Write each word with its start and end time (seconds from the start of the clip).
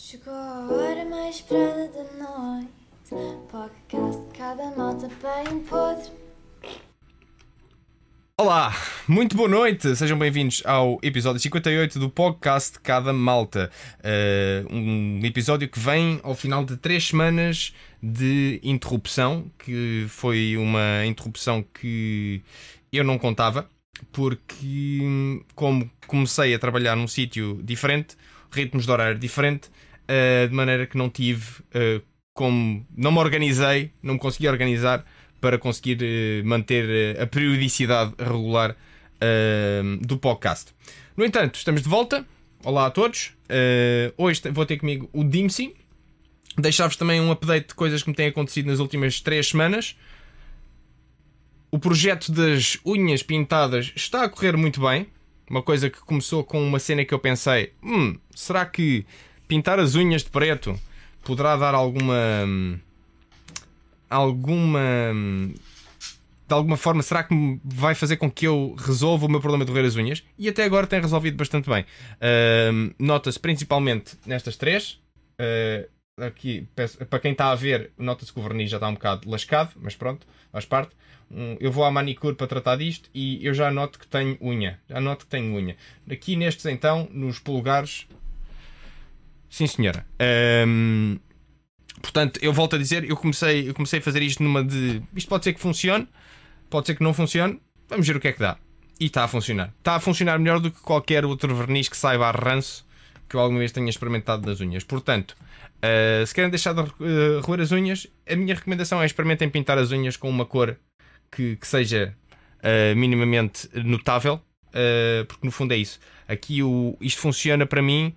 Chegou 0.00 0.32
a 0.32 0.68
hora 0.70 1.04
mais 1.06 1.34
esperada 1.34 1.88
da 1.88 2.04
noite. 2.24 2.70
Podcast 3.50 4.26
de 4.26 4.38
cada 4.38 4.70
malta 4.76 5.08
bem 5.08 5.58
podre. 5.64 6.12
Olá, 8.36 8.72
muito 9.08 9.36
boa 9.36 9.48
noite, 9.48 9.96
sejam 9.96 10.16
bem-vindos 10.16 10.62
ao 10.64 11.00
episódio 11.02 11.40
58 11.40 11.98
do 11.98 12.08
podcast 12.08 12.78
Cada 12.78 13.12
Malta. 13.12 13.72
Uh, 13.98 14.72
um 14.72 15.20
episódio 15.24 15.68
que 15.68 15.80
vem 15.80 16.20
ao 16.22 16.36
final 16.36 16.64
de 16.64 16.76
três 16.76 17.08
semanas 17.08 17.74
de 18.00 18.60
interrupção, 18.62 19.50
que 19.58 20.06
foi 20.08 20.56
uma 20.56 21.04
interrupção 21.06 21.60
que 21.60 22.40
eu 22.92 23.02
não 23.02 23.18
contava, 23.18 23.68
porque 24.12 25.00
como 25.56 25.90
comecei 26.06 26.54
a 26.54 26.58
trabalhar 26.60 26.94
num 26.94 27.08
sítio 27.08 27.60
diferente, 27.64 28.16
ritmos 28.52 28.86
de 28.86 28.92
horário 28.92 29.18
diferente, 29.18 29.68
uh, 30.08 30.48
de 30.48 30.54
maneira 30.54 30.86
que 30.86 30.96
não 30.96 31.08
tive 31.08 31.60
uh, 31.60 32.02
como. 32.32 32.86
não 32.96 33.12
me 33.12 33.18
organizei, 33.18 33.92
não 34.02 34.14
me 34.14 34.20
consegui 34.20 34.48
organizar 34.48 35.04
para 35.40 35.58
conseguir 35.58 35.98
uh, 36.02 36.46
manter 36.46 37.20
a 37.20 37.26
periodicidade 37.26 38.14
regular 38.18 38.76
do 40.02 40.16
podcast. 40.16 40.72
No 41.16 41.24
entanto, 41.24 41.56
estamos 41.56 41.82
de 41.82 41.88
volta. 41.88 42.24
Olá 42.64 42.86
a 42.86 42.90
todos. 42.90 43.32
hoje 44.16 44.40
vou 44.52 44.64
ter 44.64 44.76
comigo 44.76 45.10
o 45.12 45.24
Dimsy. 45.24 45.74
Deixar-vos 46.56 46.94
também 46.94 47.20
um 47.20 47.32
update 47.32 47.66
de 47.66 47.74
coisas 47.74 48.00
que 48.00 48.10
me 48.10 48.14
têm 48.14 48.28
acontecido 48.28 48.66
nas 48.66 48.78
últimas 48.78 49.20
três 49.20 49.48
semanas. 49.48 49.96
O 51.68 51.80
projeto 51.80 52.30
das 52.30 52.78
unhas 52.86 53.20
pintadas 53.24 53.92
está 53.96 54.22
a 54.22 54.28
correr 54.28 54.56
muito 54.56 54.80
bem. 54.80 55.08
Uma 55.50 55.62
coisa 55.64 55.90
que 55.90 55.98
começou 55.98 56.44
com 56.44 56.62
uma 56.62 56.78
cena 56.78 57.04
que 57.04 57.12
eu 57.12 57.18
pensei: 57.18 57.72
hum, 57.82 58.16
será 58.36 58.64
que 58.64 59.04
pintar 59.48 59.80
as 59.80 59.94
unhas 59.94 60.22
de 60.22 60.30
preto 60.30 60.78
poderá 61.24 61.56
dar 61.56 61.74
alguma. 61.74 62.14
alguma. 64.08 64.80
de 66.46 66.54
alguma 66.54 66.76
forma, 66.76 67.02
será 67.02 67.24
que 67.24 67.60
vai 67.64 67.94
fazer 67.94 68.16
com 68.16 68.30
que 68.30 68.46
eu 68.46 68.74
resolva 68.78 69.26
o 69.26 69.28
meu 69.28 69.40
problema 69.40 69.64
de 69.64 69.72
roer 69.72 69.84
as 69.84 69.96
unhas? 69.96 70.22
E 70.38 70.48
até 70.48 70.64
agora 70.64 70.86
tem 70.86 71.00
resolvido 71.00 71.36
bastante 71.36 71.68
bem. 71.68 71.82
Uh, 71.82 72.94
Nota-se 72.98 73.38
principalmente 73.38 74.16
nestas 74.24 74.56
três. 74.56 75.00
Uh, 75.40 75.88
aqui, 76.22 76.66
para 77.08 77.20
quem 77.20 77.32
está 77.32 77.50
a 77.50 77.54
ver, 77.54 77.92
nota-se 77.96 78.32
que 78.32 78.38
o 78.38 78.42
verniz 78.42 78.70
já 78.70 78.76
está 78.76 78.88
um 78.88 78.94
bocado 78.94 79.28
lascado, 79.30 79.72
mas 79.76 79.94
pronto, 79.94 80.26
faz 80.52 80.64
parte. 80.64 80.96
Um, 81.30 81.56
eu 81.60 81.70
vou 81.70 81.84
à 81.84 81.90
manicure 81.90 82.34
para 82.34 82.46
tratar 82.46 82.76
disto 82.76 83.10
e 83.12 83.44
eu 83.44 83.52
já 83.52 83.70
noto 83.70 83.98
que 83.98 84.06
tenho 84.06 84.38
unha. 84.40 84.80
Já 84.88 85.00
noto 85.00 85.26
que 85.26 85.30
tenho 85.30 85.54
unha. 85.54 85.76
Aqui 86.10 86.36
nestes, 86.36 86.64
então, 86.66 87.08
nos 87.12 87.38
polegares, 87.38 88.06
Sim, 89.50 89.66
senhora. 89.66 90.06
Um, 90.66 91.18
portanto, 92.00 92.38
eu 92.42 92.52
volto 92.52 92.76
a 92.76 92.78
dizer, 92.78 93.08
eu 93.08 93.16
comecei, 93.16 93.68
eu 93.68 93.74
comecei 93.74 93.98
a 93.98 94.02
fazer 94.02 94.22
isto 94.22 94.42
numa 94.42 94.62
de. 94.62 95.02
Isto 95.14 95.28
pode 95.28 95.44
ser 95.44 95.52
que 95.52 95.60
funcione, 95.60 96.06
pode 96.68 96.86
ser 96.86 96.94
que 96.94 97.02
não 97.02 97.14
funcione. 97.14 97.60
Vamos 97.88 98.06
ver 98.06 98.16
o 98.16 98.20
que 98.20 98.28
é 98.28 98.32
que 98.32 98.40
dá. 98.40 98.58
E 99.00 99.06
está 99.06 99.24
a 99.24 99.28
funcionar. 99.28 99.72
Está 99.78 99.94
a 99.94 100.00
funcionar 100.00 100.38
melhor 100.38 100.60
do 100.60 100.70
que 100.70 100.80
qualquer 100.80 101.24
outro 101.24 101.54
verniz 101.54 101.88
que 101.88 101.96
saiba 101.96 102.26
a 102.26 102.30
ranço 102.30 102.86
que 103.28 103.36
eu 103.36 103.40
alguma 103.40 103.58
vez 103.58 103.70
tenha 103.70 103.88
experimentado 103.88 104.48
nas 104.48 104.60
unhas. 104.60 104.82
Portanto, 104.82 105.36
uh, 105.76 106.26
se 106.26 106.34
querem 106.34 106.50
deixar 106.50 106.72
de 106.72 106.80
uh, 106.80 107.40
roer 107.42 107.60
as 107.60 107.70
unhas, 107.70 108.06
a 108.28 108.34
minha 108.34 108.54
recomendação 108.54 109.02
é 109.02 109.06
experimentem 109.06 109.48
pintar 109.50 109.76
as 109.78 109.90
unhas 109.90 110.16
com 110.16 110.28
uma 110.30 110.46
cor 110.46 110.76
que, 111.30 111.56
que 111.56 111.66
seja 111.66 112.16
uh, 112.60 112.96
minimamente 112.96 113.68
notável, 113.84 114.40
porque 115.26 115.44
no 115.44 115.50
fundo 115.50 115.72
é 115.72 115.76
isso. 115.76 115.98
Aqui 116.28 116.62
o, 116.62 116.96
isto 117.00 117.20
funciona 117.20 117.66
para 117.66 117.82
mim 117.82 118.14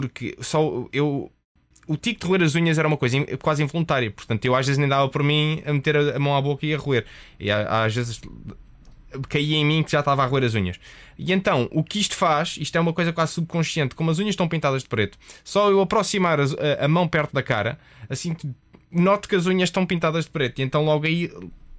porque 0.00 0.36
só 0.40 0.88
eu. 0.92 1.30
O 1.86 1.96
tico 1.96 2.20
de 2.20 2.26
roer 2.26 2.42
as 2.42 2.54
unhas 2.54 2.78
era 2.78 2.86
uma 2.86 2.96
coisa 2.96 3.18
quase 3.38 3.62
involuntária, 3.62 4.10
portanto 4.10 4.44
eu 4.44 4.54
às 4.54 4.64
vezes 4.64 4.78
nem 4.78 4.88
dava 4.88 5.08
por 5.08 5.22
mim 5.22 5.60
a 5.66 5.72
meter 5.72 5.96
a 5.96 6.18
mão 6.18 6.36
à 6.36 6.40
boca 6.40 6.64
e 6.64 6.72
a 6.72 6.78
roer. 6.78 7.04
E 7.40 7.50
às 7.50 7.94
vezes 7.94 8.20
caía 9.28 9.56
em 9.56 9.64
mim 9.64 9.82
que 9.82 9.90
já 9.90 10.00
estava 10.00 10.22
a 10.22 10.26
roer 10.26 10.44
as 10.44 10.54
unhas. 10.54 10.78
E 11.18 11.32
então, 11.32 11.68
o 11.72 11.82
que 11.82 11.98
isto 11.98 12.14
faz, 12.14 12.56
isto 12.58 12.76
é 12.76 12.80
uma 12.80 12.92
coisa 12.92 13.12
quase 13.12 13.32
subconsciente, 13.32 13.94
como 13.94 14.10
as 14.10 14.18
unhas 14.18 14.30
estão 14.30 14.48
pintadas 14.48 14.84
de 14.84 14.88
preto, 14.88 15.18
só 15.44 15.70
eu 15.70 15.80
aproximar 15.80 16.40
a, 16.40 16.44
a, 16.80 16.88
mão 16.88 17.06
perto 17.06 17.32
da 17.34 17.42
cara, 17.42 17.78
assim 18.08 18.34
noto 18.90 19.28
que 19.28 19.34
as 19.34 19.46
unhas 19.46 19.68
estão 19.68 19.84
pintadas 19.84 20.24
de 20.24 20.30
preto. 20.30 20.60
E 20.60 20.62
então 20.62 20.84
logo 20.84 21.04
aí, 21.04 21.30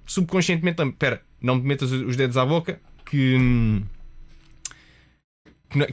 subconscientemente, 0.06 0.82
espera, 0.82 1.22
não 1.40 1.56
me 1.56 1.62
metas 1.62 1.90
os 1.90 2.14
dedos 2.14 2.36
à 2.36 2.44
boca, 2.44 2.78
que, 3.06 3.36
hum, 3.36 3.82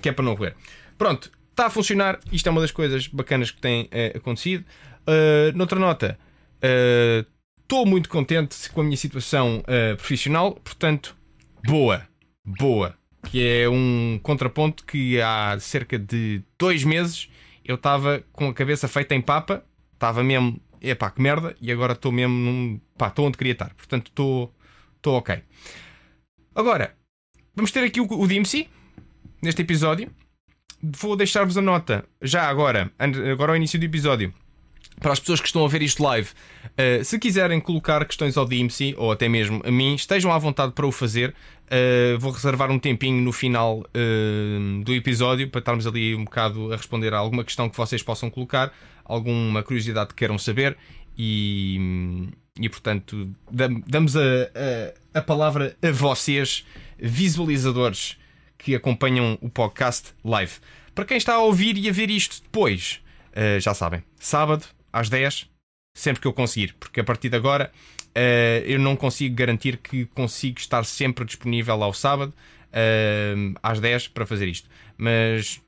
que 0.01 0.09
é 0.09 0.11
para 0.11 0.25
não 0.25 0.35
roer. 0.35 0.55
Pronto, 0.97 1.31
está 1.61 1.67
a 1.67 1.69
funcionar. 1.69 2.19
Isto 2.31 2.47
é 2.47 2.51
uma 2.51 2.61
das 2.61 2.71
coisas 2.71 3.07
bacanas 3.07 3.51
que 3.51 3.61
tem 3.61 3.83
uh, 3.83 4.17
acontecido. 4.17 4.65
Uh, 5.01 5.55
noutra 5.55 5.79
nota, 5.79 6.17
estou 7.61 7.83
uh, 7.83 7.87
muito 7.87 8.09
contente 8.09 8.69
com 8.71 8.81
a 8.81 8.83
minha 8.83 8.97
situação 8.97 9.63
profissional, 9.97 10.53
portanto, 10.55 11.15
boa, 11.65 12.07
boa. 12.45 12.95
Que 13.29 13.45
é 13.45 13.69
um 13.69 14.19
contraponto 14.23 14.83
que 14.83 15.21
há 15.21 15.55
cerca 15.59 15.99
de 15.99 16.41
dois 16.57 16.83
meses 16.83 17.29
eu 17.63 17.75
estava 17.75 18.23
com 18.33 18.49
a 18.49 18.53
cabeça 18.53 18.87
feita 18.87 19.13
em 19.13 19.21
papa, 19.21 19.63
estava 19.93 20.23
mesmo, 20.23 20.59
epá, 20.81 21.11
que 21.11 21.21
merda, 21.21 21.55
e 21.61 21.71
agora 21.71 21.93
estou 21.93 22.11
mesmo 22.11 22.33
num, 22.33 22.81
pá, 22.97 23.09
estou 23.09 23.27
onde 23.27 23.37
queria 23.37 23.53
estar, 23.53 23.71
portanto 23.75 24.07
estou, 24.07 24.51
estou 24.95 25.15
ok. 25.15 25.43
Agora, 26.55 26.95
vamos 27.55 27.71
ter 27.71 27.83
aqui 27.83 28.01
o, 28.01 28.07
o 28.11 28.27
neste 29.43 29.61
episódio 29.61 30.11
vou 30.81 31.15
deixar-vos 31.15 31.57
a 31.57 31.61
nota, 31.61 32.05
já 32.21 32.43
agora, 32.43 32.91
agora 33.31 33.51
ao 33.51 33.55
início 33.55 33.79
do 33.79 33.85
episódio, 33.85 34.33
para 34.99 35.13
as 35.13 35.19
pessoas 35.19 35.39
que 35.39 35.47
estão 35.47 35.65
a 35.65 35.67
ver 35.67 35.81
isto 35.81 36.03
live, 36.03 36.29
uh, 36.29 37.03
se 37.03 37.17
quiserem 37.17 37.59
colocar 37.59 38.05
questões 38.05 38.37
ao 38.37 38.45
DMC 38.45 38.95
ou 38.97 39.11
até 39.11 39.27
mesmo 39.27 39.61
a 39.65 39.71
mim, 39.71 39.95
estejam 39.95 40.31
à 40.31 40.37
vontade 40.37 40.73
para 40.73 40.85
o 40.85 40.91
fazer. 40.91 41.33
Uh, 41.65 42.19
vou 42.19 42.31
reservar 42.31 42.69
um 42.69 42.77
tempinho 42.77 43.21
no 43.21 43.31
final 43.31 43.79
uh, 43.79 44.83
do 44.83 44.93
episódio 44.93 45.49
para 45.49 45.59
estarmos 45.59 45.87
ali 45.87 46.13
um 46.13 46.25
bocado 46.25 46.71
a 46.71 46.75
responder 46.75 47.13
a 47.13 47.17
alguma 47.17 47.43
questão 47.43 47.69
que 47.69 47.77
vocês 47.77 48.03
possam 48.03 48.29
colocar, 48.29 48.71
alguma 49.05 49.63
curiosidade 49.63 50.09
que 50.09 50.15
queiram 50.15 50.37
saber 50.37 50.77
e, 51.17 52.29
e 52.59 52.69
portanto, 52.69 53.29
damos 53.87 54.15
a, 54.17 54.21
a, 55.13 55.19
a 55.19 55.21
palavra 55.21 55.75
a 55.81 55.91
vocês, 55.91 56.65
visualizadores 56.99 58.17
que 58.61 58.75
acompanham 58.75 59.37
o 59.41 59.49
podcast 59.49 60.13
live. 60.23 60.53
Para 60.93 61.05
quem 61.05 61.17
está 61.17 61.33
a 61.33 61.39
ouvir 61.39 61.77
e 61.77 61.89
a 61.89 61.91
ver 61.91 62.11
isto 62.11 62.41
depois, 62.43 63.01
uh, 63.31 63.59
já 63.59 63.73
sabem, 63.73 64.03
sábado 64.19 64.65
às 64.93 65.09
10, 65.09 65.49
sempre 65.95 66.21
que 66.21 66.27
eu 66.27 66.33
conseguir, 66.33 66.75
porque 66.79 66.99
a 66.99 67.03
partir 67.03 67.29
de 67.29 67.35
agora 67.35 67.71
uh, 68.09 68.63
eu 68.65 68.79
não 68.79 68.95
consigo 68.95 69.35
garantir 69.35 69.77
que 69.77 70.05
consigo 70.05 70.59
estar 70.59 70.85
sempre 70.85 71.25
disponível 71.25 71.81
ao 71.81 71.93
sábado 71.93 72.33
uh, 72.67 73.59
às 73.63 73.79
10 73.79 74.09
para 74.09 74.27
fazer 74.27 74.47
isto. 74.47 74.69
Mas 74.95 75.59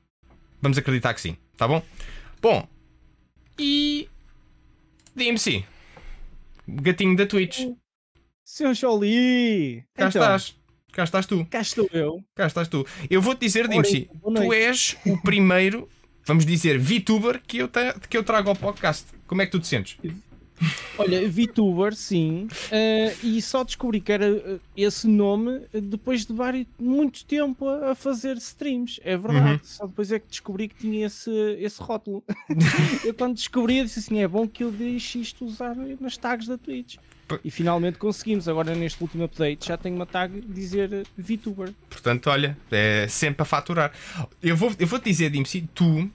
vamos 0.62 0.78
acreditar 0.78 1.14
que 1.14 1.20
sim, 1.20 1.36
tá 1.56 1.66
bom? 1.66 1.82
Bom, 2.40 2.68
e 3.58 4.08
DMC, 5.16 5.64
gatinho 6.68 7.16
da 7.16 7.26
Twitch. 7.26 7.66
Seu 8.44 8.72
Jolie! 8.72 9.84
Cá 9.94 10.06
então, 10.06 10.08
estás. 10.08 10.63
Cá 10.94 11.02
estás 11.02 11.26
tu. 11.26 11.44
Cá 11.46 11.60
estou 11.60 11.88
eu. 11.92 12.22
Cá 12.36 12.46
estás 12.46 12.68
tu. 12.68 12.86
Eu 13.10 13.20
vou-te 13.20 13.40
dizer, 13.40 13.66
Dimsi, 13.66 14.08
tu 14.22 14.52
és 14.52 14.96
o 15.04 15.18
primeiro, 15.22 15.88
vamos 16.24 16.46
dizer, 16.46 16.78
VTuber 16.78 17.42
que 17.44 17.58
eu, 17.58 17.66
te, 17.66 17.80
que 18.08 18.16
eu 18.16 18.22
trago 18.22 18.48
ao 18.48 18.54
podcast. 18.54 19.06
Como 19.26 19.42
é 19.42 19.46
que 19.46 19.50
tu 19.50 19.58
te 19.58 19.66
sentes? 19.66 19.98
Olha, 20.96 21.28
VTuber, 21.28 21.96
sim, 21.96 22.46
uh, 22.46 23.26
e 23.26 23.42
só 23.42 23.64
descobri 23.64 24.00
que 24.00 24.12
era 24.12 24.32
uh, 24.32 24.60
esse 24.76 25.08
nome 25.08 25.62
depois 25.72 26.24
de 26.24 26.32
vários, 26.32 26.68
muito 26.78 27.24
tempo 27.24 27.68
a, 27.68 27.90
a 27.90 27.94
fazer 27.96 28.36
streams, 28.36 29.00
é 29.02 29.16
verdade. 29.16 29.50
Uhum. 29.50 29.60
Só 29.64 29.86
depois 29.88 30.12
é 30.12 30.20
que 30.20 30.28
descobri 30.28 30.68
que 30.68 30.76
tinha 30.76 31.06
esse, 31.06 31.28
esse 31.58 31.82
rótulo. 31.82 32.22
eu 33.04 33.12
quando 33.12 33.34
descobri, 33.34 33.78
eu 33.78 33.84
disse 33.84 33.98
assim: 33.98 34.22
é 34.22 34.28
bom 34.28 34.46
que 34.46 34.62
eu 34.62 34.70
deixe 34.70 35.18
isto 35.18 35.44
usar 35.44 35.74
nas 35.74 36.16
tags 36.16 36.46
da 36.46 36.56
Twitch. 36.56 36.98
E 37.44 37.50
finalmente 37.50 37.98
conseguimos. 37.98 38.48
Agora, 38.48 38.74
neste 38.74 39.02
último 39.02 39.24
update, 39.24 39.66
já 39.66 39.76
tenho 39.76 39.96
uma 39.96 40.06
tag 40.06 40.40
dizer 40.42 40.92
eh, 40.92 41.02
VTuber. 41.16 41.72
Portanto, 41.88 42.28
olha, 42.28 42.56
é 42.70 43.06
sempre 43.08 43.42
a 43.42 43.44
faturar. 43.44 43.92
Eu 44.42 44.56
vou, 44.56 44.72
eu 44.78 44.86
vou 44.86 44.98
te 44.98 45.06
dizer, 45.06 45.30
Dimsi, 45.30 45.68
tu 45.74 46.00
uh, 46.00 46.10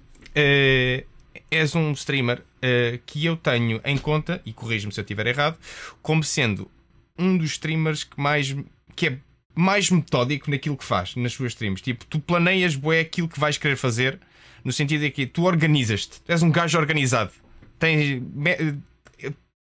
és 1.50 1.76
um 1.76 1.92
streamer 1.94 2.40
uh, 2.40 3.00
que 3.06 3.26
eu 3.26 3.36
tenho 3.36 3.82
em 3.84 3.98
conta, 3.98 4.42
e 4.46 4.54
corrijo-me 4.54 4.94
se 4.94 5.00
eu 5.00 5.04
estiver 5.04 5.28
errado, 5.28 5.58
como 6.02 6.24
sendo 6.24 6.70
um 7.18 7.38
dos 7.38 7.52
streamers 7.52 8.04
que 8.04 8.20
mais. 8.20 8.56
que 8.96 9.08
é 9.08 9.18
mais 9.56 9.90
metódico 9.90 10.50
naquilo 10.50 10.78
que 10.78 10.86
faz 10.86 11.16
nas 11.16 11.34
suas 11.34 11.52
streams. 11.52 11.82
Tipo, 11.82 12.06
tu 12.06 12.20
planeias 12.20 12.76
bué 12.76 13.02
aquilo 13.02 13.28
que 13.28 13.40
vais 13.40 13.58
querer 13.58 13.76
fazer, 13.76 14.18
no 14.64 14.72
sentido 14.72 15.02
de 15.02 15.12
que 15.12 15.26
tu 15.26 15.44
organizas-te. 15.44 16.22
És 16.28 16.42
um 16.42 16.52
gajo 16.52 16.78
organizado. 16.78 17.32
Tens 17.78 18.22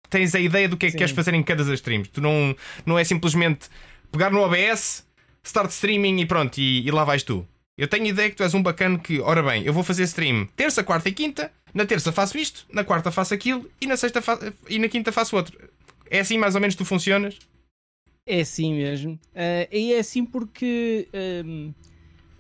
tens 0.10 0.36
a 0.36 0.40
ideia 0.40 0.68
do 0.68 0.78
que 0.78 0.86
é 0.88 0.92
que 0.92 0.98
queres 0.98 1.14
fazer 1.14 1.34
em 1.34 1.44
cada 1.44 1.64
das 1.64 1.74
streams. 1.76 2.10
Tu 2.10 2.22
não, 2.22 2.56
não 2.86 2.98
é 2.98 3.04
simplesmente 3.04 3.68
pegar 4.12 4.32
no 4.32 4.40
OBS, 4.40 5.06
start 5.44 5.72
streaming 5.72 6.20
e 6.20 6.26
pronto, 6.26 6.58
e, 6.58 6.88
e 6.88 6.92
lá 6.92 7.04
vais 7.04 7.24
tu. 7.24 7.46
Eu 7.78 7.88
tenho 7.88 8.06
ideia 8.06 8.30
que 8.30 8.36
tu 8.36 8.44
és 8.44 8.54
um 8.54 8.64
bacana 8.64 8.98
que, 8.98 9.20
ora 9.20 9.44
bem, 9.44 9.64
eu 9.64 9.74
vou 9.74 9.84
fazer 9.84 10.04
stream 10.04 10.48
terça, 10.56 10.84
quarta 10.84 11.10
e 11.10 11.12
quinta, 11.12 11.52
na 11.74 11.86
terça 11.86 12.12
faço 12.12 12.38
isto, 12.38 12.66
na 12.72 12.86
quarta 12.86 13.12
faço 13.12 13.34
aquilo 13.34 13.70
e 13.82 13.86
na 13.86 13.98
sexta 13.98 14.22
fa... 14.22 14.40
e 14.70 14.80
na 14.80 14.88
quinta 14.88 15.12
faço 15.12 15.36
outro. 15.36 15.58
É 16.10 16.20
assim 16.20 16.38
mais 16.38 16.56
ou 16.56 16.62
menos 16.62 16.76
tu 16.76 16.86
funcionas? 16.86 17.38
É 18.26 18.40
assim 18.40 18.74
mesmo. 18.74 19.20
Uh, 19.34 19.68
e 19.72 19.94
é 19.94 20.00
assim 20.00 20.26
porque 20.26 21.08
um, 21.46 21.74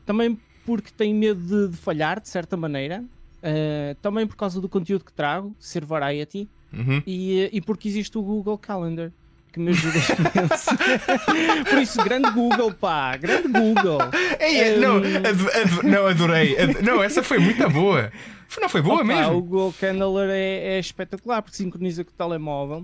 também 0.06 0.40
porque 0.66 0.90
tenho 0.92 1.16
medo 1.16 1.42
de, 1.42 1.72
de, 1.72 1.78
falhar 1.78 2.22
de 2.22 2.30
certa 2.30 2.56
maneira. 2.56 3.04
Uh, 3.44 3.94
também 4.02 4.26
por 4.26 4.36
causa 4.36 4.60
do 4.62 4.70
conteúdo 4.70 5.04
que 5.04 5.14
trago, 5.14 5.56
ser 5.60 5.86
variety, 5.86 6.50
uhum. 6.76 7.02
e, 7.06 7.50
e 7.52 7.62
porque 7.62 7.88
existe 7.88 8.18
o 8.18 8.22
Google 8.22 8.58
Calendar 8.58 9.12
que 9.56 9.60
me 9.62 9.72
ajuda 9.72 9.98
imenso. 9.98 10.70
Por 11.70 11.82
isso, 11.82 12.04
grande 12.04 12.30
Google, 12.32 12.74
pá, 12.74 13.16
grande 13.16 13.48
Google. 13.48 14.00
Ei, 14.38 14.76
um... 14.76 14.82
não, 14.82 14.98
ad, 14.98 15.28
ad, 15.28 15.88
não, 15.88 16.08
adorei. 16.08 16.60
Ad, 16.60 16.82
não, 16.82 17.02
essa 17.02 17.24
foi 17.24 17.40
muito 17.40 17.70
boa. 17.70 18.12
Não 18.60 18.68
foi 18.68 18.82
boa 18.82 18.96
Opa, 18.96 19.04
mesmo. 19.06 19.38
O 19.38 19.42
Google 19.42 19.74
Calendar 19.80 20.30
é, 20.30 20.76
é, 20.76 20.80
espetacular 20.80 21.42
porque 21.42 21.56
sincroniza 21.56 22.04
com 22.04 22.12
o 22.12 22.14
telemóvel 22.14 22.84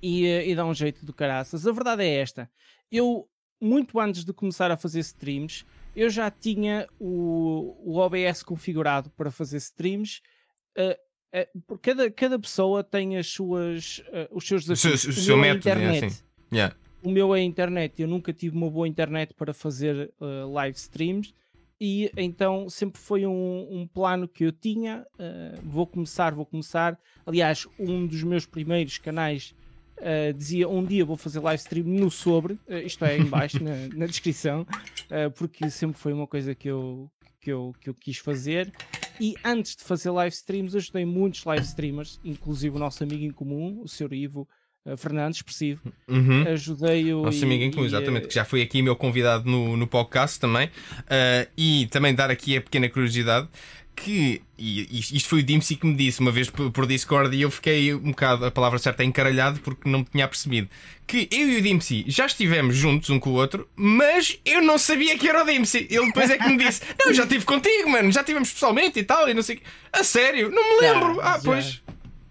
e, 0.00 0.26
eh, 0.26 0.48
e 0.48 0.54
dá 0.54 0.64
um 0.64 0.74
jeito 0.74 1.04
do 1.04 1.12
caraças. 1.12 1.66
A 1.66 1.72
verdade 1.72 2.04
é 2.04 2.20
esta. 2.20 2.48
Eu, 2.90 3.28
muito 3.60 3.98
antes 3.98 4.24
de 4.24 4.32
começar 4.32 4.70
a 4.70 4.76
fazer 4.76 5.00
streams, 5.00 5.64
eu 5.96 6.08
já 6.08 6.30
tinha 6.30 6.86
o, 7.00 7.76
o 7.84 7.98
OBS 7.98 8.44
configurado 8.44 9.10
para 9.10 9.30
fazer 9.30 9.56
streams. 9.56 10.20
Uh, 10.76 10.96
uh, 11.34 11.78
cada, 11.78 12.10
cada 12.10 12.38
pessoa 12.38 12.84
tem 12.84 13.16
as 13.16 13.26
suas, 13.26 13.98
uh, 14.08 14.28
os 14.30 14.46
seus 14.46 14.64
desafios. 14.64 15.04
O 15.04 15.12
seu, 15.12 15.22
o 15.22 15.24
seu 15.24 15.36
método, 15.36 15.68
é 15.68 15.72
internet. 15.72 16.02
É 16.02 16.06
assim. 16.06 16.22
yeah. 16.52 16.76
O 17.02 17.10
meu 17.10 17.34
é 17.34 17.40
a 17.40 17.42
internet. 17.42 18.00
Eu 18.00 18.08
nunca 18.08 18.32
tive 18.32 18.56
uma 18.56 18.70
boa 18.70 18.88
internet 18.88 19.34
para 19.34 19.52
fazer 19.52 20.10
live 20.18 20.74
streams 20.74 21.34
e 21.78 22.10
então 22.16 22.70
sempre 22.70 22.98
foi 22.98 23.26
um, 23.26 23.68
um 23.70 23.86
plano 23.86 24.26
que 24.26 24.44
eu 24.44 24.50
tinha. 24.50 25.06
vou 25.62 25.86
começar, 25.86 26.34
vou 26.34 26.46
começar. 26.46 26.98
Aliás, 27.26 27.66
um 27.78 28.06
dos 28.06 28.22
meus 28.22 28.46
primeiros 28.46 28.96
canais 28.96 29.54
Uh, 29.98 30.32
dizia 30.34 30.68
um 30.68 30.84
dia 30.84 31.04
vou 31.04 31.16
fazer 31.16 31.38
live 31.38 31.60
stream 31.60 31.86
no 31.86 32.10
sobre, 32.10 32.54
uh, 32.54 32.78
isto 32.84 33.04
é, 33.04 33.16
em 33.16 33.24
baixo 33.24 33.62
na, 33.62 33.70
na, 33.94 34.06
descrição, 34.06 34.62
uh, 34.62 35.30
porque 35.36 35.70
sempre 35.70 35.96
foi 35.96 36.12
uma 36.12 36.26
coisa 36.26 36.52
que 36.52 36.68
eu, 36.68 37.08
que, 37.40 37.52
eu, 37.52 37.72
que 37.80 37.88
eu 37.88 37.94
quis 37.94 38.18
fazer. 38.18 38.72
E 39.20 39.34
antes 39.44 39.76
de 39.76 39.84
fazer 39.84 40.10
live 40.10 40.34
streams, 40.34 40.76
ajudei 40.76 41.04
muitos 41.04 41.44
live 41.44 41.64
streamers, 41.64 42.20
inclusive 42.24 42.76
o 42.76 42.78
nosso 42.78 43.02
amigo 43.02 43.24
em 43.24 43.30
comum, 43.30 43.82
o 43.82 43.88
Sr. 43.88 44.12
Ivo 44.12 44.48
Fernandes, 44.98 45.38
expressivo. 45.38 45.80
Uhum. 46.06 46.46
Ajudei-o. 46.46 47.22
Nosso 47.22 47.38
e, 47.38 47.44
amigo 47.44 47.64
em 47.64 47.70
comum, 47.70 47.86
exatamente, 47.86 48.28
que 48.28 48.34
já 48.34 48.44
foi 48.44 48.60
aqui 48.60 48.82
meu 48.82 48.94
convidado 48.94 49.48
no, 49.48 49.76
no 49.76 49.86
podcast 49.86 50.38
também. 50.38 50.70
e 51.56 51.86
também 51.90 52.14
dar 52.14 52.30
aqui 52.30 52.56
a 52.56 52.60
pequena 52.60 52.88
curiosidade 52.88 53.48
que, 53.94 54.42
e 54.58 54.98
isto 54.98 55.28
foi 55.28 55.40
o 55.40 55.42
Dimsy 55.42 55.76
que 55.76 55.86
me 55.86 55.94
disse 55.94 56.20
uma 56.20 56.30
vez 56.30 56.50
por, 56.50 56.86
Discord 56.86 57.34
e 57.36 57.42
eu 57.42 57.50
fiquei 57.50 57.94
um 57.94 58.10
bocado, 58.10 58.44
a 58.44 58.50
palavra 58.50 58.78
certa, 58.78 59.02
é 59.02 59.06
encaralhado 59.06 59.60
porque 59.60 59.88
não 59.88 60.00
me 60.00 60.04
tinha 60.04 60.26
percebido. 60.26 60.68
Que 61.06 61.28
eu 61.30 61.50
e 61.50 61.58
o 61.58 61.62
Dimsy 61.62 62.04
já 62.08 62.26
estivemos 62.26 62.76
juntos 62.76 63.10
um 63.10 63.18
com 63.18 63.30
o 63.30 63.34
outro, 63.34 63.68
mas 63.76 64.38
eu 64.44 64.62
não 64.62 64.78
sabia 64.78 65.16
que 65.18 65.28
era 65.28 65.42
o 65.42 65.46
Dimsy. 65.46 65.86
Ele 65.90 66.06
depois 66.06 66.30
é 66.30 66.38
que 66.38 66.48
me 66.48 66.56
disse: 66.56 66.82
Não, 66.98 67.12
já 67.14 67.22
estive 67.22 67.44
contigo, 67.44 67.90
mano, 67.90 68.10
já 68.10 68.20
estivemos 68.20 68.52
pessoalmente 68.52 68.98
e 68.98 69.04
tal, 69.04 69.28
e 69.28 69.34
não 69.34 69.42
sei 69.42 69.60
A 69.92 70.02
sério, 70.02 70.50
não 70.50 70.62
me 70.62 70.80
lembro. 70.80 71.14
Já, 71.16 71.22
ah, 71.22 71.40
pois. 71.42 71.82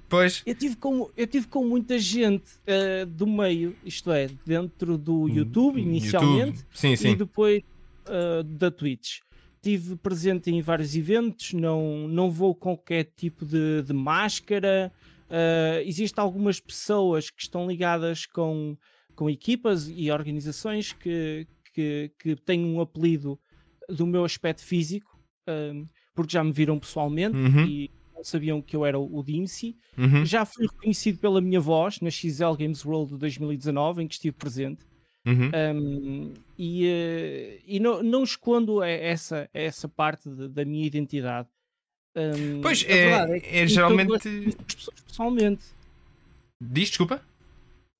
Pois. 0.09 0.43
Eu 0.45 0.53
tive 0.53 0.75
com, 0.75 1.09
eu 1.17 1.25
tive 1.25 1.47
com 1.47 1.65
muita 1.65 1.97
gente 1.97 2.43
uh, 2.67 3.03
do 3.05 3.25
meio, 3.25 3.75
isto 3.83 4.11
é, 4.11 4.29
dentro 4.45 4.95
do 4.95 5.23
hum, 5.23 5.27
YouTube 5.27 5.81
inicialmente 5.81 6.57
YouTube. 6.57 6.67
Sim, 6.71 6.95
sim. 6.95 7.09
e 7.09 7.15
depois 7.15 7.63
uh, 8.07 8.43
da 8.43 8.69
Twitch 8.69 9.21
estive 9.63 9.95
presente 9.95 10.51
em 10.51 10.61
vários 10.61 10.95
eventos, 10.95 11.53
não, 11.53 12.07
não 12.07 12.29
vou 12.29 12.53
com 12.53 12.75
qualquer 12.75 13.05
tipo 13.15 13.45
de, 13.45 13.81
de 13.81 13.93
máscara. 13.93 14.91
Uh, 15.29 15.81
Existem 15.85 16.21
algumas 16.21 16.59
pessoas 16.59 17.29
que 17.29 17.41
estão 17.41 17.65
ligadas 17.65 18.25
com, 18.25 18.77
com 19.15 19.29
equipas 19.29 19.87
e 19.87 20.11
organizações 20.11 20.91
que, 20.91 21.47
que, 21.73 22.11
que 22.19 22.35
têm 22.35 22.65
um 22.65 22.81
apelido 22.81 23.39
do 23.87 24.05
meu 24.05 24.25
aspecto 24.25 24.63
físico, 24.63 25.17
uh, 25.47 25.87
porque 26.13 26.33
já 26.33 26.43
me 26.43 26.51
viram 26.51 26.77
pessoalmente 26.77 27.37
uhum. 27.37 27.65
e 27.65 27.89
sabiam 28.21 28.61
que 28.61 28.75
eu 28.75 28.85
era 28.85 28.99
o 28.99 29.23
Dimsy. 29.23 29.77
Uhum. 29.97 30.25
Já 30.25 30.45
fui 30.45 30.67
reconhecido 30.67 31.19
pela 31.19 31.41
minha 31.41 31.59
voz 31.59 31.99
na 32.01 32.09
XL 32.09 32.53
Games 32.57 32.85
World 32.85 33.13
de 33.13 33.19
2019, 33.19 34.03
em 34.03 34.07
que 34.07 34.15
estive 34.15 34.35
presente. 34.35 34.85
Uhum. 35.25 35.51
Um, 35.75 36.33
e 36.57 36.85
uh, 36.85 37.61
e 37.65 37.79
não, 37.79 38.03
não 38.03 38.23
escondo 38.23 38.83
essa, 38.83 39.49
essa 39.53 39.87
parte 39.87 40.29
de, 40.29 40.49
da 40.49 40.65
minha 40.65 40.85
identidade. 40.85 41.47
Um, 42.15 42.61
pois 42.61 42.85
é, 42.87 43.39
é, 43.39 43.63
é 43.63 43.67
geralmente. 43.67 44.13
As 44.13 44.75
pessoas 44.75 45.01
pessoalmente. 45.07 45.63
Diz, 46.61 46.89
desculpa? 46.89 47.21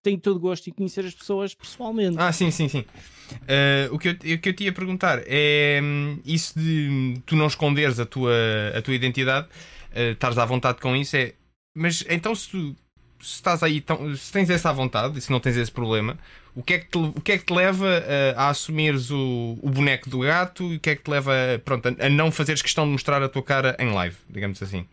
Tenho 0.04 0.20
todo 0.20 0.40
gosto 0.40 0.70
em 0.70 0.74
conhecer 0.74 1.06
as 1.06 1.16
pessoas 1.16 1.56
pessoalmente. 1.56 2.18
Ah, 2.20 2.32
sim, 2.32 2.52
sim, 2.52 2.68
sim. 2.68 2.86
Uh, 3.32 3.96
o, 3.96 3.98
que 3.98 4.10
eu, 4.10 4.14
o 4.14 4.40
que 4.40 4.50
eu 4.50 4.54
te 4.54 4.66
ia 4.66 4.74
perguntar 4.74 5.24
é 5.26 5.80
hum, 5.82 6.20
isso 6.26 6.60
de 6.60 7.22
tu 7.26 7.38
não 7.38 7.48
esconderes 7.48 8.00
a 8.00 8.06
tua, 8.06 8.34
a 8.76 8.82
tua 8.82 8.94
identidade, 8.94 9.48
uh, 9.48 10.12
estares 10.12 10.38
à 10.38 10.46
vontade 10.46 10.82
com 10.82 10.94
isso, 10.94 11.16
é. 11.16 11.34
Mas 11.76 12.04
então 12.10 12.36
se 12.36 12.50
tu 12.50 12.76
se 13.24 13.36
estás 13.36 13.64
aí, 13.64 13.80
tão, 13.80 14.16
se 14.16 14.32
tens 14.32 14.50
essa 14.50 14.72
vontade 14.72 15.18
e 15.18 15.22
se 15.22 15.32
não 15.32 15.40
tens 15.40 15.58
esse 15.58 15.72
problema, 15.72 16.18
o 16.56 16.62
que 16.62 16.74
é 16.74 16.80
que 16.80 16.90
te, 16.90 16.98
o 16.98 17.22
que 17.22 17.32
é 17.32 17.38
que 17.38 17.46
te 17.46 17.54
leva 17.54 17.88
a, 18.36 18.44
a 18.44 18.50
assumires 18.50 19.10
o, 19.10 19.58
o 19.62 19.70
boneco 19.70 20.10
do 20.10 20.20
gato 20.20 20.72
e 20.72 20.76
o 20.76 20.80
que 20.80 20.90
é 20.92 20.96
que 20.96 21.04
te 21.04 21.10
leva 21.10 21.32
pronto, 21.64 21.88
a, 21.88 22.06
a 22.06 22.10
não 22.10 22.32
fazeres 22.32 22.62
questão 22.62 22.86
de 22.86 22.92
mostrar 22.92 23.24
a 23.24 23.30
tua 23.30 23.42
cara 23.42 23.76
em 23.80 23.92
live, 23.92 24.16
digamos 24.30 24.62
assim? 24.62 24.86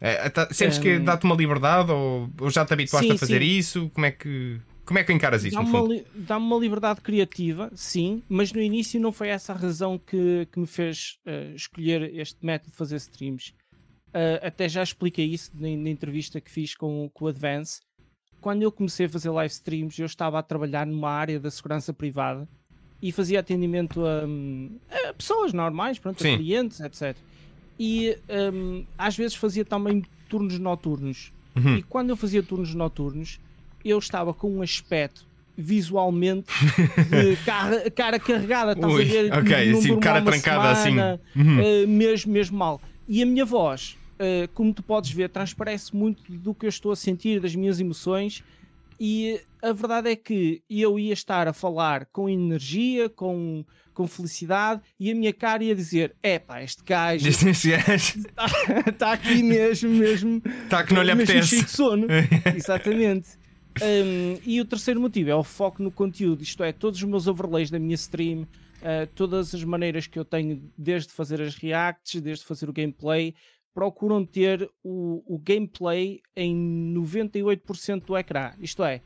É, 0.00 0.28
tá, 0.30 0.48
sentes 0.50 0.78
um... 0.78 0.82
que 0.82 0.98
dá-te 0.98 1.24
uma 1.24 1.34
liberdade 1.34 1.90
ou, 1.90 2.30
ou, 2.40 2.50
já 2.50 2.64
te 2.64 2.72
habituaste 2.72 3.08
sim, 3.08 3.14
a 3.14 3.18
fazer 3.18 3.40
sim. 3.40 3.46
isso? 3.46 3.90
Como 3.92 4.06
é 4.06 4.10
que. 4.10 4.58
Como 4.84 4.98
é 4.98 5.04
que 5.04 5.12
encaras 5.12 5.44
isso? 5.44 5.54
Dá-me 5.54 5.70
uma, 5.70 6.02
dá 6.14 6.36
uma, 6.36 6.56
liberdade 6.58 7.00
criativa, 7.00 7.70
sim, 7.76 8.24
mas 8.28 8.52
no 8.52 8.60
início 8.60 8.98
não 8.98 9.12
foi 9.12 9.28
essa 9.28 9.52
a 9.52 9.56
razão 9.56 9.98
que, 9.98 10.48
que 10.50 10.58
me 10.58 10.66
fez 10.66 11.18
uh, 11.24 11.54
escolher 11.54 12.12
este 12.16 12.44
método 12.44 12.72
de 12.72 12.76
fazer 12.76 12.96
streams. 12.96 13.52
Uh, 14.10 14.44
até 14.44 14.68
já 14.68 14.82
expliquei 14.82 15.26
isso 15.26 15.52
na, 15.54 15.68
na, 15.68 15.88
entrevista 15.88 16.40
que 16.40 16.50
fiz 16.50 16.74
com, 16.74 17.08
com 17.14 17.26
o 17.26 17.28
Advance. 17.28 17.80
Quando 18.40 18.62
eu 18.62 18.72
comecei 18.72 19.06
a 19.06 19.08
fazer 19.08 19.30
live 19.30 19.52
streams, 19.52 20.00
eu 20.00 20.06
estava 20.06 20.38
a 20.38 20.42
trabalhar 20.42 20.84
numa 20.86 21.10
área 21.10 21.38
da 21.38 21.50
segurança 21.50 21.92
privada 21.92 22.48
e 23.00 23.12
fazia 23.12 23.38
atendimento 23.40 24.04
a, 24.04 24.24
a 25.08 25.14
pessoas 25.14 25.52
normais, 25.52 25.98
pronto, 25.98 26.26
a 26.26 26.36
clientes, 26.36 26.80
etc. 26.80 27.16
E 27.78 28.18
um, 28.52 28.84
às 28.98 29.16
vezes 29.16 29.36
fazia 29.36 29.64
também 29.64 30.02
turnos 30.28 30.58
noturnos. 30.58 31.32
Uhum. 31.54 31.76
E 31.76 31.82
quando 31.82 32.10
eu 32.10 32.16
fazia 32.16 32.42
turnos 32.42 32.74
noturnos, 32.74 33.38
eu 33.84 33.98
estava 33.98 34.34
com 34.34 34.50
um 34.50 34.62
aspecto 34.62 35.24
visualmente 35.56 36.52
de 37.08 37.36
cara, 37.44 37.90
cara 37.90 38.18
carregada, 38.18 38.72
estás 38.72 38.92
Ui, 38.92 39.02
a 39.02 39.04
ver? 39.04 39.32
Ok, 39.32 39.72
assim, 39.72 40.00
cara 40.00 40.22
trancada 40.22 40.74
semana, 40.74 41.20
assim. 41.34 41.40
Uhum. 41.40 41.84
Uh, 41.84 41.88
mesmo, 41.88 42.32
mesmo 42.32 42.58
mal. 42.58 42.80
E 43.08 43.22
a 43.22 43.26
minha 43.26 43.44
voz 43.44 43.96
uh, 44.20 44.48
como 44.52 44.72
tu 44.74 44.82
podes 44.82 45.10
ver, 45.10 45.30
transparece 45.30 45.96
muito 45.96 46.30
do 46.30 46.54
que 46.54 46.66
eu 46.66 46.68
estou 46.68 46.92
a 46.92 46.96
sentir, 46.96 47.40
das 47.40 47.54
minhas 47.54 47.80
emoções. 47.80 48.44
E 49.02 49.40
a 49.62 49.72
verdade 49.72 50.10
é 50.10 50.16
que 50.16 50.62
eu 50.68 50.98
ia 50.98 51.14
estar 51.14 51.48
a 51.48 51.54
falar 51.54 52.04
com 52.12 52.28
energia, 52.28 53.08
com, 53.08 53.64
com 53.94 54.06
felicidade, 54.06 54.82
e 54.98 55.10
a 55.10 55.14
minha 55.14 55.32
cara 55.32 55.64
ia 55.64 55.74
dizer: 55.74 56.14
é 56.22 56.38
pá, 56.38 56.62
este 56.62 56.82
gajo 56.84 57.26
está, 57.26 58.92
tá 58.98 59.12
aqui 59.12 59.42
mesmo, 59.42 59.88
mesmo. 59.88 60.42
Está 60.64 60.84
que 60.84 60.92
não 60.92 61.02
lhe 61.02 61.12
apetece. 61.12 61.48
Cheio 61.48 61.64
de 61.64 61.70
sono. 61.70 62.06
Exatamente. 62.54 63.40
Um, 63.80 64.38
e 64.44 64.60
o 64.60 64.64
terceiro 64.66 65.00
motivo 65.00 65.30
é 65.30 65.34
o 65.34 65.44
foco 65.44 65.82
no 65.82 65.90
conteúdo, 65.90 66.42
isto 66.42 66.62
é, 66.62 66.72
todos 66.72 66.98
os 66.98 67.08
meus 67.08 67.26
overlays 67.26 67.70
da 67.70 67.78
minha 67.78 67.94
stream, 67.94 68.42
uh, 68.42 69.06
todas 69.14 69.54
as 69.54 69.64
maneiras 69.64 70.06
que 70.06 70.18
eu 70.18 70.24
tenho, 70.24 70.62
desde 70.76 71.12
fazer 71.12 71.40
as 71.40 71.54
reacts, 71.54 72.20
desde 72.20 72.44
fazer 72.44 72.68
o 72.68 72.72
gameplay, 72.72 73.34
procuram 73.74 74.24
ter 74.24 74.68
o, 74.82 75.22
o 75.26 75.38
gameplay 75.38 76.20
em 76.36 76.54
98% 76.94 78.04
do 78.04 78.16
ecrã. 78.16 78.52
Isto 78.60 78.84
é, 78.84 79.00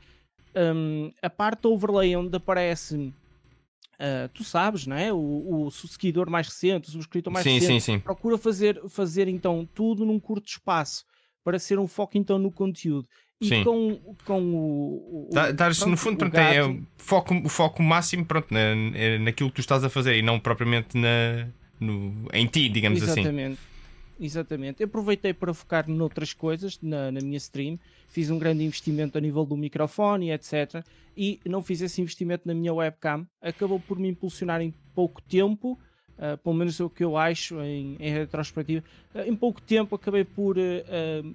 um, 0.56 1.10
a 1.22 1.28
parte 1.28 1.66
overlay 1.66 2.16
onde 2.16 2.36
aparece, 2.36 2.96
uh, 2.96 4.28
tu 4.32 4.44
sabes, 4.44 4.86
não 4.86 4.96
é? 4.96 5.12
O, 5.12 5.66
o, 5.66 5.70
seguidor 5.70 6.30
mais 6.30 6.48
recente, 6.48 6.88
o 6.88 6.92
subscritor 6.92 7.32
mais 7.32 7.44
sim, 7.44 7.54
recente, 7.54 7.82
sim, 7.82 7.92
sim. 7.94 7.98
procura 7.98 8.38
fazer, 8.38 8.80
fazer 8.88 9.28
então 9.28 9.68
tudo 9.74 10.04
num 10.04 10.18
curto 10.18 10.48
espaço 10.48 11.04
para 11.42 11.58
ser 11.58 11.78
um 11.78 11.86
foco 11.86 12.16
então 12.16 12.38
no 12.38 12.50
conteúdo. 12.50 13.08
E 13.40 13.48
Sim. 13.48 13.64
com, 13.64 14.14
com 14.24 14.42
o. 14.54 15.28
o 15.28 15.52
Dares, 15.52 15.84
no 15.84 15.96
fundo, 15.96 16.16
pronto, 16.16 16.34
é 16.36 16.54
gato... 16.54 16.54
é 16.54 16.64
o 16.64 16.82
foco, 16.96 17.34
o 17.34 17.48
foco 17.48 17.82
máximo 17.82 18.24
pronto, 18.24 18.46
na, 18.54 18.60
é 18.94 19.18
naquilo 19.18 19.50
que 19.50 19.56
tu 19.56 19.60
estás 19.60 19.82
a 19.84 19.90
fazer 19.90 20.16
e 20.16 20.22
não 20.22 20.38
propriamente 20.38 20.96
na, 20.96 21.48
no, 21.80 22.28
em 22.32 22.46
ti, 22.46 22.68
digamos 22.68 23.02
Exatamente. 23.02 23.28
assim. 23.28 23.38
Exatamente. 23.38 23.73
Exatamente. 24.18 24.82
Eu 24.82 24.86
aproveitei 24.86 25.32
para 25.32 25.52
focar 25.52 25.88
noutras 25.88 26.32
coisas 26.32 26.78
na, 26.80 27.10
na, 27.10 27.20
minha 27.20 27.36
stream. 27.36 27.78
Fiz 28.08 28.30
um 28.30 28.38
grande 28.38 28.64
investimento 28.64 29.18
a 29.18 29.20
nível 29.20 29.44
do 29.44 29.56
microfone, 29.56 30.30
etc. 30.30 30.84
E 31.16 31.40
não 31.44 31.62
fiz 31.62 31.80
esse 31.80 32.00
investimento 32.00 32.46
na 32.46 32.54
minha 32.54 32.72
webcam. 32.72 33.26
Acabou 33.42 33.80
por 33.80 33.98
me 33.98 34.08
impulsionar 34.08 34.60
em 34.60 34.72
pouco 34.94 35.20
tempo 35.22 35.78
Uh, 36.14 36.38
pelo 36.38 36.54
menos 36.54 36.78
é 36.78 36.84
o 36.84 36.90
que 36.90 37.02
eu 37.02 37.16
acho 37.16 37.60
em, 37.60 37.96
em 37.98 38.12
retrospectiva. 38.12 38.84
Uh, 39.14 39.22
em 39.22 39.34
pouco 39.34 39.60
tempo 39.60 39.96
acabei 39.96 40.24
por 40.24 40.56
uh, 40.56 41.34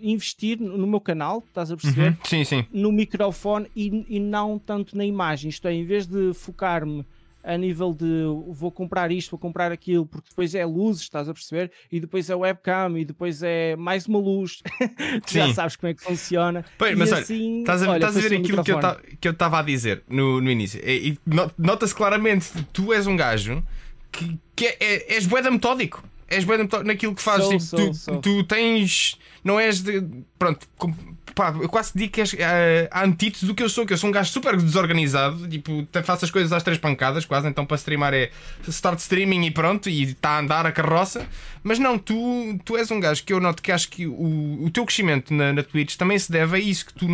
investir 0.00 0.60
no 0.60 0.86
meu 0.86 1.00
canal, 1.00 1.42
estás 1.46 1.70
a 1.70 1.76
perceber? 1.76 2.10
Uhum. 2.10 2.16
Sim, 2.24 2.44
sim. 2.44 2.66
No 2.70 2.92
microfone 2.92 3.68
e, 3.74 4.04
e 4.08 4.20
não 4.20 4.58
tanto 4.58 4.96
na 4.96 5.04
imagem. 5.04 5.48
Isto 5.48 5.66
é, 5.66 5.72
em 5.72 5.84
vez 5.84 6.06
de 6.06 6.34
focar-me 6.34 7.06
a 7.42 7.56
nível 7.56 7.92
de 7.92 8.24
vou 8.48 8.70
comprar 8.70 9.10
isto, 9.10 9.30
vou 9.30 9.38
comprar 9.38 9.72
aquilo, 9.72 10.06
porque 10.06 10.28
depois 10.28 10.54
é 10.54 10.64
luzes, 10.64 11.02
estás 11.02 11.28
a 11.28 11.34
perceber? 11.34 11.72
E 11.90 11.98
depois 11.98 12.30
é 12.30 12.34
webcam, 12.34 12.98
e 12.98 13.04
depois 13.04 13.42
é 13.42 13.76
mais 13.76 14.06
uma 14.06 14.18
luz. 14.18 14.62
já 15.28 15.52
sabes 15.52 15.76
como 15.76 15.90
é 15.90 15.94
que 15.94 16.02
funciona. 16.02 16.64
Pois, 16.78 16.96
mas 16.96 17.12
assim, 17.12 17.60
estás 17.60 17.82
a, 17.82 17.90
olha, 17.90 17.96
estás 17.96 18.16
a 18.16 18.28
ver 18.28 18.36
aquilo 18.38 18.62
que 19.20 19.28
eu 19.28 19.32
estava 19.32 19.58
a 19.58 19.62
dizer 19.62 20.02
no, 20.08 20.40
no 20.40 20.50
início. 20.50 20.80
E, 20.84 21.18
nota-se 21.58 21.94
claramente, 21.94 22.50
tu 22.72 22.92
és 22.92 23.06
um 23.06 23.16
gajo 23.16 23.62
que, 24.10 24.38
que 24.54 24.66
é, 24.66 24.76
é, 24.80 25.14
és 25.14 25.26
boeda 25.26 25.50
metódico. 25.50 26.04
És 26.28 26.44
boeda 26.44 26.62
metódico 26.62 26.86
naquilo 26.86 27.14
que 27.14 27.22
fazes. 27.22 27.46
Sou, 27.46 27.58
tipo, 27.58 27.64
sou, 27.64 27.78
tu, 27.78 27.94
sou. 27.94 28.20
tu 28.20 28.44
tens. 28.44 29.18
Não 29.42 29.58
és 29.58 29.82
de. 29.82 30.02
Pronto, 30.38 30.66
pá, 31.34 31.54
eu 31.60 31.68
quase 31.68 31.92
digo 31.94 32.12
que 32.12 32.20
és 32.20 32.32
uh, 32.32 32.36
antítese 32.92 33.46
do 33.46 33.54
que 33.54 33.62
eu 33.62 33.68
sou, 33.68 33.86
que 33.86 33.92
eu 33.92 33.98
sou 33.98 34.08
um 34.08 34.12
gajo 34.12 34.30
super 34.30 34.56
desorganizado, 34.56 35.48
tipo, 35.48 35.86
faço 36.04 36.24
as 36.24 36.30
coisas 36.30 36.52
às 36.52 36.62
três 36.62 36.78
pancadas, 36.78 37.24
quase, 37.24 37.48
então 37.48 37.64
para 37.64 37.76
streamar 37.76 38.14
é 38.14 38.30
start 38.68 38.98
streaming 38.98 39.46
e 39.46 39.50
pronto, 39.50 39.88
e 39.88 40.02
está 40.02 40.30
a 40.30 40.38
andar 40.40 40.66
a 40.66 40.72
carroça. 40.72 41.26
Mas 41.62 41.78
não, 41.78 41.96
tu, 41.96 42.58
tu 42.64 42.76
és 42.76 42.90
um 42.90 42.98
gajo 42.98 43.22
que 43.22 43.32
eu 43.32 43.38
noto 43.38 43.62
que 43.62 43.70
acho 43.70 43.88
que 43.88 44.06
o, 44.06 44.64
o 44.64 44.70
teu 44.70 44.84
crescimento 44.84 45.32
na, 45.32 45.52
na 45.52 45.62
Twitch 45.62 45.94
também 45.96 46.18
se 46.18 46.30
deve 46.30 46.56
a 46.56 46.58
isso, 46.58 46.86
que 46.86 46.94
tu 46.94 47.06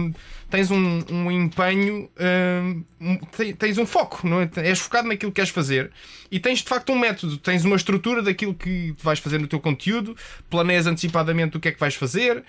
tens 0.48 0.70
um, 0.70 1.04
um 1.10 1.30
empenho, 1.30 2.08
uh, 2.16 3.54
tens 3.58 3.76
um 3.76 3.84
foco, 3.84 4.26
não 4.26 4.40
é? 4.40 4.48
és 4.56 4.78
focado 4.78 5.06
naquilo 5.06 5.30
que 5.30 5.36
queres 5.36 5.50
fazer 5.50 5.90
e 6.30 6.38
tens 6.38 6.60
de 6.60 6.64
facto 6.64 6.92
um 6.92 6.98
método, 6.98 7.36
tens 7.38 7.64
uma 7.64 7.76
estrutura 7.76 8.22
daquilo 8.22 8.54
que 8.54 8.94
vais 9.02 9.18
fazer 9.18 9.38
no 9.38 9.46
teu 9.46 9.60
conteúdo, 9.60 10.16
planeias 10.48 10.86
antecipadamente 10.86 11.56
o 11.56 11.60
que 11.60 11.68
é 11.68 11.72
que 11.72 11.80
vais 11.80 11.94
fazer 11.94 12.42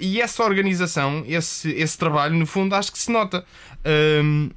e 0.00 0.20
essa 0.20 0.42
organização, 0.44 0.95
esse, 1.26 1.70
esse 1.72 1.96
trabalho, 1.98 2.34
no 2.34 2.46
fundo, 2.46 2.74
acho 2.74 2.92
que 2.92 2.98
se 2.98 3.10
nota. 3.10 3.44
Um, 4.22 4.50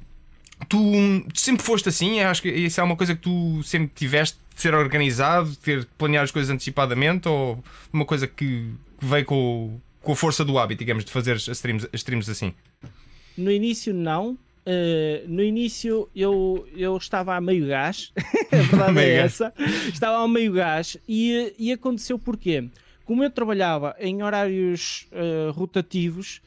tu 0.68 0.92
sempre 1.34 1.64
foste 1.64 1.88
assim, 1.88 2.20
acho 2.20 2.42
que 2.42 2.48
isso 2.48 2.80
é 2.80 2.84
uma 2.84 2.96
coisa 2.96 3.14
que 3.14 3.22
tu 3.22 3.62
sempre 3.62 3.90
tiveste 3.94 4.38
de 4.54 4.60
ser 4.60 4.74
organizado, 4.74 5.50
de 5.50 5.58
ter 5.58 5.80
de 5.80 5.86
planear 5.86 6.24
as 6.24 6.30
coisas 6.30 6.50
antecipadamente 6.50 7.28
ou 7.28 7.62
uma 7.92 8.04
coisa 8.04 8.26
que 8.26 8.68
veio 9.00 9.24
com, 9.24 9.80
com 10.02 10.12
a 10.12 10.16
força 10.16 10.44
do 10.44 10.58
hábito, 10.58 10.80
digamos, 10.80 11.04
de 11.04 11.10
fazer 11.10 11.32
as 11.32 11.48
streams, 11.48 11.88
as 11.92 12.00
streams 12.00 12.30
assim? 12.30 12.52
No 13.36 13.50
início, 13.50 13.94
não. 13.94 14.36
Uh, 14.66 15.26
no 15.26 15.42
início 15.42 16.06
eu, 16.14 16.68
eu 16.76 16.94
estava 16.98 17.34
a 17.34 17.40
meio 17.40 17.66
gás, 17.66 18.12
a 18.52 18.56
verdade 18.60 18.98
é 19.00 19.16
essa, 19.16 19.54
estava 19.88 20.22
a 20.22 20.28
meio 20.28 20.52
gás 20.52 20.98
e, 21.08 21.54
e 21.58 21.72
aconteceu 21.72 22.18
porquê? 22.18 22.68
Como 23.10 23.24
eu 23.24 23.30
trabalhava 23.30 23.96
em 23.98 24.22
horários 24.22 25.08
uh, 25.10 25.50
rotativos 25.50 26.40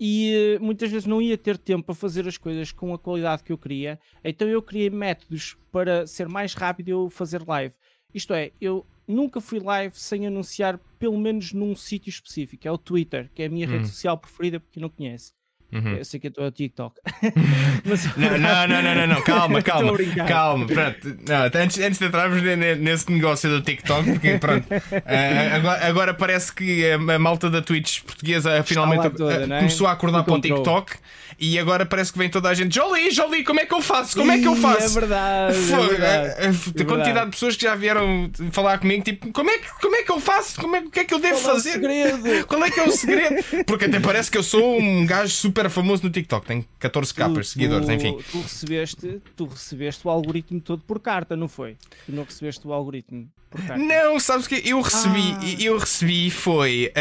e 0.00 0.56
uh, 0.58 0.64
muitas 0.64 0.90
vezes 0.90 1.06
não 1.06 1.20
ia 1.20 1.36
ter 1.36 1.58
tempo 1.58 1.84
para 1.84 1.94
fazer 1.94 2.26
as 2.26 2.38
coisas 2.38 2.72
com 2.72 2.94
a 2.94 2.98
qualidade 2.98 3.44
que 3.44 3.52
eu 3.52 3.58
queria, 3.58 4.00
então 4.24 4.48
eu 4.48 4.62
criei 4.62 4.88
métodos 4.88 5.58
para 5.70 6.06
ser 6.06 6.26
mais 6.26 6.54
rápido 6.54 6.88
eu 6.88 7.10
fazer 7.10 7.46
live. 7.46 7.74
Isto 8.14 8.32
é, 8.32 8.50
eu 8.58 8.86
nunca 9.06 9.42
fui 9.42 9.60
live 9.60 9.94
sem 9.94 10.26
anunciar 10.26 10.80
pelo 10.98 11.18
menos 11.18 11.52
num 11.52 11.76
sítio 11.76 12.08
específico, 12.08 12.66
é 12.66 12.72
o 12.72 12.78
Twitter, 12.78 13.30
que 13.34 13.42
é 13.42 13.44
a 13.44 13.50
minha 13.50 13.68
hum. 13.68 13.72
rede 13.72 13.88
social 13.88 14.16
preferida 14.16 14.58
porque 14.58 14.80
não 14.80 14.88
conhece. 14.88 15.34
Uhum. 15.72 15.96
Eu 15.96 16.04
sei 16.04 16.20
que 16.20 16.28
eu 16.28 16.30
estou 16.30 16.46
a 16.46 16.50
TikTok. 16.52 17.00
Mas... 17.84 18.16
não, 18.16 18.38
não, 18.38 18.82
não, 18.82 18.94
não, 18.94 19.06
não, 19.06 19.22
calma, 19.22 19.60
calma. 19.62 19.98
calma, 20.26 20.66
pronto. 20.66 21.16
Não, 21.28 21.62
antes, 21.62 21.78
antes 21.78 21.98
de 21.98 22.06
entrarmos 22.06 22.42
nesse 22.42 23.10
negócio 23.10 23.50
do 23.50 23.60
TikTok, 23.62 24.12
porque 24.12 24.38
pronto, 24.38 24.64
uh, 24.64 24.72
agora, 25.54 25.86
agora, 25.86 26.14
parece 26.14 26.52
que 26.52 26.88
a, 26.90 27.18
malta 27.18 27.50
da 27.50 27.60
Twitch 27.60 28.02
portuguesa 28.02 28.62
finalmente 28.62 29.10
toda, 29.10 29.34
é? 29.34 29.58
começou 29.58 29.86
a 29.86 29.92
acordar 29.92 30.22
para 30.22 30.34
o 30.34 30.40
TikTok 30.40 30.92
e 31.38 31.58
agora 31.58 31.84
parece 31.84 32.12
que 32.12 32.18
vem 32.18 32.30
toda 32.30 32.48
a 32.48 32.54
gente. 32.54 32.74
Jolie, 32.74 33.10
Jolie, 33.10 33.44
como 33.44 33.60
é 33.60 33.66
que 33.66 33.74
eu 33.74 33.82
faço? 33.82 34.16
Como 34.16 34.30
é 34.30 34.38
que 34.38 34.46
eu 34.46 34.56
faço? 34.56 34.96
É 34.96 35.00
verdade. 35.00 35.56
É 35.56 35.86
verdade, 35.86 36.34
a, 36.40 36.46
a, 36.46 36.82
a 36.82 36.84
quantidade 36.86 37.26
de 37.26 37.30
pessoas 37.32 37.56
que 37.56 37.62
já 37.62 37.74
vieram 37.74 38.30
falar 38.52 38.78
comigo, 38.78 39.04
tipo, 39.04 39.30
como 39.32 39.50
é 39.50 39.58
que, 39.58 39.68
como 39.80 39.96
é 39.96 40.02
que 40.02 40.10
eu 40.10 40.20
faço? 40.20 40.60
Como 40.60 40.76
é, 40.76 40.80
o 40.80 40.90
que 40.90 41.00
é 41.00 41.04
que 41.04 41.12
eu 41.12 41.18
devo 41.18 41.40
Qual 41.40 41.54
fazer? 41.54 41.68
É 41.68 41.72
o 41.72 41.74
segredo? 41.74 42.46
Qual 42.46 42.64
é 42.64 42.70
que 42.70 42.80
é 42.80 42.84
o 42.84 42.92
segredo? 42.92 43.64
Porque 43.66 43.84
até 43.84 44.00
parece 44.00 44.30
que 44.30 44.38
eu 44.38 44.42
sou 44.42 44.78
um 44.78 45.04
gajo 45.04 45.32
super 45.32 45.55
famoso 45.70 46.02
no 46.04 46.10
TikTok, 46.10 46.46
tenho 46.46 46.64
14 46.78 47.14
capas 47.14 47.48
seguidores, 47.50 47.88
enfim. 47.88 48.16
Tu 48.30 48.40
recebeste, 48.40 49.22
tu 49.34 49.46
recebeste 49.46 50.06
o 50.06 50.10
algoritmo 50.10 50.60
todo 50.60 50.82
por 50.82 51.00
carta, 51.00 51.36
não 51.36 51.48
foi? 51.48 51.76
Tu 52.06 52.12
não 52.12 52.24
recebeste 52.24 52.66
o 52.66 52.72
algoritmo 52.72 53.28
por 53.50 53.60
carta. 53.62 53.82
Não, 53.82 54.20
sabes 54.20 54.46
que 54.46 54.62
eu 54.64 54.80
recebi, 54.80 55.36
ah. 55.40 55.62
eu 55.62 55.78
recebi 55.78 56.30
foi 56.30 56.92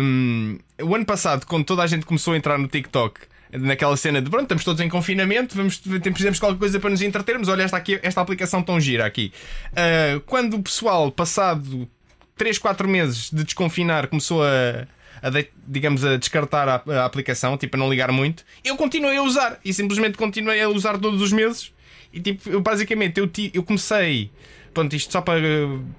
um, 0.00 0.58
o 0.82 0.94
ano 0.94 1.04
passado, 1.04 1.46
quando 1.46 1.64
toda 1.64 1.82
a 1.82 1.86
gente 1.86 2.06
começou 2.06 2.34
a 2.34 2.36
entrar 2.36 2.58
no 2.58 2.68
TikTok 2.68 3.20
naquela 3.52 3.96
cena 3.96 4.22
de 4.22 4.30
pronto, 4.30 4.44
estamos 4.44 4.64
todos 4.64 4.80
em 4.80 4.88
confinamento, 4.88 5.54
vamos, 5.54 5.76
precisamos 5.76 6.34
de 6.36 6.40
qualquer 6.40 6.58
coisa 6.58 6.80
para 6.80 6.90
nos 6.90 7.02
entretermos. 7.02 7.48
Olha, 7.48 7.62
esta, 7.62 7.76
aqui, 7.76 8.00
esta 8.02 8.20
aplicação 8.20 8.62
tão 8.62 8.80
gira 8.80 9.04
aqui. 9.04 9.32
Uh, 9.72 10.20
quando 10.22 10.54
o 10.54 10.62
pessoal, 10.62 11.12
passado 11.12 11.88
3, 12.36 12.58
4 12.58 12.88
meses 12.88 13.30
de 13.30 13.44
desconfinar, 13.44 14.06
começou 14.06 14.42
a, 14.42 14.86
a 15.22 15.30
digamos, 15.66 16.04
a 16.04 16.16
descartar 16.16 16.68
a, 16.68 16.82
a, 16.86 17.04
aplicação, 17.04 17.56
tipo, 17.56 17.76
a 17.76 17.78
não 17.78 17.88
ligar 17.88 18.10
muito, 18.10 18.44
eu 18.64 18.76
continuei 18.76 19.16
a 19.16 19.22
usar 19.22 19.60
e 19.64 19.72
simplesmente 19.72 20.18
continuei 20.18 20.60
a 20.60 20.68
usar 20.68 20.98
todos 20.98 21.22
os 21.22 21.32
meses. 21.32 21.72
E 22.12 22.20
tipo, 22.20 22.50
eu 22.50 22.60
basicamente 22.60 23.18
eu, 23.18 23.30
eu 23.54 23.62
comecei. 23.62 24.30
Pronto, 24.74 24.94
isto 24.96 25.12
só 25.12 25.20
para, 25.20 25.40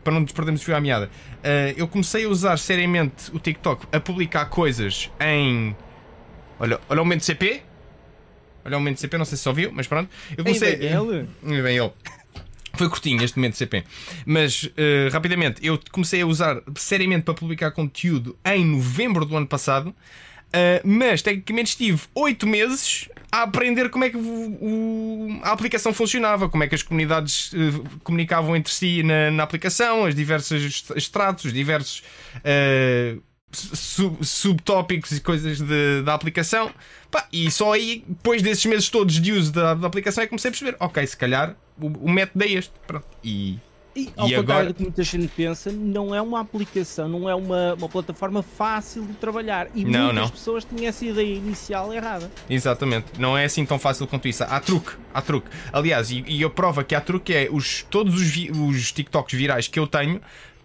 para 0.04 0.14
não 0.14 0.22
nos 0.22 0.32
perdermos 0.32 0.62
de 0.62 0.66
fio 0.66 0.76
à 0.76 0.82
meada. 0.82 1.10
Uh, 1.38 1.74
eu 1.78 1.88
comecei 1.88 2.26
a 2.26 2.30
usar 2.30 2.58
seriamente 2.58 3.32
o 3.32 3.40
TikTok 3.40 3.88
a 3.92 4.00
publicar 4.00 4.46
coisas 4.46 5.12
em 5.20 5.76
Olha, 6.60 6.80
olha 6.88 7.02
o 7.02 7.06
momento 7.06 7.26
CP. 7.26 7.62
Olha 8.66 8.78
o 8.78 8.80
momento 8.80 9.00
CP, 9.00 9.18
não 9.18 9.26
sei 9.26 9.38
se 9.38 9.44
só 9.44 9.52
viu, 9.52 9.72
mas 9.74 9.88
pronto. 9.88 10.10
Eu 10.38 10.44
comecei. 10.44 10.78
Bem 10.78 10.94
ele. 10.94 11.28
Bem 11.42 11.78
ele. 11.78 11.92
Foi 12.76 12.90
curtinho 12.90 13.24
este 13.24 13.38
momento 13.38 13.56
CP. 13.56 13.84
Mas, 14.26 14.64
uh, 14.64 15.12
rapidamente, 15.12 15.66
eu 15.66 15.80
comecei 15.92 16.22
a 16.22 16.26
usar 16.26 16.62
seriamente 16.76 17.24
para 17.24 17.34
publicar 17.34 17.72
conteúdo 17.72 18.36
em 18.44 18.66
novembro 18.66 19.26
do 19.26 19.38
ano 19.38 19.46
passado. 19.46 19.90
Uh, 19.90 20.82
mas, 20.84 21.22
tecnicamente, 21.22 21.70
estive 21.70 22.02
8 22.16 22.48
meses 22.48 23.10
a 23.32 23.44
aprender 23.44 23.90
como 23.90 24.04
é 24.04 24.10
que 24.10 24.18
o, 24.18 24.22
o, 24.22 25.40
a 25.44 25.52
aplicação 25.52 25.94
funcionava, 25.94 26.50
como 26.50 26.64
é 26.64 26.68
que 26.68 26.76
as 26.76 26.84
comunidades 26.84 27.52
uh, 27.54 27.84
comunicavam 28.04 28.56
entre 28.56 28.72
si 28.72 29.02
na, 29.04 29.32
na 29.32 29.44
aplicação, 29.44 30.06
as 30.06 30.14
diversas 30.14 30.84
estratos, 30.96 31.46
os 31.46 31.54
diversos 31.54 32.04
sub, 33.54 34.26
subtópicos 34.26 35.12
e 35.12 35.22
coisas 35.22 35.60
de, 35.60 36.02
da 36.04 36.14
aplicação. 36.14 36.72
Pá, 37.10 37.28
e 37.32 37.50
só 37.52 37.74
aí, 37.74 38.04
depois 38.08 38.42
desses 38.42 38.66
meses 38.66 38.90
todos 38.90 39.20
de 39.20 39.32
uso 39.32 39.52
da, 39.52 39.74
da 39.74 39.88
aplicação, 39.88 40.24
é 40.24 40.26
que 40.26 40.30
comecei 40.30 40.50
a 40.50 40.52
perceber: 40.52 40.76
ok, 40.80 41.06
se 41.06 41.18
calhar 41.18 41.56
o, 41.80 41.88
o 41.88 42.12
método 42.12 42.44
é 42.44 42.48
este. 42.48 42.74
Pronto. 42.86 43.06
E. 43.24 43.60
E, 43.96 44.12
ao 44.18 44.28
e 44.28 44.42
do 44.42 44.74
que 44.74 44.82
muita 44.82 45.04
gente 45.04 45.28
pensa, 45.28 45.72
não 45.72 46.16
é 46.16 46.22
uma 46.22 46.40
aplicação, 46.40 47.08
não 47.08 47.30
é 47.30 47.36
uma, 47.36 47.76
uma 47.76 47.88
plataforma 47.88 48.42
fácil 48.42 49.06
de 49.06 49.14
trabalhar. 49.14 49.68
E 49.76 49.86
não, 49.86 50.06
muitas 50.06 50.16
não. 50.16 50.30
pessoas 50.30 50.66
tinham 50.66 50.88
essa 50.88 51.06
ideia 51.06 51.36
inicial 51.36 51.94
errada. 51.94 52.32
Exatamente, 52.50 53.20
não 53.20 53.38
é 53.38 53.46
assim 53.46 53.64
tão 53.64 53.78
fácil 53.78 54.08
quanto 54.08 54.28
isso. 54.28 54.44
Há 54.44 54.60
truque, 54.60 54.94
há 55.14 55.22
truque. 55.22 55.48
Aliás, 55.72 56.10
e, 56.10 56.24
e 56.28 56.44
a 56.44 56.50
prova 56.50 56.84
que 56.84 56.96
há 56.96 57.02
truque 57.02 57.36
é 57.36 57.50
os, 57.52 57.84
todos 57.84 58.16
os, 58.16 58.50
os 58.50 58.92
TikToks 58.92 59.38
virais 59.38 59.68
que 59.68 59.80
eu 59.80 59.86
tenho 59.86 60.20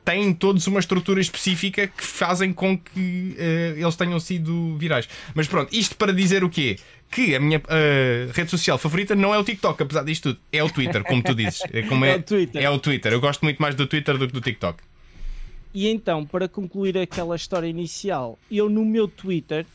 têm 0.09 0.33
todos 0.33 0.67
uma 0.67 0.81
estrutura 0.81 1.21
específica 1.21 1.87
que 1.87 2.03
fazem 2.03 2.51
com 2.51 2.79
que 2.79 3.37
uh, 3.37 3.79
eles 3.79 3.95
tenham 3.95 4.19
sido 4.19 4.75
virais. 4.79 5.07
Mas 5.35 5.47
pronto, 5.47 5.71
isto 5.71 5.97
para 5.97 6.15
dizer 6.15 6.43
o 6.43 6.49
quê? 6.49 6.79
Que 7.11 7.35
a 7.35 7.41
minha 7.41 7.59
uh, 7.59 8.33
rede 8.33 8.51
social 8.51 8.79
favorita 8.79 9.15
não 9.15 9.35
é 9.35 9.39
o 9.39 9.45
TikTok, 9.45 9.83
apesar 9.83 10.05
disto 10.05 10.31
tudo, 10.33 10.41
é 10.51 10.65
o 10.65 10.71
Twitter, 10.71 11.05
como 11.05 11.23
tu 11.23 11.35
dizes. 11.35 11.61
É, 11.71 11.83
como 11.83 12.07
é, 12.07 12.13
é, 12.13 12.17
o 12.17 12.23
Twitter. 12.23 12.63
é 12.63 12.71
o 12.71 12.79
Twitter. 12.79 13.13
Eu 13.13 13.21
gosto 13.21 13.43
muito 13.43 13.61
mais 13.61 13.75
do 13.75 13.87
Twitter 13.87 14.17
do 14.17 14.27
que 14.27 14.33
do 14.33 14.41
TikTok. 14.41 14.83
E 15.75 15.87
então, 15.87 16.25
para 16.25 16.49
concluir 16.49 16.97
aquela 16.97 17.37
história 17.37 17.67
inicial, 17.67 18.39
eu 18.51 18.71
no 18.71 18.87
meu 18.87 19.07
Twitter, 19.07 19.67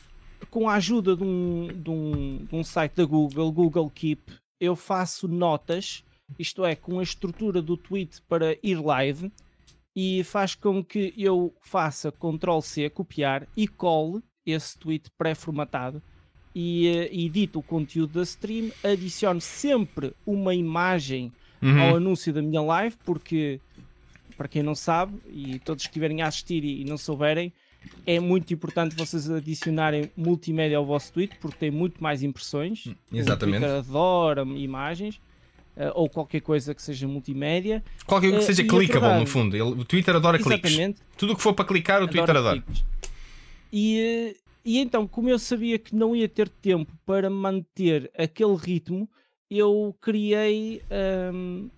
com 0.50 0.68
a 0.68 0.74
ajuda 0.74 1.14
de 1.14 1.22
um, 1.22 1.68
de 1.72 1.90
um, 1.90 2.46
de 2.50 2.56
um 2.56 2.64
site 2.64 2.94
da 2.96 3.04
Google, 3.04 3.52
Google 3.52 3.88
Keep, 3.88 4.20
eu 4.60 4.74
faço 4.74 5.28
notas, 5.28 6.02
isto 6.36 6.64
é, 6.64 6.74
com 6.74 6.98
a 6.98 7.04
estrutura 7.04 7.62
do 7.62 7.76
tweet 7.76 8.20
para 8.28 8.56
ir 8.64 8.80
live, 8.80 9.30
e 9.94 10.24
faz 10.24 10.54
com 10.54 10.82
que 10.82 11.14
eu 11.16 11.54
faça 11.60 12.10
Ctrl 12.10 12.60
C, 12.60 12.90
copiar 12.90 13.46
e 13.56 13.68
cole 13.68 14.22
esse 14.44 14.78
tweet 14.78 15.10
pré-formatado 15.16 16.02
e 16.54 16.88
uh, 16.88 17.14
edito 17.14 17.58
o 17.58 17.62
conteúdo 17.62 18.14
da 18.14 18.22
stream, 18.22 18.70
adiciono 18.82 19.40
sempre 19.40 20.12
uma 20.26 20.54
imagem 20.54 21.32
uhum. 21.60 21.80
ao 21.80 21.96
anúncio 21.96 22.32
da 22.32 22.42
minha 22.42 22.60
live, 22.60 22.96
porque 23.04 23.60
para 24.36 24.48
quem 24.48 24.62
não 24.62 24.74
sabe 24.74 25.18
e 25.28 25.58
todos 25.60 25.84
que 25.84 25.90
estiverem 25.90 26.22
a 26.22 26.28
assistir 26.28 26.64
e, 26.64 26.84
não 26.84 26.98
souberem, 26.98 27.52
é 28.06 28.18
muito 28.18 28.52
importante 28.52 28.96
vocês 28.96 29.30
adicionarem 29.30 30.10
multimédia 30.16 30.76
ao 30.76 30.86
vosso 30.86 31.12
tweet 31.12 31.36
porque 31.40 31.56
tem 31.58 31.70
muito 31.70 32.02
mais 32.02 32.22
impressões. 32.22 32.88
Exatamente. 33.12 33.64
O 33.64 33.76
adora 33.76 34.42
imagens 34.42 35.20
ou 35.94 36.08
qualquer 36.08 36.40
coisa 36.40 36.74
que 36.74 36.82
seja 36.82 37.06
multimédia. 37.08 37.82
Qualquer 38.06 38.30
coisa 38.30 38.46
que 38.46 38.52
Uh, 38.52 38.54
seja 38.56 38.62
é 38.62 38.70
clickable, 38.70 39.20
no 39.20 39.26
fundo. 39.26 39.54
Ele- 39.56 39.62
o 39.80 39.84
Twitter 39.84 40.14
adora 40.16 40.38
cliques. 40.38 40.70
Exatamente. 40.72 41.00
Tudo 41.16 41.32
o 41.32 41.36
que 41.36 41.42
for 41.42 41.52
para 41.54 41.64
clicar, 41.64 42.02
o 42.02 42.06
Twitter 42.08 42.36
adora. 42.36 42.60
cliques. 42.62 42.84
E, 43.72 43.98
eh, 43.98 44.36
e 44.64 44.78
então, 44.78 45.06
como 45.06 45.28
eu 45.28 45.38
sabia 45.38 45.78
que 45.78 45.94
não 45.94 46.14
ia 46.14 46.28
ter 46.28 46.48
tempo 46.48 46.92
para 47.04 47.28
manter 47.28 48.10
aquele 48.16 48.54
ritmo, 48.56 49.08
eu 49.50 49.94
criei 50.00 50.80
ahm, 50.90 51.68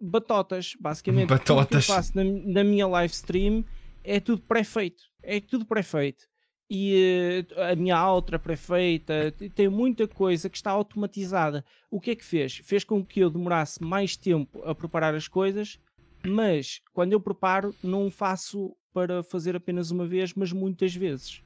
batotas, 0.00 0.74
basicamente. 0.80 1.28
Tudo 1.28 1.40
que 1.42 1.50
eu 1.50 1.56
Batotas. 1.56 1.86
faço 1.86 2.12
na, 2.16 2.24
na 2.24 2.64
minha 2.64 2.86
live 2.86 3.12
stream 3.12 3.64
é 4.04 4.18
tudo 4.20 4.42
pré-feito. 4.42 5.02
É 5.22 5.40
tudo 5.40 5.64
pré-feito. 5.66 6.24
E 6.68 7.44
eh, 7.56 7.70
a 7.72 7.76
minha 7.76 8.10
outra 8.10 8.38
pré-feita 8.40 9.30
t- 9.32 9.48
tem 9.50 9.68
muita 9.68 10.08
coisa 10.08 10.50
que 10.50 10.56
está 10.56 10.70
automatizada. 10.72 11.64
O 11.90 12.00
que 12.00 12.10
é 12.10 12.16
que 12.16 12.24
fez? 12.24 12.56
Fez 12.64 12.82
com 12.82 13.04
que 13.04 13.20
eu 13.20 13.30
demorasse 13.30 13.80
mais 13.82 14.16
tempo 14.16 14.62
a 14.64 14.74
preparar 14.74 15.14
as 15.14 15.28
coisas, 15.28 15.78
mas 16.26 16.80
quando 16.92 17.12
eu 17.12 17.20
preparo, 17.20 17.72
não 17.84 18.10
faço 18.10 18.74
para 18.92 19.22
fazer 19.22 19.54
apenas 19.54 19.90
uma 19.92 20.06
vez, 20.06 20.34
mas 20.34 20.50
muitas 20.52 20.92
vezes. 20.94 21.40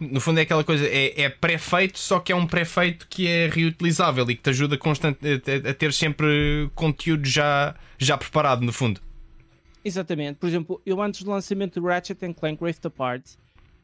No 0.00 0.20
fundo 0.20 0.38
é 0.38 0.42
aquela 0.42 0.64
coisa, 0.64 0.86
é, 0.86 1.20
é 1.22 1.28
pré-feito, 1.28 1.98
só 1.98 2.18
que 2.18 2.32
é 2.32 2.36
um 2.36 2.46
pré-feito 2.46 3.06
que 3.08 3.28
é 3.28 3.48
reutilizável 3.48 4.28
e 4.30 4.34
que 4.36 4.42
te 4.42 4.50
ajuda 4.50 4.78
constante, 4.78 5.18
a, 5.26 5.68
a- 5.68 5.70
a 5.70 5.74
ter 5.74 5.92
sempre 5.92 6.70
conteúdo 6.74 7.26
já, 7.26 7.74
já 7.98 8.16
preparado, 8.16 8.62
no 8.62 8.72
fundo. 8.72 9.00
Exatamente. 9.84 10.38
Por 10.38 10.48
exemplo, 10.48 10.80
eu 10.86 11.00
antes 11.02 11.22
do 11.22 11.30
lançamento 11.30 11.78
do 11.80 11.86
Ratchet 11.86 12.18
Clank 12.34 12.64
Rift 12.64 12.86
Apart, 12.86 13.24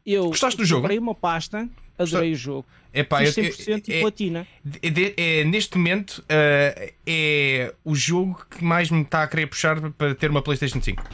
eu 0.06 0.24
Gostaste 0.28 0.56
do 0.58 0.64
jogo? 0.64 0.82
comprei 0.82 0.98
uma 0.98 1.14
pasta, 1.14 1.68
adorei 1.98 2.32
o 2.32 2.36
jogo. 2.36 2.66
Epá, 2.92 3.18
Fiz 3.18 3.36
eu- 3.36 3.44
100% 3.44 3.88
e 3.88 3.92
é- 3.94 4.00
platina. 4.00 4.46
é- 4.82 5.14
é- 5.40 5.44
neste 5.44 5.76
momento 5.78 6.18
uh, 6.18 6.92
é 7.06 7.72
o 7.84 7.94
jogo 7.94 8.44
que 8.50 8.64
mais 8.64 8.90
me 8.90 9.02
está 9.02 9.22
a 9.22 9.26
querer 9.28 9.46
puxar 9.46 9.80
para 9.92 10.14
ter 10.14 10.28
uma 10.30 10.42
PlayStation 10.42 10.82
5. 10.82 11.04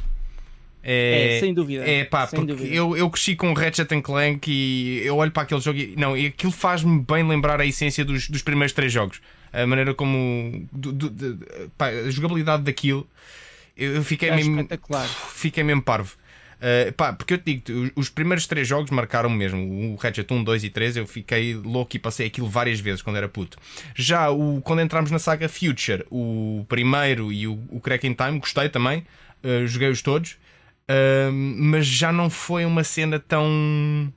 É, 0.88 1.38
sem 1.40 1.52
dúvida. 1.52 1.83
É 1.87 2.05
pá, 2.05 2.26
sem 2.28 2.38
porque 2.38 2.52
dúvida. 2.52 2.75
eu, 2.75 2.97
eu 2.97 3.11
cresci 3.11 3.35
com 3.35 3.52
Ratchet 3.52 3.88
Clank 4.02 4.49
e 4.50 5.00
eu 5.05 5.16
olho 5.16 5.33
para 5.33 5.43
aquele 5.43 5.61
jogo 5.61 5.78
e 5.78 5.97
não, 5.97 6.16
e 6.16 6.26
aquilo 6.26 6.52
faz-me 6.52 7.00
bem 7.00 7.26
lembrar 7.26 7.61
a 7.61 7.66
essência 7.66 8.05
dos, 8.05 8.28
dos 8.28 8.40
primeiros 8.43 8.73
três 8.73 8.93
jogos. 8.93 9.21
A 9.52 9.66
maneira 9.66 9.93
como 9.95 10.66
do- 10.71 10.93
do- 10.93 11.38
pá, 11.76 11.88
a 11.88 12.09
jogabilidade 12.11 12.62
daquilo 12.62 13.07
eu 13.76 14.02
fiquei 14.05 14.28
É 14.31 14.37
mesmo, 14.37 14.66
fiquei 15.35 15.62
mesmo 15.64 15.83
parvo. 15.83 16.16
Uh, 16.57 16.91
pá, 16.95 17.13
porque 17.13 17.35
eu 17.35 17.39
te 17.39 17.55
digo, 17.55 17.81
os- 17.85 17.91
os 17.97 18.09
primeiros 18.09 18.47
três 18.47 18.67
jogos 18.67 18.91
marcaram 18.91 19.29
mesmo. 19.29 19.93
O 19.93 19.97
Ratchet 19.97 20.33
1, 20.33 20.43
2 20.43 20.65
e 20.65 20.71
3, 20.71 20.97
eu 20.97 21.07
fiquei 21.07 21.55
louco 21.55 21.95
e 21.95 21.99
passei 21.99 22.27
aquilo 22.27 22.49
várias 22.49 22.81
vezes 22.81 23.03
quando 23.03 23.17
era 23.17 23.29
puto. 23.29 23.59
Já 23.95 24.31
o, 24.31 24.61
quando 24.63 24.81
entramos 24.81 25.11
na 25.11 25.19
saga 25.19 25.49
Future, 25.49 26.05
o 26.11 26.65
primeiro 26.69 27.31
e 27.33 27.47
o, 27.47 27.59
o 27.69 27.79
Crack 27.81 28.07
in 28.07 28.15
Time, 28.15 28.39
gostei 28.39 28.69
também, 28.71 29.05
uh, 29.45 29.67
joguei-os 29.67 30.01
todos, 30.01 30.33
uh, 30.89 31.31
mas 31.33 31.87
já 31.87 32.11
não 32.11 32.31
foi 32.31 32.65
uma 32.65 32.83
cena 32.85 33.19
tão. 33.19 34.11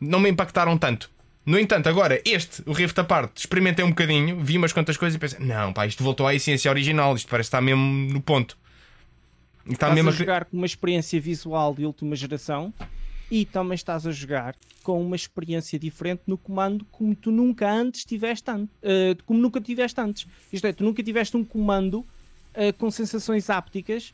não 0.00 0.20
me 0.20 0.28
impactaram 0.30 0.76
tanto. 0.76 1.10
No 1.46 1.58
entanto, 1.58 1.88
agora, 1.88 2.20
este, 2.26 2.62
o 2.66 2.72
Rift 2.72 2.98
Apart, 3.00 3.30
experimentei 3.38 3.82
um 3.82 3.88
bocadinho, 3.88 4.38
vi 4.40 4.58
umas 4.58 4.72
quantas 4.74 4.98
coisas 4.98 5.16
e 5.16 5.18
pensei: 5.18 5.38
não, 5.40 5.72
pá, 5.72 5.86
isto 5.86 6.04
voltou 6.04 6.26
à 6.26 6.34
essência 6.34 6.70
original, 6.70 7.16
isto 7.16 7.28
parece 7.28 7.48
estar 7.48 7.62
mesmo 7.62 7.82
no 8.12 8.20
ponto. 8.20 8.56
Está 9.64 9.72
Estás 9.72 9.94
mesmo 9.94 10.10
a 10.10 10.12
jogar 10.12 10.44
com 10.46 10.56
uma 10.56 10.66
experiência 10.66 11.20
visual 11.20 11.74
de 11.74 11.84
última 11.84 12.16
geração 12.16 12.72
e 13.30 13.44
também 13.44 13.74
estás 13.74 14.06
a 14.06 14.10
jogar 14.10 14.56
com 14.82 15.00
uma 15.04 15.14
experiência 15.14 15.78
diferente 15.78 16.22
no 16.26 16.36
comando 16.36 16.84
como 16.86 17.14
tu 17.14 17.30
nunca 17.30 17.70
antes 17.70 18.04
tiveste 18.04 18.50
antes. 18.50 18.74
como 19.26 19.38
nunca 19.40 19.60
tiveste 19.60 20.00
antes. 20.00 20.26
Isto 20.52 20.66
é, 20.66 20.72
tu 20.72 20.82
nunca 20.82 21.02
tiveste 21.02 21.36
um 21.36 21.44
comando 21.44 22.04
eh, 22.54 22.72
com 22.72 22.90
sensações 22.90 23.48
ápticas 23.50 24.12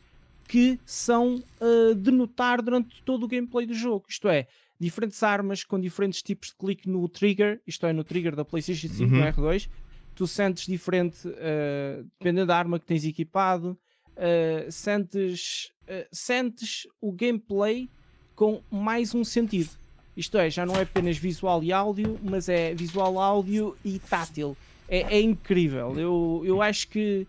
que 0.49 0.79
são 0.85 1.43
eh, 1.61 1.95
de 1.95 2.11
notar 2.11 2.61
durante 2.61 3.03
todo 3.03 3.25
o 3.25 3.29
gameplay 3.29 3.67
do 3.67 3.75
jogo. 3.75 4.05
Isto 4.09 4.29
é, 4.29 4.47
diferentes 4.79 5.23
armas 5.23 5.65
com 5.65 5.81
diferentes 5.81 6.23
tipos 6.23 6.49
de 6.49 6.57
clique 6.57 6.89
no 6.89 7.09
trigger, 7.09 7.61
isto 7.67 7.87
é, 7.87 7.93
no 7.93 8.05
trigger 8.05 8.37
da 8.37 8.45
PlayStation 8.45 8.89
5 8.89 9.11
no 9.11 9.19
Uhum. 9.23 9.33
R2, 9.33 9.69
tu 10.15 10.27
sentes 10.27 10.67
diferente 10.67 11.19
eh, 11.37 12.03
dependendo 12.19 12.47
da 12.49 12.59
arma 12.59 12.79
que 12.79 12.85
tens 12.87 13.05
equipado. 13.05 13.79
Uh, 14.17 14.73
sentes, 14.73 15.71
uh, 15.89 16.07
sentes 16.11 16.87
o 17.01 17.13
gameplay 17.13 17.89
com 18.35 18.63
mais 18.71 19.15
um 19.15 19.23
sentido. 19.25 19.71
Isto 20.17 20.39
é, 20.39 20.49
já 20.49 20.65
não 20.65 20.75
é 20.77 20.83
apenas 20.83 21.19
visual 21.19 21.63
e 21.63 21.73
áudio, 21.73 22.19
mas 22.23 22.49
é 22.49 22.75
visual, 22.75 23.21
áudio 23.21 23.77
e 23.85 23.99
tátil. 23.99 24.57
É, 24.89 25.17
é 25.17 25.21
incrível. 25.21 25.99
Eu, 25.99 26.43
eu 26.47 26.63
acho 26.63 26.89
que 26.89 27.27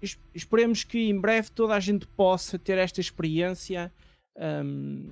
es- 0.00 0.18
esperemos 0.34 0.84
que 0.84 1.08
em 1.08 1.18
breve 1.18 1.50
toda 1.50 1.74
a 1.74 1.80
gente 1.80 2.06
possa 2.06 2.58
ter 2.58 2.78
esta 2.78 3.00
experiência. 3.00 3.92
hum, 4.36 5.10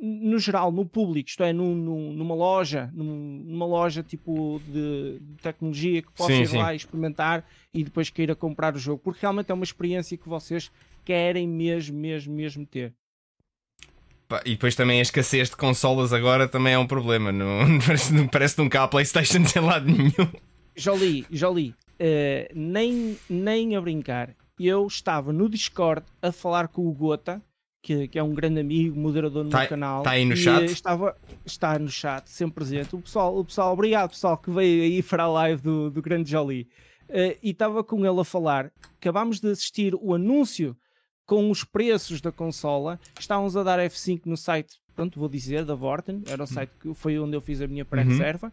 no 0.00 0.38
geral, 0.38 0.72
no 0.72 0.84
público, 0.84 1.28
isto 1.28 1.42
é, 1.44 1.52
num- 1.52 1.74
num- 1.74 2.12
numa 2.12 2.34
loja, 2.34 2.90
num- 2.92 3.42
numa 3.46 3.66
loja 3.66 4.02
tipo 4.02 4.60
de, 4.66 5.18
de 5.20 5.42
tecnologia 5.42 6.02
que 6.02 6.10
possa 6.12 6.32
Sim, 6.32 6.42
ir 6.42 6.48
sim. 6.48 6.58
lá 6.58 6.74
experimentar 6.74 7.44
e 7.72 7.84
depois 7.84 8.10
queira 8.10 8.34
comprar 8.34 8.74
o 8.74 8.78
jogo, 8.78 9.00
porque 9.02 9.20
realmente 9.22 9.50
é 9.50 9.54
uma 9.54 9.64
experiência 9.64 10.16
que 10.18 10.28
vocês 10.28 10.70
querem 11.04 11.46
mesmo, 11.48 11.96
mesmo, 11.96 12.34
mesmo 12.34 12.66
ter. 12.66 12.92
E 14.44 14.50
depois 14.50 14.76
também 14.76 15.00
a 15.00 15.02
escassez 15.02 15.50
de 15.50 15.56
consolas 15.56 16.12
agora 16.12 16.46
também 16.46 16.72
é 16.74 16.78
um 16.78 16.86
problema. 16.86 17.32
Não, 17.32 17.78
parece, 17.84 18.12
não 18.14 18.28
parece 18.28 18.54
que 18.56 18.62
nunca 18.62 18.82
há 18.82 18.88
Playstation 18.88 19.44
sem 19.44 19.60
lado 19.62 19.86
nenhum. 19.90 20.12
Jolie, 20.76 21.26
Jolie, 21.30 21.74
eh, 21.98 22.50
nem, 22.54 23.16
nem 23.28 23.74
a 23.76 23.80
brincar. 23.80 24.34
Eu 24.58 24.86
estava 24.86 25.32
no 25.32 25.48
Discord 25.48 26.04
a 26.22 26.30
falar 26.30 26.68
com 26.68 26.86
o 26.86 26.92
Gota, 26.92 27.42
que, 27.82 28.08
que 28.08 28.18
é 28.18 28.22
um 28.22 28.34
grande 28.34 28.60
amigo, 28.60 28.98
moderador 28.98 29.44
no 29.44 29.50
Tá- 29.50 29.66
canal. 29.66 30.02
tá 30.02 30.10
aí 30.10 30.24
no 30.24 30.34
e, 30.34 30.36
chat? 30.36 30.62
eh, 30.62 30.72
Estava, 30.72 31.16
está 31.44 31.78
no 31.78 31.88
chat, 31.88 32.28
sempre 32.28 32.56
presente. 32.56 32.94
O 32.94 33.00
pessoal, 33.00 33.36
o 33.38 33.44
pessoal, 33.44 33.72
obrigado 33.72 34.10
pessoal 34.10 34.36
que 34.36 34.50
veio 34.50 34.82
aí 34.82 35.02
para 35.02 35.24
a 35.24 35.28
live 35.28 35.62
do, 35.62 35.90
do 35.90 36.02
grande 36.02 36.30
Jolie. 36.30 36.68
Eh, 37.08 37.38
e 37.42 37.50
estava 37.50 37.82
com 37.82 38.04
ele 38.04 38.20
a 38.20 38.24
falar. 38.24 38.70
Acabámos 39.00 39.40
de 39.40 39.48
assistir 39.50 39.94
o 39.94 40.14
anúncio 40.14 40.76
com 41.26 41.50
os 41.50 41.64
preços 41.64 42.20
da 42.20 42.30
consola. 42.30 43.00
Estávamos 43.18 43.56
a 43.56 43.62
dar 43.62 43.78
F5 43.78 44.22
no 44.26 44.36
site, 44.36 44.78
pronto, 44.94 45.18
vou 45.18 45.28
dizer, 45.28 45.64
da 45.64 45.74
Vorten. 45.74 46.22
Era 46.26 46.44
o 46.44 46.46
site 46.46 46.70
que 46.80 46.92
foi 46.94 47.18
onde 47.18 47.36
eu 47.36 47.40
fiz 47.40 47.60
a 47.62 47.66
minha 47.66 47.84
pré-reserva. 47.84 48.52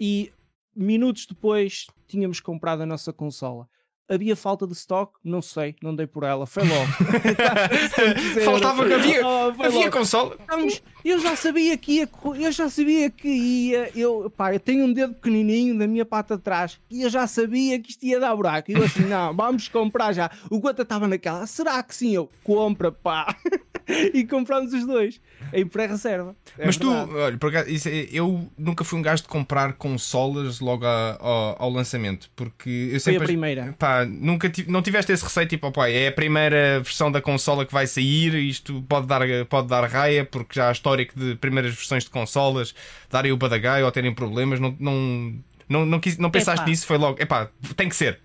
E 0.00 0.32
minutos 0.74 1.26
depois 1.26 1.86
tínhamos 2.08 2.40
comprado 2.40 2.82
a 2.82 2.86
nossa 2.86 3.12
consola. 3.12 3.68
Havia 4.08 4.36
falta 4.36 4.66
de 4.66 4.72
stock? 4.74 5.12
Não 5.24 5.42
sei, 5.42 5.74
não 5.82 5.94
dei 5.94 6.06
por 6.06 6.22
ela, 6.22 6.46
foi 6.46 6.62
logo. 6.62 6.86
Faltava 8.44 8.86
que 8.86 8.92
havia, 8.94 9.26
Oh, 9.26 9.52
foi 9.54 9.66
havia 9.66 9.90
consola. 9.90 10.36
Estamos- 10.38 10.82
eu 11.04 11.20
já 11.20 11.36
sabia 11.36 11.76
que 11.76 11.92
ia, 11.92 12.08
eu 12.40 12.52
já 12.52 12.68
sabia 12.68 13.10
que 13.10 13.28
ia, 13.28 13.90
eu, 13.94 14.30
pá, 14.36 14.52
eu 14.54 14.60
tenho 14.60 14.84
um 14.84 14.92
dedo 14.92 15.14
pequenininho 15.14 15.78
da 15.78 15.86
minha 15.86 16.04
pata 16.04 16.36
de 16.36 16.42
trás 16.42 16.78
e 16.90 17.02
eu 17.02 17.10
já 17.10 17.26
sabia 17.26 17.78
que 17.80 17.90
isto 17.90 18.04
ia 18.04 18.18
dar 18.18 18.34
buraco. 18.34 18.70
E 18.70 18.74
eu 18.74 18.82
assim, 18.84 19.02
não, 19.06 19.34
vamos 19.34 19.68
comprar 19.68 20.12
já. 20.12 20.30
O 20.50 20.58
Gota 20.58 20.82
estava 20.82 21.06
naquela, 21.06 21.46
será 21.46 21.82
que 21.82 21.94
sim? 21.94 22.12
Eu, 22.14 22.28
compra, 22.42 22.90
pá. 22.90 23.34
e 24.12 24.24
compramos 24.26 24.72
os 24.72 24.84
dois 24.84 25.20
em 25.52 25.64
pré-reserva. 25.64 26.34
É 26.58 26.66
Mas 26.66 26.76
tu, 26.76 26.90
verdade. 26.90 27.12
olha, 27.18 27.38
por 27.38 27.50
acaso, 27.50 27.70
isso 27.70 27.88
é- 27.88 28.08
eu 28.10 28.48
nunca 28.58 28.82
fui 28.82 28.98
um 28.98 29.02
gajo 29.02 29.22
de 29.22 29.28
comprar 29.28 29.74
consolas 29.74 30.58
logo 30.58 30.84
a- 30.84 31.16
ao, 31.20 31.62
ao 31.62 31.70
lançamento, 31.70 32.28
porque 32.34 32.68
eu 32.88 32.90
Foi 32.92 33.00
sempre. 33.00 33.22
a 33.22 33.26
primeira. 33.26 33.74
Pá, 33.78 33.95
nunca 34.04 34.50
não 34.68 34.82
tiveste 34.82 35.12
esse 35.12 35.24
receio, 35.24 35.46
tipo, 35.46 35.66
opá, 35.68 35.88
é 35.88 36.08
a 36.08 36.12
primeira 36.12 36.80
versão 36.80 37.10
da 37.10 37.20
consola 37.22 37.64
que 37.64 37.72
vai 37.72 37.86
sair, 37.86 38.34
isto 38.34 38.82
pode 38.88 39.06
dar, 39.06 39.22
pode 39.48 39.68
dar 39.68 39.84
raia, 39.88 40.24
porque 40.24 40.54
já 40.56 40.68
há 40.68 40.72
histórico 40.72 41.18
de 41.18 41.34
primeiras 41.36 41.74
versões 41.74 42.04
de 42.04 42.10
consolas 42.10 42.74
darem 43.10 43.32
o 43.32 43.36
badagaio 43.36 43.84
ou 43.84 43.92
terem 43.92 44.12
problemas, 44.14 44.60
não, 44.60 44.76
não, 44.78 45.34
não, 45.68 45.86
não, 45.86 46.00
quis- 46.00 46.18
não 46.18 46.30
pensaste 46.30 46.60
Epá. 46.62 46.70
nisso, 46.70 46.86
foi 46.86 46.98
logo, 46.98 47.20
epá, 47.22 47.48
tem 47.76 47.88
que 47.88 47.96
ser. 47.96 48.20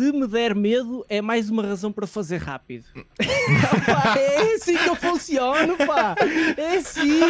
Se 0.00 0.12
me 0.12 0.26
der 0.26 0.54
medo, 0.54 1.04
é 1.10 1.20
mais 1.20 1.50
uma 1.50 1.62
razão 1.62 1.92
para 1.92 2.06
fazer 2.06 2.38
rápido. 2.38 2.86
Pá, 3.84 4.18
é 4.18 4.54
assim 4.54 4.74
que 4.74 4.88
eu 4.88 4.96
funciono, 4.96 5.76
pá. 5.76 6.14
É 6.56 6.76
assim. 6.78 7.20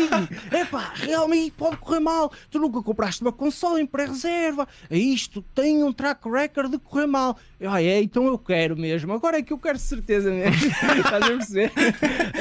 É 0.53 0.65
pá, 0.65 0.93
realmente 0.95 1.51
pode 1.51 1.79
correr 1.79 1.99
mal. 1.99 2.33
Tu 2.49 2.61
nunca 2.61 2.81
compraste 2.81 3.23
uma 3.23 3.33
consola 3.33 3.81
em 3.81 3.87
pré-reserva. 3.87 4.69
É 4.89 4.97
isto, 4.97 5.43
tem 5.53 5.83
um 5.83 5.93
track 5.93 6.31
record 6.31 6.71
de 6.71 6.79
correr 6.79 7.09
mal. 7.09 7.37
Ah, 7.61 7.83
é, 7.83 8.01
então 8.01 8.25
eu 8.27 8.39
quero 8.39 8.77
mesmo. 8.77 9.13
Agora 9.13 9.39
é 9.39 9.43
que 9.43 9.53
eu 9.53 9.59
quero 9.59 9.77
certeza 9.77 10.31
mesmo. 10.31 10.55
Estás 10.71 11.25
a 11.25 11.27
perceber? 11.27 11.73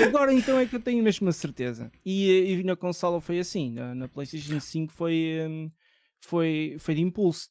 Agora 0.08 0.32
então 0.32 0.60
é 0.60 0.68
que 0.68 0.76
eu 0.76 0.80
tenho 0.80 1.04
mesmo 1.04 1.28
a 1.28 1.32
certeza. 1.32 1.92
E, 2.06 2.60
e 2.60 2.64
na 2.64 2.76
consola 2.76 3.20
foi 3.20 3.40
assim. 3.40 3.72
Na, 3.72 3.96
na 3.96 4.08
PlayStation 4.08 4.60
5 4.60 4.94
foi, 4.94 5.40
hum, 5.50 5.72
foi, 6.20 6.76
foi 6.78 6.94
de 6.94 7.02
impulso. 7.02 7.50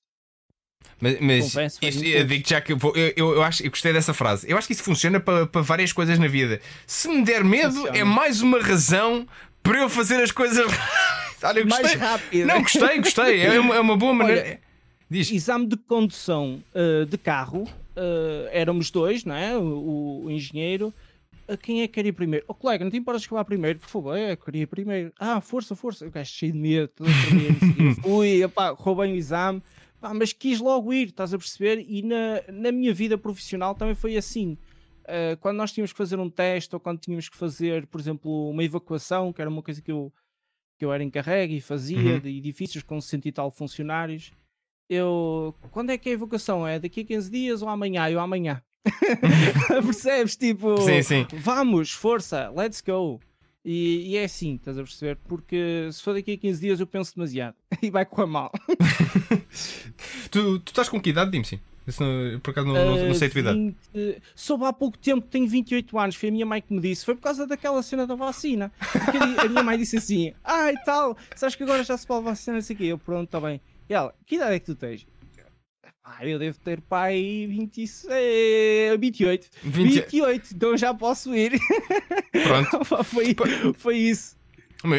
Mas, 1.00 1.20
mas 1.20 1.78
muito 1.80 2.04
eu 2.04 2.24
digo 2.24 2.48
já 2.48 2.60
que 2.60 2.72
eu, 2.72 2.76
vou- 2.76 2.94
eu, 2.96 3.12
eu, 3.16 3.34
eu 3.36 3.42
acho, 3.42 3.62
eu 3.64 3.70
gostei 3.70 3.92
dessa 3.92 4.12
frase. 4.12 4.50
Eu 4.50 4.58
acho 4.58 4.66
que 4.66 4.72
isso 4.72 4.82
funciona 4.82 5.20
para, 5.20 5.46
para 5.46 5.60
várias 5.60 5.92
coisas 5.92 6.18
na 6.18 6.26
vida. 6.26 6.60
Se 6.86 7.08
me 7.08 7.22
der 7.22 7.44
medo, 7.44 7.74
Funciona. 7.74 7.98
é 7.98 8.04
mais 8.04 8.40
uma 8.42 8.60
razão 8.60 9.26
para 9.62 9.78
eu 9.80 9.88
fazer 9.88 10.16
as 10.22 10.32
coisas. 10.32 10.66
Olha, 11.42 11.60
eu 11.60 11.66
Mais 11.68 11.92
rápido. 11.94 12.46
Não, 12.46 12.62
gostei, 12.62 12.98
gostei. 12.98 13.40
É 13.42 13.60
uma, 13.60 13.76
é 13.76 13.80
uma 13.80 13.96
boa 13.96 14.12
maneira. 14.12 14.40
Olha, 14.42 14.60
Diz. 15.10 15.30
Exame 15.30 15.66
de 15.66 15.76
condução 15.76 16.62
uh, 16.74 17.06
de 17.06 17.16
carro, 17.16 17.62
uh, 17.62 18.48
éramos 18.50 18.90
dois, 18.90 19.24
não 19.24 19.34
é? 19.34 19.56
O, 19.56 20.24
o 20.24 20.30
engenheiro. 20.30 20.92
Uh, 21.48 21.56
quem 21.56 21.80
é 21.80 21.86
que 21.88 21.94
queria 21.94 22.10
ir 22.10 22.12
primeiro? 22.12 22.44
Oh, 22.46 22.52
colega, 22.52 22.84
não 22.84 22.90
te 22.90 22.98
importas 22.98 23.26
que 23.26 23.32
eu 23.32 23.38
vá 23.38 23.44
primeiro? 23.44 23.78
Por 23.78 23.88
favor, 23.88 24.18
é, 24.18 24.36
queria 24.36 24.62
ir 24.64 24.66
primeiro. 24.66 25.10
Ah, 25.18 25.40
força, 25.40 25.74
força. 25.74 26.06
O 26.06 26.10
gajo 26.10 26.30
cheio 26.30 26.52
de 26.52 26.58
medo, 26.58 26.88
todo 26.88 27.08
tremendo. 27.26 27.94
Fui, 28.02 28.42
epá, 28.42 28.70
roubei 28.70 29.12
o 29.12 29.16
exame. 29.16 29.62
Pá, 30.00 30.14
mas 30.14 30.32
quis 30.32 30.60
logo 30.60 30.92
ir, 30.92 31.08
estás 31.08 31.34
a 31.34 31.38
perceber? 31.38 31.84
E 31.88 32.02
na, 32.02 32.42
na 32.52 32.72
minha 32.72 32.92
vida 32.94 33.18
profissional 33.18 33.74
também 33.74 33.94
foi 33.94 34.16
assim. 34.16 34.56
Uh, 35.04 35.36
quando 35.40 35.56
nós 35.56 35.72
tínhamos 35.72 35.92
que 35.92 35.98
fazer 35.98 36.18
um 36.18 36.28
teste 36.30 36.74
ou 36.74 36.80
quando 36.80 37.00
tínhamos 37.00 37.28
que 37.28 37.36
fazer, 37.36 37.86
por 37.86 37.98
exemplo, 38.00 38.50
uma 38.50 38.62
evacuação, 38.62 39.32
que 39.32 39.40
era 39.40 39.50
uma 39.50 39.62
coisa 39.62 39.80
que 39.82 39.90
eu, 39.90 40.12
que 40.78 40.84
eu 40.84 40.92
era 40.92 41.02
encarregue 41.02 41.56
e 41.56 41.60
fazia, 41.60 42.14
Uhum. 42.14 42.20
de 42.20 42.28
edifícios 42.36 42.82
com 42.84 43.00
60 43.00 43.28
e 43.28 43.32
tal 43.32 43.50
funcionários, 43.50 44.32
eu. 44.88 45.54
Quando 45.70 45.90
é 45.90 45.98
que 45.98 46.08
é 46.08 46.12
a 46.12 46.14
evacuação? 46.14 46.66
É 46.66 46.78
daqui 46.78 47.00
a 47.00 47.04
15 47.04 47.30
dias 47.30 47.62
ou 47.62 47.68
amanhã? 47.68 48.08
Eu 48.10 48.20
amanhã. 48.20 48.62
Percebes? 49.84 50.36
Tipo, 50.36 50.76
Sim, 50.80 51.02
sim. 51.02 51.26
vamos, 51.34 51.92
força, 51.92 52.50
let's 52.56 52.80
go. 52.80 53.20
E, 53.70 54.12
e 54.12 54.16
é 54.16 54.24
assim, 54.24 54.54
estás 54.54 54.78
a 54.78 54.82
perceber? 54.82 55.18
Porque 55.28 55.90
se 55.92 56.02
for 56.02 56.14
daqui 56.14 56.32
a 56.32 56.38
15 56.38 56.58
dias 56.58 56.80
eu 56.80 56.86
penso 56.86 57.14
demasiado 57.14 57.54
e 57.82 57.90
vai 57.90 58.06
correr 58.06 58.26
mal. 58.26 58.50
Tu, 60.30 60.58
tu 60.60 60.68
estás 60.70 60.88
com 60.88 61.00
que 61.00 61.10
idade, 61.10 61.30
Dimsy? 61.30 61.60
Isso 61.86 62.02
não- 62.02 62.38
por 62.40 62.50
acaso 62.50 62.66
não, 62.66 62.74
não, 62.74 63.08
não 63.08 63.14
sei 63.14 63.28
a 63.28 63.30
tua 63.30 63.40
idade. 63.40 63.74
20 63.94 64.22
Soube 64.34 64.64
há 64.64 64.72
pouco 64.72 64.96
tempo 64.98 65.22
que 65.22 65.28
tenho 65.28 65.46
28 65.48 65.98
anos, 65.98 66.16
foi 66.16 66.28
a 66.28 66.32
minha 66.32 66.46
mãe 66.46 66.60
que 66.62 66.72
me 66.72 66.80
disse, 66.80 67.04
foi 67.04 67.14
por 67.14 67.22
causa 67.22 67.46
daquela 67.46 67.82
cena 67.82 68.06
da 68.06 68.14
vacina. 68.14 68.70
Porque 68.92 69.16
a 69.18 69.42
a 69.42 69.48
minha 69.48 69.62
mãe 69.62 69.76
disse 69.78 69.96
assim: 69.96 70.32
Ah, 70.44 70.72
e 70.72 70.76
tal, 70.84 71.16
sabes 71.34 71.54
que 71.54 71.62
agora 71.62 71.82
já 71.84 71.96
se 71.96 72.06
pode 72.06 72.24
vacinar, 72.24 72.56
não 72.56 72.62
sei 72.62 72.74
o 72.74 72.78
quê. 72.78 72.84
Eu, 72.84 72.98
pronto, 72.98 73.24
está 73.24 73.40
bem. 73.40 73.60
E 73.88 73.94
ela, 73.94 74.14
que 74.26 74.36
idade 74.36 74.54
é 74.54 74.58
que 74.60 74.66
tu 74.66 74.74
tens? 74.74 75.06
Ah, 76.04 76.26
eu 76.26 76.38
devo 76.38 76.58
ter 76.58 76.80
pai 76.80 77.46
26, 77.48 78.98
28. 78.98 79.46
20 79.62 79.92
28, 79.94 80.48
então 80.54 80.76
já 80.76 80.94
posso 80.94 81.34
ir. 81.34 81.52
Pronto. 82.44 82.84
foi, 83.04 83.36
foi 83.76 83.96
isso. 83.96 84.36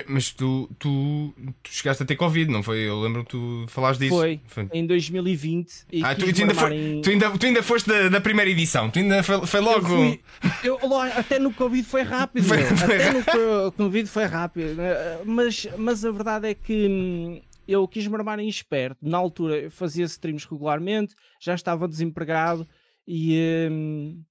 Mas, 0.08 0.32
tu, 0.34 0.70
tu, 0.78 1.34
tu 1.64 1.70
chegaste 1.72 2.04
a 2.04 2.06
ter 2.06 2.18
Covid, 2.18 2.52
não 2.52 2.62
foi? 2.62 2.80
Eu 2.80 3.00
lembro 3.02 3.24
que 3.24 3.30
tu 3.32 3.66
falaste 3.70 4.02
disso. 4.02 4.14
Foi. 4.14 4.38
Em 4.74 4.86
2020. 4.86 5.72
E 5.90 6.04
Ah, 6.04 6.14
tu, 6.14 6.32
tu 6.34 6.42
ainda 6.42 6.54
foi- 6.54 6.76
em- 6.76 7.02
tu, 7.02 7.10
ainda, 7.10 7.30
tu 7.38 7.46
ainda 7.46 7.64
foste 7.64 7.88
da, 7.88 8.10
da 8.10 8.20
primeira 8.20 8.52
edição. 8.52 8.90
Tu 8.90 9.00
ainda 9.00 9.24
foi, 9.24 9.48
foi 9.48 9.60
Eu 9.62 9.64
logo. 9.64 9.88
fui- 9.88 10.20
eu- 10.66 10.80
até 11.16 11.40
no 11.40 11.54
Covid 11.54 11.82
foi 11.88 12.02
rápido, 12.02 12.44
Foi- 12.46 12.62
foi 12.62 12.96
até 12.98 13.14
no 13.14 13.24
co- 13.24 13.72
Covid 13.78 14.10
foi 14.10 14.26
rápido. 14.26 14.76
né? 14.76 14.92
Mas, 15.24 15.66
mas 15.78 16.04
a 16.04 16.12
verdade 16.12 16.50
é 16.50 16.54
que 16.54 16.88
hum, 16.90 17.42
eu 17.72 17.88
quis 17.88 18.08
me 18.08 18.16
armar 18.16 18.40
em 18.40 18.48
esperto. 18.48 18.98
Na 19.02 19.18
altura 19.18 19.58
eu 19.58 19.72
fazia 19.72 20.06
streams 20.06 20.46
regularmente, 20.50 21.16
já 21.40 21.54
estava 21.54 21.88
desempregado 21.88 22.68
e, 23.08 23.68
hum, 23.72 24.24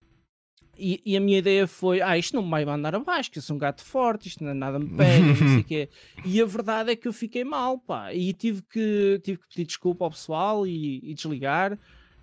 e, 0.79 1.03
e 1.05 1.17
a 1.17 1.21
minha 1.21 1.39
ideia 1.39 1.67
foi: 1.67 2.01
ah, 2.01 2.17
isto 2.17 2.37
não 2.37 2.43
me 2.43 2.51
vai 2.51 2.65
mandar 2.65 2.95
abaixo, 2.95 3.31
que 3.31 3.39
eu 3.39 3.43
sou 3.43 3.57
um 3.57 3.59
gato 3.59 3.85
forte, 3.85 4.29
isto 4.29 4.45
não 4.45 4.53
é 4.53 4.55
nada 4.55 4.79
me 4.79 4.89
pega, 4.97 5.27
não 5.27 5.37
sei 5.37 5.59
o 5.59 5.65
quê. 5.65 5.89
E 6.25 6.41
a 6.41 6.45
verdade 6.45 6.93
é 6.93 6.97
que 6.97 7.09
eu 7.09 7.13
fiquei 7.13 7.43
mal, 7.45 7.79
pá, 7.79 8.15
e 8.15 8.33
tive 8.33 8.63
que, 8.63 9.21
tive 9.25 9.39
que 9.39 9.49
pedir 9.49 9.67
desculpa 9.67 10.05
ao 10.05 10.11
pessoal 10.11 10.67
e, 10.67 11.01
e 11.03 11.15
desligar 11.15 11.79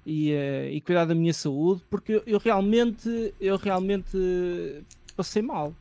e, 0.05 0.31
eh, 0.31 0.71
e 0.71 0.81
cuidar 0.81 1.05
da 1.05 1.15
minha 1.15 1.33
saúde, 1.33 1.83
porque 1.89 2.13
eu, 2.13 2.23
eu 2.25 2.39
realmente, 2.39 3.33
eu 3.39 3.57
realmente 3.57 4.17
passei 5.15 5.41
mal. 5.41 5.75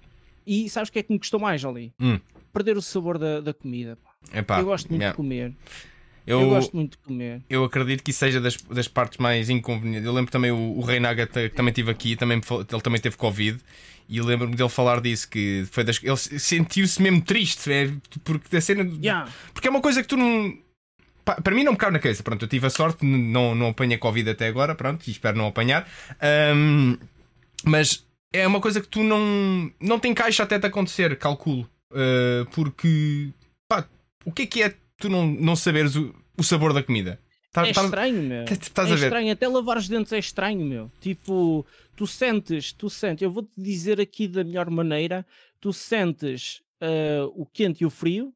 E 0.46 0.68
sabes 0.68 0.88
o 0.88 0.92
que 0.92 0.98
é 0.98 1.02
que 1.02 1.12
me 1.12 1.18
custou 1.18 1.38
mais, 1.38 1.64
ali? 1.64 1.92
Hum. 2.00 2.18
Perder 2.52 2.76
o 2.76 2.82
sabor 2.82 3.18
da, 3.18 3.40
da 3.40 3.54
comida. 3.54 3.98
Pá. 4.32 4.38
Epá, 4.38 4.60
eu 4.60 4.64
gosto 4.64 4.88
muito 4.88 5.00
yeah. 5.00 5.12
de 5.12 5.16
comer. 5.16 5.52
Eu, 6.26 6.40
Eu... 6.40 6.48
gosto 6.48 6.74
muito 6.74 6.92
de 6.92 6.98
comer. 6.98 7.42
eu 7.50 7.64
acredito 7.64 8.02
que 8.02 8.10
isso 8.10 8.20
seja 8.20 8.40
das, 8.40 8.56
das 8.56 8.88
partes 8.88 9.18
mais 9.18 9.50
inconvenientes. 9.50 10.06
Eu 10.06 10.12
lembro 10.12 10.32
também 10.32 10.50
o, 10.50 10.78
o 10.78 10.80
Reinaga 10.80 11.26
que 11.26 11.50
também 11.50 11.70
esteve 11.70 11.90
aqui, 11.90 12.16
também, 12.16 12.40
ele 12.72 12.80
também 12.80 13.00
teve 13.00 13.16
Covid. 13.16 13.60
E 14.08 14.18
eu 14.18 14.24
lembro-me 14.24 14.54
dele 14.54 14.68
falar 14.68 15.00
disso, 15.00 15.28
que 15.28 15.66
foi 15.70 15.82
das, 15.84 15.98
ele 16.02 16.16
sentiu-se 16.16 17.00
mesmo 17.00 17.22
triste, 17.22 17.72
é, 17.72 17.90
porque 18.22 18.56
a 18.56 18.60
cena. 18.60 18.84
Yeah. 19.02 19.30
Porque 19.52 19.68
é 19.68 19.70
uma 19.70 19.80
coisa 19.80 20.02
que 20.02 20.08
tu 20.08 20.16
não. 20.16 20.58
pá, 21.24 21.40
Para 21.40 21.54
mim 21.54 21.64
não 21.64 21.72
me 21.72 21.78
cabe 21.78 21.92
na 21.92 21.98
cabeça. 21.98 22.22
Pronto, 22.22 22.42
eu 22.42 22.48
tive 22.48 22.66
a 22.66 22.70
sorte, 22.70 23.04
não, 23.04 23.54
não 23.54 23.68
apanhei 23.68 23.96
Covid 23.96 24.28
até 24.30 24.46
agora, 24.46 24.74
pronto, 24.74 25.06
e 25.06 25.10
espero 25.10 25.36
não 25.38 25.46
apanhar. 25.46 25.88
Ahm, 26.20 26.96
mas 27.64 28.06
é 28.32 28.46
uma 28.46 28.60
coisa 28.60 28.80
que 28.80 28.88
tu 28.88 29.02
não, 29.02 29.72
não 29.80 29.98
te 29.98 30.08
encaixa 30.08 30.42
até 30.42 30.58
te 30.58 30.66
acontecer, 30.66 31.16
calculo. 31.16 31.68
Ah, 31.94 32.46
porque, 32.52 33.30
o 34.24 34.32
que 34.32 34.42
é 34.42 34.46
que 34.46 34.62
é 34.62 34.74
tu 34.98 35.08
não, 35.08 35.26
não 35.26 35.56
saberes 35.56 35.96
o, 35.96 36.14
o 36.38 36.42
sabor 36.42 36.72
da 36.72 36.82
comida? 36.82 37.20
Tá- 37.52 37.66
É 37.66 37.72
tá- 37.72 37.84
estranho, 37.84 38.22
meu. 38.22 38.44
tá- 38.44 38.82
é 38.82 38.86
ver? 38.86 38.94
estranho, 38.96 39.32
até 39.32 39.46
lavar 39.46 39.76
os 39.76 39.88
dentes 39.88 40.12
é 40.12 40.18
estranho, 40.18 40.64
meu. 40.64 40.90
Tipo, 41.00 41.64
tu 41.94 42.06
sentes, 42.06 42.72
tu 42.72 42.90
sentes, 42.90 43.22
eu 43.22 43.30
vou-te 43.30 43.50
dizer 43.56 44.00
aqui 44.00 44.26
da 44.26 44.42
melhor 44.42 44.68
maneira, 44.70 45.24
tu 45.60 45.72
sentes 45.72 46.62
ah, 46.80 47.26
o 47.34 47.46
quente 47.46 47.82
e 47.82 47.86
o 47.86 47.90
frio, 47.90 48.34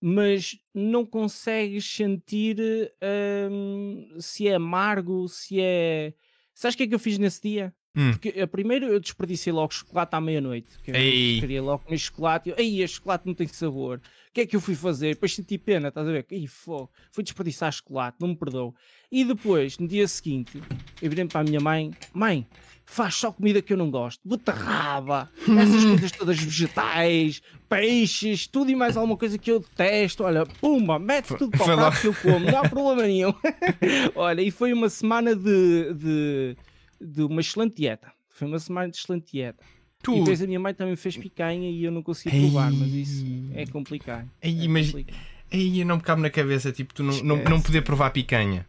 mas 0.00 0.58
não 0.74 1.04
consegues 1.06 1.84
sentir 1.90 2.58
ahm, 3.00 4.18
se 4.20 4.48
é 4.48 4.54
amargo, 4.54 5.28
se 5.28 5.60
é. 5.60 6.12
Sabes 6.54 6.74
o 6.74 6.78
que 6.78 6.82
é 6.84 6.86
que 6.86 6.94
eu 6.94 6.98
fiz 6.98 7.18
nesse 7.18 7.40
dia? 7.42 7.74
Hum. 7.94 8.12
Porque 8.12 8.32
eh, 8.36 8.46
primeiro 8.46 8.86
eu 8.86 9.00
desperdicei 9.00 9.52
logo 9.52 9.74
chocolate 9.74 10.14
à 10.14 10.20
meia-noite. 10.20 10.78
que 10.82 10.90
eu 10.90 10.94
Ei. 10.94 11.40
Queria 11.40 11.62
logo 11.62 11.84
comer 11.84 11.98
chocolate. 11.98 12.48
e 12.48 12.52
Eu, 12.52 12.58
Ei, 12.58 12.82
este 12.82 12.96
chocolate 12.96 13.26
não 13.26 13.34
tem 13.34 13.48
sabor. 13.48 13.98
O 13.98 14.32
que 14.32 14.42
é 14.42 14.46
que 14.46 14.54
eu 14.54 14.60
fui 14.60 14.76
fazer? 14.76 15.14
Depois 15.14 15.34
senti 15.34 15.58
pena, 15.58 15.88
estás 15.88 16.06
a 16.06 16.12
ver? 16.12 16.24
Ih, 16.30 16.46
fogo. 16.46 16.90
Fui 17.10 17.24
desperdiçar 17.24 17.72
chocolate, 17.72 18.16
não 18.20 18.28
me 18.28 18.36
perdoou. 18.36 18.74
E 19.10 19.24
depois, 19.24 19.76
no 19.78 19.88
dia 19.88 20.06
seguinte, 20.06 20.62
eu 21.02 21.10
virei 21.10 21.24
para 21.24 21.40
a 21.40 21.44
minha 21.44 21.58
mãe: 21.58 21.90
Mãe, 22.14 22.46
faz 22.86 23.16
só 23.16 23.32
comida 23.32 23.60
que 23.60 23.72
eu 23.72 23.76
não 23.76 23.90
gosto. 23.90 24.20
Beterraba, 24.24 25.28
essas 25.58 25.82
coisas 25.84 26.12
todas 26.12 26.38
vegetais, 26.38 27.42
peixes, 27.68 28.46
tudo 28.46 28.70
e 28.70 28.76
mais 28.76 28.96
alguma 28.96 29.16
coisa 29.16 29.36
que 29.36 29.50
eu 29.50 29.58
detesto. 29.58 30.22
Olha, 30.22 30.46
pumba, 30.46 30.96
mete 31.00 31.34
tudo 31.36 31.50
para 31.50 31.62
o 31.74 31.76
prato 31.76 32.00
que 32.00 32.06
eu 32.06 32.14
como, 32.14 32.46
não 32.50 32.58
há 32.58 32.68
problema 32.68 33.02
nenhum. 33.02 33.34
Olha, 34.14 34.42
e 34.42 34.50
foi 34.52 34.72
uma 34.72 34.88
semana 34.88 35.34
de, 35.34 35.92
de, 35.94 36.56
de 37.00 37.22
uma 37.22 37.40
excelente 37.40 37.76
dieta. 37.76 38.12
Foi 38.28 38.46
uma 38.48 38.58
semana 38.58 38.90
de 38.90 38.96
excelente 38.96 39.32
dieta. 39.32 39.62
Tu, 40.02 40.14
E 40.14 40.18
depois 40.20 40.40
a 40.42 40.46
minha 40.46 40.60
mãe 40.60 40.72
também 40.72 40.96
fez 40.96 41.16
picanha 41.16 41.68
e 41.70 41.84
eu 41.84 41.90
não 41.92 42.02
consegui 42.02 42.34
Ei. 42.34 42.42
provar, 42.42 42.72
mas 42.72 42.92
isso 42.92 43.24
é 43.54 43.66
complicado. 43.66 44.30
Ei, 44.40 44.64
É 44.64 44.68
mas- 44.68 44.86
complicado. 44.86 45.18
Ei, 45.52 45.84
não 45.84 45.96
me 45.96 46.02
cabe 46.02 46.22
na 46.22 46.30
cabeça, 46.30 46.70
tipo, 46.72 46.94
tu 46.94 47.02
não, 47.02 47.12
não, 47.24 47.36
não 47.44 47.60
poder 47.60 47.82
provar 47.82 48.10
picanha. 48.10 48.64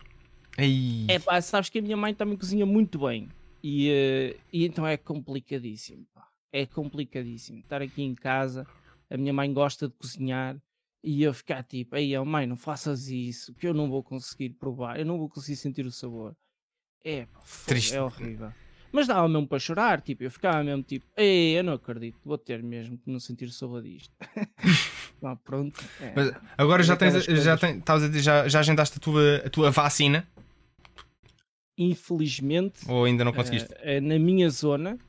Ei. 0.58 1.06
É 1.08 1.20
pá, 1.20 1.40
sabes 1.42 1.70
que 1.70 1.80
a 1.80 1.82
minha 1.82 1.96
mãe 1.96 2.14
também 2.14 2.36
cozinha 2.36 2.66
muito 2.66 3.00
bem. 3.00 3.30
E, 3.64 3.90
eh, 3.90 4.36
e 4.52 4.66
então 4.66 4.86
é 4.88 4.98
complicadíssimo. 4.98 6.06
pá. 6.14 6.28
É 6.52 6.66
complicadíssimo. 6.66 7.60
Estar 7.60 7.82
aqui 7.82 8.02
em 8.02 8.16
casa, 8.16 8.66
a 9.10 9.16
minha 9.16 9.32
mãe 9.32 9.54
gosta 9.54 9.88
de 9.88 9.94
cozinhar 9.94 10.58
e 11.04 11.24
eu 11.24 11.34
ficar 11.34 11.64
tipo, 11.64 11.96
ei, 11.96 12.18
oh, 12.18 12.26
mãe, 12.26 12.46
não 12.48 12.56
faças 12.58 13.08
isso, 13.08 13.54
que 13.54 13.68
eu 13.68 13.74
não 13.74 13.90
vou 13.90 14.04
conseguir 14.04 14.50
provar, 14.52 15.00
eu 15.00 15.06
não 15.06 15.18
vou 15.18 15.30
conseguir 15.30 15.56
sentir 15.58 15.86
o 15.86 15.92
sabor. 15.92 16.36
É, 17.04 17.28
Triste. 17.66 17.96
é 17.96 18.02
horrível. 18.02 18.52
Mas 18.92 19.08
dava 19.08 19.28
mesmo 19.28 19.48
para 19.48 19.58
chorar, 19.58 20.02
tipo, 20.02 20.24
eu 20.24 20.30
ficava 20.30 20.62
mesmo 20.64 20.84
tipo, 20.84 21.06
ei, 21.16 21.58
eu 21.58 21.64
não 21.64 21.74
acredito, 21.74 22.20
vou 22.26 22.38
ter 22.38 22.62
mesmo 22.62 22.98
que 22.98 23.10
não 23.10 23.20
sentir 23.20 23.50
sabor 23.50 23.82
disto. 23.82 24.14
Não, 25.22 25.36
pronto. 25.38 25.82
é. 26.02 26.12
Mas 26.14 26.34
agora 26.58 26.84
já 26.84 26.98
tens, 26.98 27.24
já, 27.24 27.58
tens, 27.58 27.82
já, 28.22 28.48
já 28.50 28.60
agendaste 28.60 28.98
a 28.98 29.02
tua, 29.02 29.38
a 29.46 29.50
tua 29.50 29.72
vacina? 29.72 30.28
Infelizmente, 31.78 32.82
Ou 32.88 33.06
ainda 33.06 33.24
não 33.24 33.32
conseguiste? 33.32 33.74
Eh, 33.80 34.02
na 34.02 34.20
minha 34.20 34.50
zona, 34.50 35.00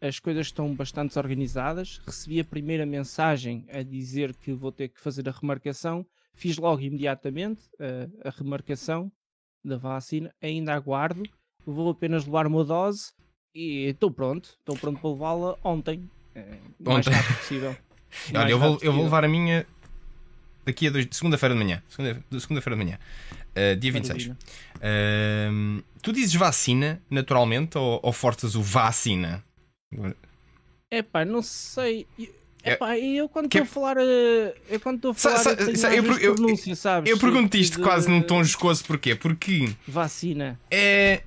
as 0.00 0.20
coisas 0.20 0.46
estão 0.46 0.72
bastante 0.74 1.08
desorganizadas. 1.08 2.00
Recebi 2.06 2.38
a 2.40 2.44
primeira 2.44 2.86
mensagem 2.86 3.66
a 3.70 3.82
dizer 3.82 4.34
que 4.36 4.52
vou 4.52 4.70
ter 4.70 4.88
que 4.88 5.00
fazer 5.00 5.28
a 5.28 5.32
remarcação. 5.32 6.06
Fiz 6.32 6.56
logo 6.56 6.80
imediatamente 6.80 7.62
eh, 7.80 8.08
a 8.24 8.30
remarcação 8.30 9.10
da 9.68 9.76
vacina. 9.76 10.32
Ainda 10.42 10.74
aguardo. 10.74 11.22
Vou 11.66 11.90
apenas 11.90 12.24
levar 12.24 12.46
uma 12.46 12.64
dose 12.64 13.12
e 13.54 13.86
estou 13.88 14.10
pronto. 14.10 14.56
Estou 14.58 14.76
pronto 14.76 15.00
para 15.00 15.10
levá-la 15.10 15.56
ontem. 15.62 16.08
eh, 16.34 16.58
o 16.80 16.90
mais 16.92 17.06
rápido 17.06 17.36
possível. 17.38 17.76
O 18.08 18.30
Olha, 18.30 18.38
mais 18.38 18.50
eu 18.50 18.58
vou, 18.58 18.70
rápido 18.72 18.84
eu 18.86 18.92
vou 18.92 19.00
possível. 19.02 19.04
levar 19.04 19.24
a 19.24 19.28
minha 19.28 19.66
daqui 20.64 20.86
a 20.86 20.90
dois, 20.90 21.06
segunda-feira 21.10 21.54
de 21.54 21.60
manhã. 21.62 21.82
Segunda- 21.88 22.22
Segunda-feira 22.40 22.76
de 22.78 22.84
manhã. 22.84 22.98
Uh, 23.50 23.76
dia 23.76 23.92
26. 23.92 24.26
Maravilha. 24.28 24.38
Um, 25.52 25.82
tu 26.00 26.10
dizes 26.12 26.34
vacina 26.34 27.02
naturalmente 27.10 27.76
ou, 27.76 28.00
ou 28.02 28.10
forças 28.12 28.54
o 28.54 28.62
vacina? 28.62 29.44
Epá, 30.90 31.24
não 31.24 31.42
sei. 31.42 32.06
É- 32.68 32.72
Epá, 32.74 32.98
eu 32.98 33.28
quando 33.28 33.48
que- 33.48 33.58
estou 33.58 33.84
a 33.84 33.92
falar. 33.94 33.96
eh, 34.02 34.54
Eu 34.70 34.80
quando 34.80 34.96
estou 34.96 35.10
a 35.10 35.14
Sa- 35.14 35.30
falar. 35.30 35.42
sa- 35.42 35.76
sa- 35.76 35.88
às 35.88 35.94
eu 35.96 36.04
eu- 36.18 36.34
pronúncia, 36.34 36.74
sabes? 36.76 37.10
Eu 37.10 37.18
pergunto 37.18 37.56
isto 37.56 37.78
De- 37.78 37.82
quase 37.82 38.08
num 38.08 38.22
tom 38.22 38.42
jocoso 38.44 38.84
porquê? 38.84 39.14
Porque 39.14 39.68
Vacina. 39.86 40.58
é, 40.70 41.22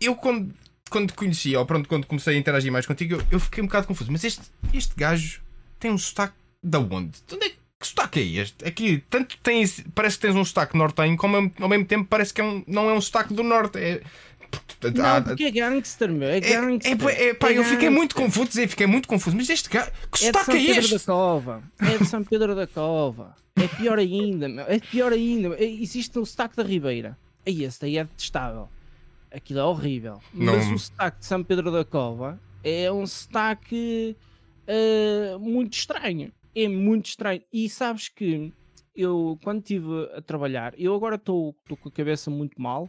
eu 0.00 0.14
quando, 0.14 0.52
quando 0.90 1.08
te 1.08 1.14
conheci, 1.14 1.56
ou 1.56 1.64
pronto, 1.66 1.88
quando 1.88 2.06
comecei 2.06 2.34
a 2.36 2.38
interagir 2.38 2.70
mais 2.72 2.86
contigo, 2.86 3.14
eu, 3.16 3.22
eu 3.32 3.40
fiquei 3.40 3.62
um 3.62 3.66
bocado 3.66 3.86
confuso. 3.86 4.10
Mas 4.12 4.22
este, 4.24 4.42
este 4.74 4.92
gajo 4.96 5.40
tem 5.80 5.90
um 5.90 5.98
sotaque 5.98 6.34
da 6.62 6.78
onde? 6.78 7.18
De 7.26 7.34
onde 7.34 7.46
é 7.46 7.48
que 7.50 7.56
sotaque 7.88 8.20
é 8.20 8.42
este? 8.42 8.64
Aqui, 8.64 9.02
tanto 9.10 9.36
tens, 9.42 9.82
parece 9.94 10.16
que 10.16 10.22
tens 10.22 10.36
um 10.36 10.44
sotaque 10.44 10.76
nortenho, 10.76 11.16
como 11.16 11.36
ao- 11.36 11.50
ao 11.60 11.68
mesmo 11.68 11.84
tempo 11.84 12.06
parece 12.08 12.32
que 12.32 12.40
é 12.40 12.44
um- 12.44 12.62
não 12.66 12.88
é 12.88 12.92
um 12.92 13.00
sotaque 13.00 13.34
do 13.34 13.42
norte. 13.42 13.78
É, 13.78 14.00
Não, 14.94 15.04
há- 15.06 15.20
porque 15.22 15.44
é 15.44 15.50
gangster, 15.50 16.10
meu. 16.12 16.28
É 16.28 16.38
é, 16.38 16.40
gangster. 16.40 17.08
é, 17.08 17.24
é, 17.28 17.34
pá, 17.34 17.52
eu 17.52 17.62
fiquei 17.62 17.88
gangster. 17.88 17.90
muito 17.92 18.14
confuso, 18.16 18.48
dizer, 18.48 18.68
fiquei 18.68 18.86
muito 18.86 19.06
confuso. 19.08 19.36
Mas 19.36 19.48
este 19.48 19.68
gajo, 19.68 19.90
que 20.12 20.26
É 20.26 20.32
de 20.32 20.38
São 20.38 20.44
sotaque 20.44 20.50
é 20.58 20.66
Pedro 20.74 20.80
este? 20.80 20.94
da 20.94 21.00
Cova. 21.12 21.62
É 21.80 21.98
de 21.98 22.04
São 22.06 22.24
Pedro 22.24 22.54
da 22.56 22.66
Cova. 22.66 23.34
É 23.56 23.68
pior 23.68 23.98
ainda, 23.98 24.48
meu. 24.48 24.64
É 24.66 24.78
pior 24.80 25.12
ainda. 25.12 25.54
É- 25.56 25.64
Existe 25.64 26.18
o 26.18 26.26
sotaque 26.26 26.56
da 26.56 26.62
Ribeira. 26.64 27.16
Aí 27.46 27.62
esse 27.64 27.84
aí 27.84 27.96
é 27.98 28.04
detestável. 28.04 28.68
Aquilo 29.32 29.60
é 29.60 29.64
horrível. 29.64 30.20
Mas 30.32 30.66
Não- 30.66 30.74
o 30.74 30.78
sotaque 30.78 31.20
de 31.20 31.26
São 31.26 31.44
Pedro 31.44 31.70
da 31.70 31.84
Cova 31.84 32.40
é 32.64 32.90
um 32.90 33.06
sotaque 33.06 34.16
eh, 34.66 35.36
muito 35.40 35.74
estranho. 35.74 36.32
É 36.54 36.66
muito 36.68 37.06
estranho. 37.06 37.42
E 37.52 37.68
sabes 37.68 38.08
que 38.08 38.52
eu, 38.94 39.38
quando 39.42 39.58
estive 39.60 40.10
a 40.16 40.20
trabalhar, 40.20 40.74
eu 40.78 40.94
agora 40.94 41.14
estou 41.16 41.54
com 41.80 41.88
a 41.88 41.92
cabeça 41.92 42.30
muito 42.30 42.60
mal. 42.60 42.88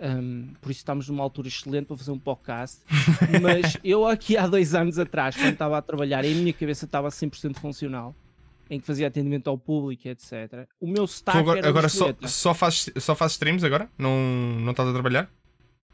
Hum, 0.00 0.52
por 0.60 0.70
isso 0.70 0.78
estamos 0.80 1.08
numa 1.08 1.22
altura 1.22 1.48
excelente 1.48 1.86
para 1.86 1.96
fazer 1.96 2.10
um 2.10 2.18
podcast. 2.18 2.80
Mas 3.42 3.76
eu 3.84 4.06
aqui 4.06 4.36
há 4.36 4.46
dois 4.46 4.74
anos 4.74 4.98
atrás, 4.98 5.36
quando 5.36 5.52
estava 5.52 5.78
a 5.78 5.82
trabalhar 5.82 6.24
e 6.24 6.32
a 6.32 6.34
minha 6.34 6.52
cabeça 6.52 6.84
estava 6.84 7.08
100% 7.08 7.58
funcional, 7.58 8.14
em 8.68 8.80
que 8.80 8.86
fazia 8.86 9.06
atendimento 9.08 9.48
ao 9.48 9.58
público, 9.58 10.08
etc. 10.08 10.66
O 10.80 10.86
meu 10.86 11.04
Tu 11.04 11.08
sotaque 11.08 11.38
agora, 11.38 11.58
era 11.58 11.68
agora 11.68 11.88
só, 11.88 12.14
só, 12.26 12.54
fazes, 12.54 12.90
só 12.98 13.14
fazes 13.14 13.32
streams 13.34 13.64
agora? 13.64 13.90
Não, 13.98 14.16
não 14.60 14.70
estás 14.70 14.88
a 14.88 14.92
trabalhar? 14.92 15.30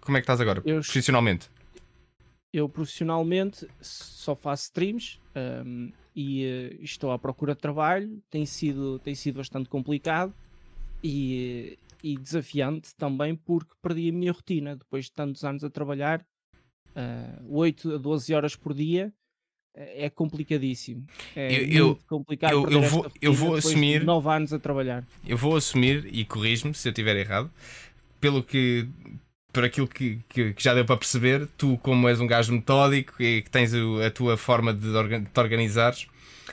Como 0.01 0.16
é 0.16 0.21
que 0.21 0.25
estás 0.25 0.40
agora? 0.40 0.62
Eu- 0.64 0.81
Profissionalmente? 0.81 1.49
Eu 2.53 2.69
profissionalmente 2.69 3.66
só 3.81 4.35
faço 4.35 4.64
streams 4.64 5.19
hum, 5.64 5.92
e 6.14 6.45
eh, 6.45 6.77
estou 6.81 7.11
à 7.12 7.19
procura 7.19 7.55
de 7.55 7.61
trabalho. 7.61 8.23
Tem 8.31 8.47
sido, 8.47 8.99
tem 9.01 9.14
sido 9.14 9.37
bastante 9.37 9.69
complicado 9.69 10.33
e, 11.03 11.79
e 12.02 12.16
desafiante 12.16 12.94
também 12.96 13.35
porque 13.35 13.72
perdi 13.82 14.09
a 14.09 14.12
minha 14.12 14.32
rotina. 14.32 14.76
Depois 14.76 15.06
de 15.06 15.12
tantos 15.12 15.44
anos 15.44 15.64
a 15.64 15.70
trabalhar, 15.70 16.24
ah, 16.94 17.40
8 17.48 17.94
a 17.94 17.98
12 17.98 18.35
horas 18.35 18.54
por 18.56 18.72
dia, 18.74 19.12
eh, 19.74 20.06
é 20.06 20.11
complicadíssimo. 20.11 21.06
É 21.35 21.52
Eu- 21.64 21.98
complicado 22.09 22.52
eu- 22.52 22.70
eu 22.70 22.82
vou- 22.82 23.12
eu 23.20 23.32
vou 23.32 23.52
de 23.52 23.59
assumir- 23.59 24.04
9 24.04 24.28
anos 24.30 24.52
a 24.52 24.59
trabalhar. 24.59 25.04
Eu 25.26 25.37
vou 25.37 25.56
assumir, 25.56 26.06
e 26.12 26.24
corrijo-me 26.24 26.74
se 26.74 26.88
eu 26.88 26.92
estiver 26.92 27.16
errado, 27.16 27.50
pelo 28.20 28.42
que. 28.42 28.88
Por 29.52 29.64
aquilo 29.64 29.88
que, 29.88 30.18
que- 30.28 30.52
que 30.52 30.62
já 30.62 30.74
deu 30.74 30.85
para 30.85 30.98
perceber, 30.98 31.46
tu, 31.56 31.78
como 31.78 32.06
és 32.11 32.20
um 32.20 32.26
gajo 32.26 32.52
metódico 32.52 33.14
e 33.22 33.40
que 33.40 33.48
tens 33.50 33.72
a 33.74 34.11
tua 34.11 34.37
forma 34.37 34.74
de, 34.74 34.80
de 34.92 35.20
te 35.30 35.40
organizares, 35.40 36.06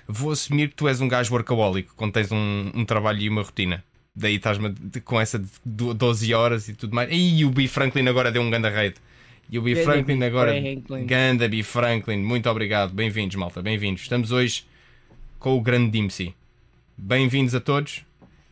vou 0.07 0.31
assumir 0.31 0.69
que 0.69 0.75
tu 0.75 0.87
és 0.87 1.01
um 1.01 1.07
gajo 1.09 1.33
workaholic 1.33 1.89
quando 1.95 2.13
tens 2.13 2.31
um, 2.31 2.71
um 2.73 2.85
trabalho 2.85 3.19
e 3.19 3.27
uma 3.27 3.41
rotina. 3.41 3.83
Daí 4.15 4.35
estás-me 4.35 4.73
com 5.03 5.19
essa 5.19 5.39
de 5.39 5.47
do- 5.65 5.93
12 5.93 6.33
horas 6.33 6.67
e 6.69 6.75
tudo 6.75 6.95
mais. 6.95 7.09
E 7.11 7.43
o 7.45 7.49
B. 7.49 7.67
Franklin 7.67 8.07
agora 8.07 8.31
deu 8.31 8.41
um 8.41 8.49
ganda 8.49 8.69
raid. 8.69 8.95
E 9.49 9.57
o 9.57 9.61
B. 9.61 9.73
Ganda 9.73 9.83
Franklin 9.85 10.19
B. 10.19 10.25
agora. 10.25 10.51
Franklin. 10.61 11.05
Ganda 11.07 11.47
B. 11.49 11.63
Franklin, 11.63 12.17
muito 12.17 12.49
obrigado. 12.49 12.93
Bem-vindos, 12.93 13.35
malta, 13.35 13.61
bem-vindos. 13.61 14.03
Estamos 14.03 14.31
hoje 14.31 14.65
com 15.39 15.57
o 15.57 15.61
grande 15.61 15.91
Dimsy. 15.91 16.35
Bem-vindos 16.95 17.55
a 17.55 17.59
todos 17.59 18.05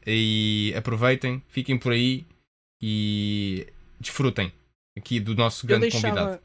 e 0.05 0.73
aproveitem, 0.75 1.43
fiquem 1.47 1.77
por 1.77 1.91
aí 1.91 2.25
e 2.81 3.67
desfrutem 3.99 4.51
aqui 4.97 5.19
do 5.19 5.35
nosso 5.35 5.65
eu 5.65 5.67
grande 5.67 5.91
convidado. 5.91 6.15
deixava, 6.15 6.41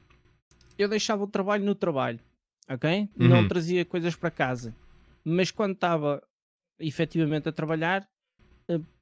eu 0.79 0.88
deixava 0.88 1.24
o 1.24 1.26
trabalho 1.26 1.64
no 1.64 1.74
trabalho, 1.74 2.20
ok? 2.68 3.09
Uhum. 3.18 3.29
Não 3.29 3.48
trazia 3.48 3.83
coisas 3.87 4.14
para 4.14 4.31
casa. 4.31 4.74
Mas 5.24 5.50
quando 5.50 5.72
estava 5.72 6.22
efetivamente 6.79 7.48
a 7.48 7.52
trabalhar, 7.52 8.07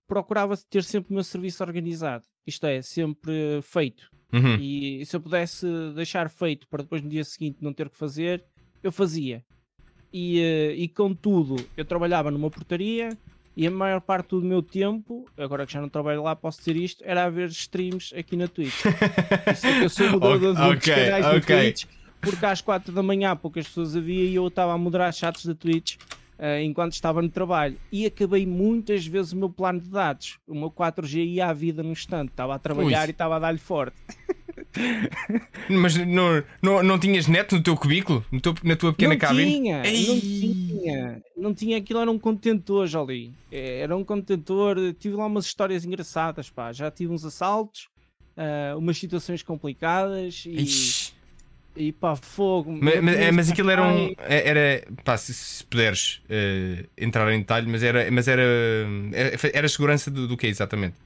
procurava 0.06 0.56
ter 0.68 0.84
sempre 0.84 1.10
o 1.10 1.14
meu 1.14 1.24
serviço 1.24 1.62
organizado. 1.62 2.24
Isto 2.46 2.66
é, 2.66 2.82
sempre 2.82 3.60
feito. 3.62 4.10
Uhum. 4.32 4.56
E 4.60 5.04
se 5.06 5.14
eu 5.16 5.20
pudesse 5.20 5.66
deixar 5.94 6.28
feito 6.28 6.66
para 6.68 6.82
depois 6.82 7.02
no 7.02 7.08
dia 7.08 7.24
seguinte 7.24 7.58
não 7.60 7.72
ter 7.72 7.88
que 7.88 7.96
fazer, 7.96 8.44
eu 8.82 8.90
fazia. 8.90 9.44
E, 10.12 10.40
eh, 10.40 10.74
e 10.74 10.88
contudo, 10.88 11.56
eu 11.76 11.84
trabalhava 11.84 12.30
numa 12.30 12.50
portaria 12.50 13.16
e 13.56 13.66
a 13.66 13.70
maior 13.70 14.00
parte 14.00 14.30
do 14.30 14.42
meu 14.42 14.62
tempo, 14.62 15.24
agora 15.36 15.64
que 15.64 15.72
já 15.72 15.80
não 15.80 15.88
trabalho 15.88 16.22
lá, 16.22 16.34
posso 16.34 16.58
dizer 16.58 16.76
isto, 16.76 17.04
era 17.06 17.24
a 17.24 17.30
ver 17.30 17.48
streams 17.50 18.12
aqui 18.16 18.36
na 18.36 18.48
Twitch. 18.48 18.74
Isso 19.52 19.66
é 19.66 19.78
que 19.78 19.84
eu 19.84 19.88
sou 19.88 20.10
moderador 20.10 20.54
de 20.54 20.60
muitos 20.60 20.88
Ok, 20.88 21.04
canais 21.04 21.24
na 21.24 21.34
ok. 21.34 21.56
Twitch, 21.56 21.84
porque 22.20 22.46
às 22.46 22.60
4 22.60 22.92
da 22.92 23.02
manhã 23.02 23.36
poucas 23.36 23.66
pessoas 23.66 23.96
havia 23.96 24.24
e 24.24 24.34
eu 24.34 24.46
estava 24.48 24.72
a 24.72 24.78
moderar 24.78 25.12
chats 25.12 25.46
da 25.46 25.54
Twitch 25.54 25.96
eh, 26.38 26.62
enquanto 26.62 26.92
estava 26.92 27.20
no 27.22 27.28
trabalho. 27.28 27.76
E 27.92 28.06
acabei 28.06 28.46
muitas 28.46 29.06
vezes 29.06 29.32
o 29.32 29.36
meu 29.36 29.50
plano 29.50 29.80
de 29.80 29.88
dados. 29.88 30.38
O 30.46 30.54
meu 30.54 30.70
4G 30.70 31.24
ia 31.24 31.46
à 31.48 31.52
vida 31.52 31.82
num 31.82 31.92
instante. 31.92 32.30
Estava 32.30 32.54
a 32.54 32.58
trabalhar 32.58 33.02
Ui. 33.02 33.08
e 33.08 33.10
estava 33.10 33.36
a 33.36 33.38
dar-lhe 33.38 33.58
forte. 33.58 33.96
Mas 35.68 35.96
não, 35.96 36.42
não, 36.62 36.82
não 36.82 36.98
tinhas 36.98 37.26
neto 37.26 37.56
no 37.56 37.62
teu 37.62 37.76
cubículo? 37.76 38.24
No 38.30 38.40
teu- 38.40 38.54
na 38.62 38.76
tua 38.76 38.92
pequena 38.92 39.14
não 39.14 39.18
cabine? 39.20 39.52
tinha, 39.52 39.76
não 39.82 40.20
tinha, 40.20 41.22
não 41.36 41.54
tinha, 41.54 41.78
aquilo 41.78 42.00
era 42.00 42.10
um 42.10 42.18
contentor, 42.18 42.86
Jolie. 42.86 43.32
É, 43.50 43.80
Era 43.80 43.96
um 43.96 44.04
contentor, 44.04 44.76
tive 44.98 45.16
lá 45.16 45.26
umas 45.26 45.46
histórias 45.46 45.84
engraçadas, 45.84 46.50
pá. 46.50 46.72
Já 46.72 46.90
tive 46.90 47.12
uns 47.12 47.24
assaltos, 47.24 47.88
ah, 48.36 48.74
umas 48.76 48.98
situações 48.98 49.42
complicadas 49.42 50.44
e, 50.46 50.50
Ixi. 50.62 51.03
E 51.76 51.92
pá, 51.92 52.14
fogo. 52.16 52.76
Mas, 52.80 53.00
mas, 53.02 53.16
é, 53.16 53.30
mas 53.32 53.50
aquilo 53.50 53.70
era 53.70 53.82
um. 53.82 54.14
pai- 54.14 54.26
Era. 54.28 54.84
Pá, 55.04 55.16
se, 55.16 55.32
se 55.34 55.64
puderes 55.64 56.22
eh, 56.28 56.86
entrar 56.96 57.32
em 57.32 57.38
detalhe, 57.40 57.66
mas 57.70 57.82
era. 57.82 58.10
Mas 58.10 58.28
era. 58.28 58.42
Era, 59.52 59.68
segurança 59.68 60.10
do, 60.10 60.26
do 60.28 60.36
que 60.36 60.46
exatamente? 60.46 60.96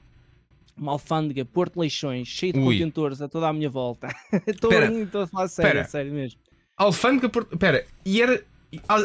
Uma 0.77 0.93
alfândega, 0.93 1.43
Porto 1.43 1.79
Leixões, 1.79 2.27
cheio 2.27 2.53
de 2.53 2.59
Ui. 2.59 2.75
contentores 2.77 3.21
a 3.21 3.27
toda 3.27 3.47
a 3.49 3.53
minha 3.53 3.69
volta. 3.69 4.07
Estou 4.47 4.69
Pera. 4.69 4.87
a- 4.89 4.91
estou 5.01 5.21
a 5.23 5.27
falar 5.27 5.47
sério, 5.49 5.71
Pera. 5.71 5.83
sério 5.85 6.13
mesmo. 6.13 6.39
Alfândega 6.77 7.27
Porto. 7.29 7.57
Pera, 7.57 7.85
e 8.05 8.21
era. 8.21 8.41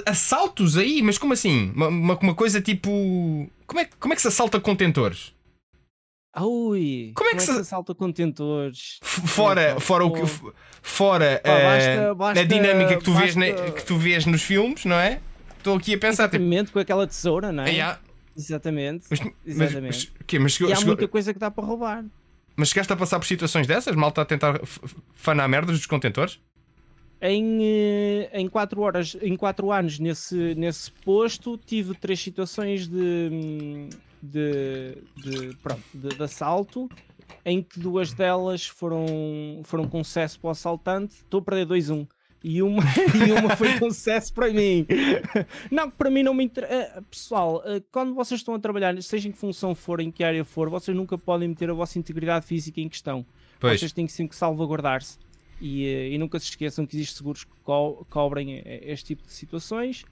Assaltos 0.07 0.77
aí? 0.77 1.01
Mas 1.03 1.17
como 1.19 1.33
assim? 1.33 1.73
Uma, 1.75 1.89
uma, 1.89 2.19
uma 2.19 2.35
coisa 2.35 2.61
tipo. 2.61 2.91
Como 3.67 3.81
é, 3.81 3.89
como 3.99 4.13
é 4.13 4.17
que 4.17 4.23
se 4.23 4.29
assalta 4.29 4.61
contentores? 4.61 5.35
Ui, 6.41 7.13
Como 7.15 7.31
é 7.31 7.35
que 7.35 7.43
se- 7.43 7.51
assalta 7.53 7.95
contentores? 7.95 8.99
Fora, 9.03 9.79
fora 9.81 10.05
o 10.05 10.13
que. 10.13 10.23
Fora 10.83 11.41
Pá, 11.43 11.51
eh, 11.51 11.63
basta- 11.63 12.15
basta- 12.15 12.41
a 12.41 12.45
dinâmica 12.45 12.97
que 12.97 13.05
tu, 13.05 13.15
vês 13.15 13.37
na- 13.37 13.47
basta- 13.53 13.71
que 13.73 13.85
tu 13.85 13.97
vês 13.97 14.27
nos 14.27 14.43
filmes, 14.43 14.85
não 14.85 14.97
é? 14.97 15.21
Estou 15.59 15.77
aqui 15.77 15.95
a 15.95 15.99
pensar. 15.99 16.25
Tipo, 16.25 16.37
Exatamente, 16.43 16.73
com 16.73 16.79
aquela 16.79 17.07
tesoura, 17.07 17.53
não 17.53 17.63
é? 17.65 17.71
ah, 17.71 17.73
já, 17.73 17.99
Exatamente. 18.37 19.07
mas, 19.11 19.21
mas, 19.21 19.33
Exatamente. 19.47 20.13
mas, 20.19 20.27
quê? 20.27 20.39
Mas 20.39 20.53
E 20.53 20.55
chegou- 20.57 20.73
há 20.73 20.77
chegou- 20.77 20.95
muita 20.95 21.09
coisa 21.09 21.33
que 21.33 21.39
dá 21.39 21.51
para 21.51 21.65
roubar. 21.65 22.05
mas 22.57 22.69
chegaste 22.69 22.93
a 22.93 22.97
passar 22.97 23.19
por 23.19 23.27
situações 23.27 23.67
dessas? 23.67 23.95
Malta 23.95 24.21
a 24.23 24.25
tentar 24.25 24.61
fanar 25.15 25.49
merdas 25.49 25.77
dos 25.79 25.87
contentores? 25.87 26.39
Em, 27.23 27.61
eh, 27.63 28.31
em 28.35 28.49
quatro 28.49 28.83
horas, 28.83 29.17
em 29.23 29.35
quatro 29.37 29.73
anos 29.73 29.99
nesse, 29.99 30.55
nesse 30.57 30.91
posto, 30.91 31.57
tive 31.57 31.95
três 31.95 32.21
situações 32.21 32.87
de, 32.87 33.29
hum, 33.33 33.89
de, 34.25 34.99
de, 35.17 35.57
pronto, 35.57 35.83
de, 35.93 36.09
de 36.09 36.23
assalto, 36.23 36.89
em 37.45 37.63
que 37.63 37.79
duas 37.79 38.13
delas 38.13 38.67
foram, 38.67 39.07
foram 39.65 39.89
com 39.89 40.03
sucesso 40.03 40.39
para 40.41 40.49
o 40.49 40.51
assaltante. 40.51 41.17
Estou 41.17 41.41
a 41.41 41.43
perder 41.43 41.67
2-1. 41.67 42.07
E 42.43 42.63
uma, 42.63 42.83
e 43.27 43.33
uma 43.33 43.57
foi 43.57 43.79
com 43.79 43.91
sucesso 43.91 44.33
para 44.33 44.53
mim. 44.53 44.87
Não, 45.71 45.91
para 45.91 46.11
mim 46.11 46.23
não 46.23 46.35
me 46.35 46.45
interessa. 46.45 47.03
Pessoal, 47.11 47.63
eh, 47.65 47.83
quando 47.91 48.15
vocês 48.15 48.41
estão 48.41 48.55
a 48.55 48.59
trabalhar, 48.59 49.01
seja 49.03 49.29
em 49.29 49.33
que 49.33 49.39
função 49.39 49.75
for, 49.75 49.99
em 49.99 50.11
que 50.11 50.23
área 50.23 50.45
for, 50.45 50.69
vocês 50.69 50.95
nunca 50.95 51.17
podem 51.17 51.49
meter 51.49 51.71
a 51.71 51.73
vossa 51.73 51.99
integridade 51.99 52.45
física 52.45 52.81
em 52.83 52.89
questão. 52.89 53.25
Pois. 53.59 53.81
Vocês 53.81 53.93
têm 53.93 54.07
que 54.07 54.13
sempre 54.13 54.37
salvaguardar-se. 54.37 55.19
E, 55.61 55.87
eh, 55.87 56.09
e 56.11 56.19
nunca 56.19 56.39
se 56.39 56.47
esqueçam 56.47 56.87
que 56.87 56.97
existem 56.97 57.17
seguros 57.17 57.45
que 57.45 57.53
co 57.63 58.05
cobrem 58.11 58.59
eh, 58.59 58.81
este 58.83 59.07
tipo 59.07 59.23
de 59.23 59.33
situações 59.33 60.05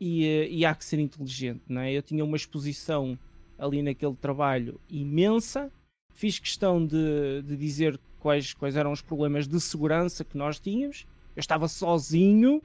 e, 0.00 0.24
eh, 0.24 0.48
e 0.50 0.64
há 0.64 0.74
que 0.74 0.84
ser 0.84 0.98
inteligente. 0.98 1.62
Não 1.68 1.80
é? 1.80 1.92
Eu 1.92 2.02
tinha 2.02 2.24
uma 2.24 2.36
exposição 2.36 3.18
ali 3.58 3.82
naquele 3.82 4.14
trabalho 4.14 4.80
imensa, 4.88 5.70
fiz 6.12 6.38
questão 6.38 6.84
de, 6.84 7.42
de 7.42 7.56
dizer 7.56 7.98
quais, 8.18 8.54
quais 8.54 8.76
eram 8.76 8.92
os 8.92 9.02
problemas 9.02 9.46
de 9.48 9.60
segurança 9.60 10.24
que 10.24 10.36
nós 10.36 10.60
tínhamos. 10.60 11.06
Eu 11.34 11.40
estava 11.40 11.68
sozinho, 11.68 12.62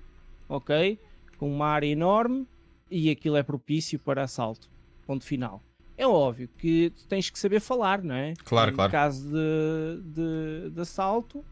ok? 0.48 1.00
Com 1.38 1.52
uma 1.52 1.68
área 1.68 1.88
enorme 1.88 2.48
e 2.90 3.10
aquilo 3.10 3.36
é 3.36 3.44
propício 3.44 4.00
para 4.00 4.24
assalto. 4.24 4.70
Ponto 5.06 5.24
final. 5.24 5.62
É 5.98 6.06
óbvio 6.06 6.48
que 6.58 6.92
tu 6.92 7.08
tens 7.08 7.30
que 7.30 7.40
saber 7.40 7.60
falar, 7.60 8.04
não 8.04 8.14
é? 8.14 8.34
Claro, 8.46 8.74
claro. 8.74 8.92
caso 8.92 9.28
de, 9.32 10.02
de, 10.04 10.70
de 10.70 10.82
assalto, 10.82 11.44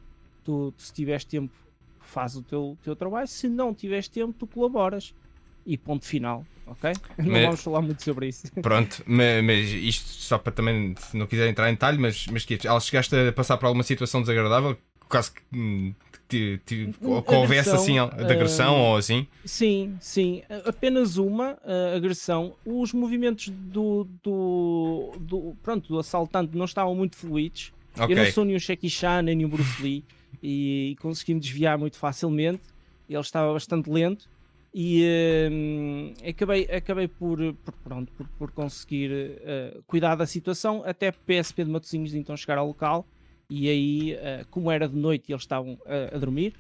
tu, 0.43 0.71
se 0.77 0.93
tiveres 0.93 1.25
tempo, 1.25 1.53
faz 1.99 2.35
o 2.35 2.43
teu, 2.43 2.77
teu 2.83 2.95
trabalho. 2.95 3.27
Se 3.27 3.49
não 3.49 3.73
tiveres 3.73 4.07
tempo, 4.07 4.33
tu 4.37 4.45
colaboras. 4.45 5.15
E 5.65 5.77
ponto 5.77 6.05
final, 6.05 6.45
ok? 6.67 6.93
Não 7.17 7.31
Mas- 7.31 7.43
vamos 7.43 7.63
falar 7.63 7.81
muito 7.81 8.03
sobre 8.03 8.27
isso. 8.27 8.51
Pronto, 8.61 9.03
ma- 9.05 9.41
mas, 9.43 9.69
isto 9.69 10.07
só 10.07 10.37
para 10.37 10.51
também, 10.51 10.93
se 10.97 11.17
não 11.17 11.25
quiser 11.25 11.49
entrar 11.49 11.69
em 11.69 11.73
detalhe, 11.73 11.97
mas, 11.97 12.27
mas 12.31 12.45
que, 12.45 12.59
ela 12.67 12.79
chegaste 12.79 13.15
a 13.15 13.31
passar 13.33 13.57
por 13.57 13.65
alguma 13.65 13.83
situação 13.83 14.21
desagradável, 14.21 14.77
quase 15.09 15.31
que, 15.31 15.41
hum, 15.53 15.93
que 16.27 16.59
houvesse 17.03 17.69
assim 17.69 17.93
de 17.93 18.33
agressão 18.33 18.75
uh, 18.75 18.83
ou 18.85 18.97
assim? 18.97 19.27
Sim, 19.43 19.95
sim. 19.99 20.41
Apenas 20.65 21.17
uma 21.17 21.53
uh, 21.53 21.95
agressão. 21.95 22.55
Os 22.65 22.93
movimentos 22.93 23.49
do, 23.49 24.07
do, 24.23 25.13
do, 25.19 25.55
pronto, 25.61 25.87
do 25.87 25.99
assaltante 25.99 26.57
não 26.57 26.65
estavam 26.65 26.95
muito 26.95 27.15
fluidos. 27.15 27.71
Okay. 27.97 28.13
Eu 28.13 28.23
não 28.23 28.31
sou 28.31 28.43
nenhum 28.43 28.59
Jackie 28.59 28.89
Chan 28.89 29.21
nem 29.21 29.45
um 29.45 29.49
Bruce 29.49 29.81
Lee 29.81 30.03
e, 30.41 30.91
e 30.91 30.95
consegui-me 30.97 31.39
desviar 31.39 31.77
muito 31.77 31.97
facilmente. 31.97 32.63
Ele 33.07 33.19
estava 33.19 33.53
bastante 33.53 33.89
lento 33.89 34.27
e 34.77 35.05
uh, 35.07 36.29
acabei, 36.29 36.63
acabei 36.65 37.07
por, 37.07 37.37
por, 37.63 37.73
pronto, 37.81 38.11
por, 38.11 38.27
por 38.37 38.51
conseguir 38.51 39.09
uh, 39.09 39.81
cuidar 39.87 40.15
da 40.15 40.25
situação. 40.25 40.83
Até 40.85 41.13
PSP 41.13 41.63
de 41.63 41.71
Matosinhos 41.71 42.13
então 42.13 42.35
chegar 42.35 42.57
ao 42.57 42.67
local. 42.67 43.07
E 43.49 43.69
aí, 43.69 44.15
uh, 44.15 44.45
como 44.51 44.69
era 44.69 44.89
de 44.89 44.97
noite 44.97 45.29
e 45.29 45.31
eles 45.31 45.43
estavam 45.43 45.79
a 46.13 46.17
dormir, 46.17 46.53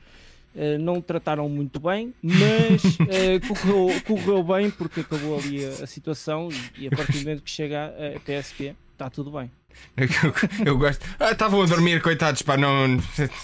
não 0.79 1.01
trataram 1.01 1.49
muito 1.49 1.81
bem, 1.81 2.13
mas 2.23 2.81
correu, 3.45 3.89
correu 4.07 4.41
bem 4.41 4.71
porque 4.71 5.01
acabou 5.01 5.37
ali 5.37 5.65
a, 5.65 5.83
a 5.83 5.87
situação. 5.87 6.47
E, 6.77 6.83
e, 6.83 6.87
a 6.87 6.91
partir 6.91 7.17
do 7.17 7.25
momento 7.25 7.43
que 7.43 7.51
chega 7.51 7.93
a, 7.97 8.15
a 8.15 8.19
PSP 8.21 8.73
está 8.93 9.09
tudo 9.09 9.29
bem. 9.31 9.51
Eu, 9.97 10.65
eu 10.65 10.77
gosto. 10.77 11.05
Ah, 11.19 11.31
estavam 11.31 11.61
a 11.61 11.65
dormir, 11.65 12.01
coitados, 12.01 12.41
pá, 12.41 12.57
não, 12.57 12.99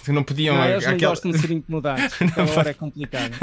não 0.08 0.24
podiam. 0.24 0.56
Não, 0.56 0.66
eles 0.66 0.86
não 0.86 0.94
aquela... 0.94 1.12
gostam 1.12 1.32
de 1.32 1.40
ser 1.40 1.52
incomodados. 1.52 2.14
Então 2.22 2.44
agora 2.44 2.72
é 2.72 2.74
complicado. 2.74 3.32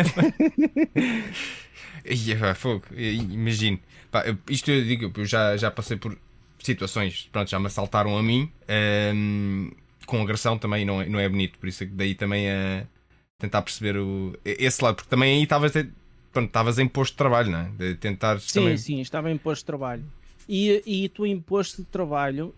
Ia, 2.05 2.55
fogo, 2.55 2.85
imagino. 2.96 3.79
Pá, 4.11 4.24
isto 4.48 4.70
eu 4.70 4.85
digo, 4.85 5.12
eu 5.16 5.24
já, 5.24 5.57
já 5.57 5.70
passei 5.70 5.96
por 5.96 6.16
situações, 6.62 7.29
pronto, 7.33 7.51
já 7.51 7.59
me 7.59 7.66
assaltaram 7.66 8.16
a 8.16 8.22
mim. 8.22 8.51
Um, 9.14 9.70
com 10.07 10.22
agressão 10.22 10.59
também 10.59 10.85
não 10.85 11.03
é, 11.03 11.07
não 11.07 11.18
é 11.18 11.29
bonito, 11.29 11.59
por 11.59 11.68
isso 11.68 11.85
daí 11.87 12.14
também 12.14 12.51
a 12.51 12.85
tentar 13.38 13.62
perceber 13.62 13.98
o, 13.98 14.37
esse 14.44 14.83
lado, 14.83 14.96
porque 14.96 15.11
também 15.11 15.37
aí 15.37 15.42
estavas 15.42 15.72
estavas 16.37 16.79
em 16.79 16.88
posto 16.88 17.12
de 17.12 17.18
trabalho, 17.18 17.51
não 17.51 17.61
é? 17.61 17.70
De 17.77 17.94
tentar 17.94 18.40
sim, 18.40 18.61
também... 18.61 18.77
sim, 18.77 19.01
estava 19.01 19.31
em 19.31 19.37
posto 19.37 19.62
de 19.62 19.66
trabalho. 19.66 20.05
E, 20.49 20.83
e 20.87 21.09
tu 21.11 21.27
em 21.27 21.39
posto 21.39 21.83
de 21.83 21.89
trabalho, 21.89 22.55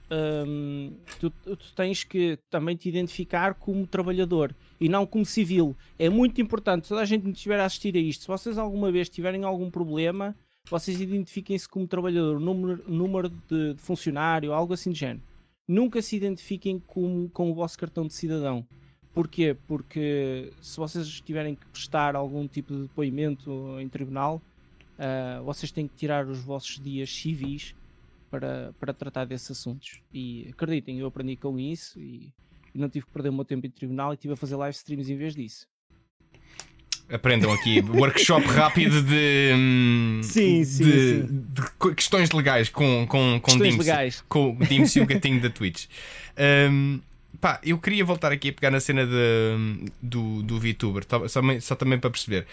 hum, 0.47 0.93
tu, 1.19 1.29
tu, 1.31 1.75
tens 1.75 2.05
que 2.05 2.39
também 2.49 2.77
te 2.77 2.89
identificar 2.89 3.55
como 3.55 3.85
trabalhador 3.85 4.55
e 4.81 4.89
não 4.89 5.05
como 5.05 5.27
civil. 5.27 5.77
É 5.99 6.09
muito 6.09 6.41
importante, 6.41 6.89
toda 6.89 7.01
a 7.01 7.05
gente 7.05 7.25
que 7.25 7.31
estiver 7.31 7.59
a 7.59 7.65
assistir 7.65 7.97
a 7.97 7.99
isto, 7.99 8.23
se 8.23 8.29
vocês 8.29 8.59
alguma 8.59 8.93
vez 8.93 9.09
tiverem 9.09 9.43
algum 9.43 9.69
problema, 9.69 10.37
vocês 10.71 11.01
identifiquem-se 11.01 11.69
como 11.69 11.89
trabalhador, 11.89 12.39
número, 12.39 12.85
número 12.87 13.29
de, 13.29 13.75
de, 13.75 13.81
funcionário, 13.81 14.53
algo 14.53 14.73
assim 14.73 14.93
de 14.93 15.01
género. 15.01 15.23
Nunca 15.67 16.01
se 16.01 16.15
identifiquem 16.15 16.79
com, 16.79 17.29
com 17.31 17.51
o 17.51 17.55
vosso 17.55 17.77
cartão 17.77 18.07
de 18.07 18.15
cidadão. 18.15 18.65
Porquê? 19.13 19.57
Porque 19.67 20.53
se 20.61 20.77
vocês 20.77 21.21
tiverem 21.21 21.57
que 21.57 21.67
prestar 21.67 22.15
algum 22.15 22.47
tipo 22.47 22.73
de 22.73 22.83
depoimento 22.83 23.51
em 23.81 23.89
tribunal, 23.89 24.41
uh, 24.97 25.43
vocês 25.43 25.73
têm 25.73 25.89
que 25.89 25.97
tirar 25.97 26.29
os 26.29 26.39
vossos 26.39 26.79
dias 26.79 27.13
civis 27.13 27.75
para, 28.31 28.73
para 28.79 28.95
tratar 28.95 29.25
desses 29.25 29.51
assuntos. 29.51 30.01
E 30.13 30.49
acreditem, 30.51 30.99
eu 30.99 31.07
aprendi 31.07 31.37
com 31.37 31.59
isso 31.59 32.01
e, 32.01 32.33
e 32.75 32.79
não 32.79 32.89
tive 32.89 33.07
que 33.07 33.13
perder 33.13 33.31
o 33.31 33.33
meu 33.33 33.45
tempo 33.45 33.67
em 33.67 33.71
tribunal 33.71 34.13
e 34.13 34.15
estive 34.15 34.35
a 34.35 34.37
fazer 34.37 34.57
live 34.57 34.75
streams 34.75 35.11
em 35.11 35.17
vez 35.17 35.35
disso. 35.35 35.67
Aprendam 37.13 37.53
aqui, 37.53 37.81
workshop 37.81 38.47
rápido 38.55 39.03
de, 39.03 39.53
hum, 39.53 40.21
sim, 40.23 40.65
sim, 40.65 40.85
de, 40.85 40.93
sim. 40.93 41.45
de, 41.53 41.95
questões 41.97 42.31
legais 42.31 42.69
com, 42.69 43.05
com, 43.09 43.41
com 43.41 43.59
Dims, 43.59 43.79
legais. 43.79 44.25
com 44.29 44.53
o 44.53 44.65
Dims 44.65 44.95
e 44.95 45.01
o 45.01 45.07
gatinho 45.07 45.41
da 45.41 45.51
Twitch. 45.51 45.87
Um, 46.71 47.01
pá, 47.41 47.61
eu 47.65 47.79
queria 47.79 48.05
voltar 48.05 48.31
aqui 48.31 48.51
a 48.51 48.53
pegar 48.53 48.71
na 48.71 48.79
cena 48.79 49.05
de, 49.05 49.91
do, 50.01 50.41
do 50.45 50.61
VTuber, 50.61 51.05
só, 51.27 51.51
só 51.61 51.75
também 51.75 51.99
para 51.99 52.11
perceber. 52.11 52.47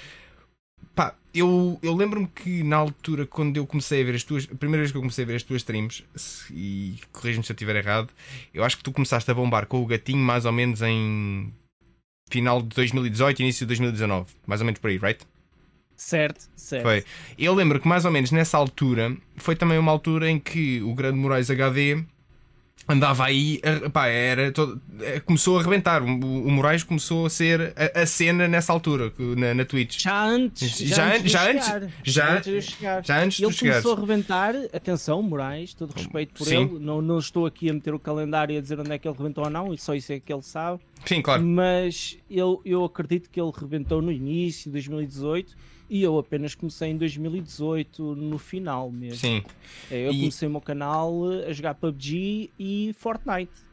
Pá, 0.97 1.13
eu, 1.31 1.77
eu 1.83 1.93
lembro-me 1.93 2.25
que 2.25 2.63
na 2.63 2.77
altura, 2.77 3.27
quando 3.27 3.55
eu 3.55 3.67
comecei 3.67 4.01
a 4.01 4.03
ver 4.03 4.15
as 4.15 4.23
tuas. 4.23 4.47
A 4.51 4.55
primeira 4.55 4.81
vez 4.81 4.91
que 4.91 4.97
eu 4.97 5.01
comecei 5.01 5.23
a 5.23 5.27
ver 5.27 5.36
as 5.36 5.43
tuas 5.43 5.62
streams, 5.62 6.03
e 6.49 6.95
corrijo-me 7.12 7.45
se 7.45 7.51
eu 7.51 7.53
estiver 7.53 7.75
errado, 7.75 8.10
eu 8.51 8.63
acho 8.63 8.75
que 8.75 8.83
tu 8.83 8.91
começaste 8.91 9.29
a 9.29 9.33
bombar 9.36 9.67
com 9.67 9.79
o 9.79 9.86
gatinho 9.86 10.17
mais 10.17 10.43
ou 10.45 10.51
menos 10.51 10.81
em 10.81 11.53
final 12.31 12.63
de 12.63 12.69
2018, 12.69 13.43
início 13.43 13.60
de 13.60 13.67
2019. 13.67 14.25
Mais 14.47 14.60
ou 14.60 14.65
menos 14.65 14.79
por 14.79 14.89
aí, 14.89 14.97
right? 14.97 15.23
Certo, 15.95 16.49
certo. 16.55 16.81
Foi. 16.81 17.05
Eu 17.38 17.53
lembro 17.53 17.79
que 17.79 17.88
mais 17.88 18.03
ou 18.03 18.10
menos 18.10 18.31
nessa 18.31 18.57
altura 18.57 19.15
foi 19.36 19.55
também 19.55 19.77
uma 19.77 19.91
altura 19.91 20.27
em 20.31 20.39
que 20.39 20.81
o 20.81 20.95
Grande 20.95 21.19
Moraes 21.19 21.51
HD 21.51 22.03
andava 22.87 23.25
aí, 23.25 23.59
pá, 23.91 24.07
era 24.07 24.51
todo, 24.51 24.81
é, 25.01 25.19
começou 25.19 25.57
a 25.57 25.61
arrebentar. 25.61 26.01
O, 26.01 26.05
o 26.05 26.51
Moraes 26.51 26.83
começou 26.83 27.25
a 27.25 27.29
ser 27.29 27.73
a, 27.75 28.01
a 28.01 28.05
cena 28.05 28.47
nessa 28.47 28.71
altura 28.71 29.11
na, 29.17 29.53
na 29.53 29.65
Twitch. 29.65 30.01
Já 30.01 30.25
antes, 30.25 30.77
já, 30.77 31.17
já, 31.17 31.27
já 31.27 31.51
antes, 31.51 31.91
já, 32.03 32.35
antes 32.37 32.53
de 32.53 32.61
chegar. 32.61 33.05
Já 33.05 33.21
antes 33.21 33.39
ele 33.39 33.53
começou 33.53 33.93
a 33.93 33.97
arrebentar. 33.97 34.55
Atenção, 34.73 35.21
Moraes, 35.21 35.73
todo 35.73 35.91
respeito 35.91 36.33
por 36.33 36.45
Sim. 36.45 36.63
ele. 36.63 36.79
Não, 36.79 37.01
não 37.01 37.19
estou 37.19 37.45
aqui 37.45 37.69
a 37.69 37.73
meter 37.73 37.93
o 37.93 37.99
calendário 37.99 38.53
e 38.53 38.57
a 38.57 38.61
dizer 38.61 38.79
onde 38.79 38.91
é 38.91 38.97
que 38.97 39.07
ele 39.07 39.17
rebentou 39.17 39.43
ou 39.43 39.49
não, 39.49 39.73
e 39.73 39.77
só 39.77 39.93
isso 39.93 40.13
é 40.13 40.19
que 40.19 40.31
ele 40.31 40.41
sabe. 40.41 40.79
Sim, 41.05 41.21
claro. 41.21 41.43
Mas 41.43 42.17
eu, 42.29 42.61
eu 42.65 42.83
acredito 42.85 43.29
que 43.29 43.39
ele 43.39 43.51
rebentou 43.55 44.01
no 44.01 44.11
início 44.11 44.65
de 44.65 44.71
2018 44.71 45.55
e 45.89 46.04
eu 46.04 46.17
apenas 46.17 46.54
comecei 46.56 46.89
em 46.89 46.97
2018, 46.97 48.15
no 48.15 48.38
final 48.38 48.91
mesmo. 48.91 49.17
Sim. 49.17 49.43
É, 49.89 50.08
eu 50.08 50.12
e... 50.12 50.19
comecei 50.19 50.47
o 50.47 50.52
meu 50.52 50.62
canal 50.62 51.13
a 51.47 51.54
jogar 51.54 51.76
PUBG 51.76 52.52
e 52.60 52.95
Fortnite. 52.97 53.67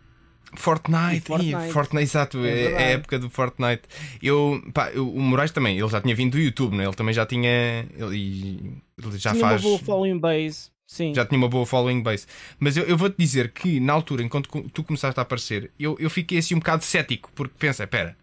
Fortnite, 0.56 1.16
e 1.16 1.20
Fortnite. 1.20 1.72
Fortnite, 1.72 2.02
exato, 2.04 2.44
é, 2.44 2.72
é, 2.72 2.76
a 2.76 2.80
época 2.82 3.18
do 3.18 3.28
Fortnite. 3.28 3.82
Eu, 4.22 4.62
pá, 4.72 4.90
eu, 4.90 5.08
o 5.08 5.20
Moraes 5.20 5.50
também, 5.50 5.78
ele 5.78 5.88
já 5.88 6.00
tinha 6.00 6.14
vindo 6.14 6.32
do 6.32 6.38
YouTube, 6.38 6.76
né? 6.76 6.84
ele 6.84 6.94
também 6.94 7.12
já 7.12 7.26
tinha. 7.26 7.86
Ele, 7.96 8.80
ele 8.96 9.18
já 9.18 9.32
tinha 9.32 9.40
faz. 9.40 9.62
uma 9.62 9.70
boa 9.70 9.78
following 9.80 10.18
base, 10.18 10.70
sim. 10.86 11.12
Já 11.14 11.26
tinha 11.26 11.38
uma 11.38 11.48
boa 11.48 11.66
following 11.66 12.02
base. 12.02 12.26
Mas 12.58 12.76
eu, 12.76 12.84
eu 12.84 12.96
vou-te 12.96 13.16
dizer 13.18 13.50
que 13.50 13.80
na 13.80 13.92
altura, 13.92 14.22
enquanto 14.22 14.48
tu 14.68 14.84
começaste 14.84 15.18
a 15.18 15.22
aparecer, 15.22 15.70
eu, 15.78 15.96
eu 15.98 16.08
fiquei 16.08 16.38
assim 16.38 16.54
um 16.54 16.58
bocado 16.58 16.84
cético, 16.84 17.30
porque 17.34 17.54
pensa, 17.58 17.82
espera, 17.82 18.16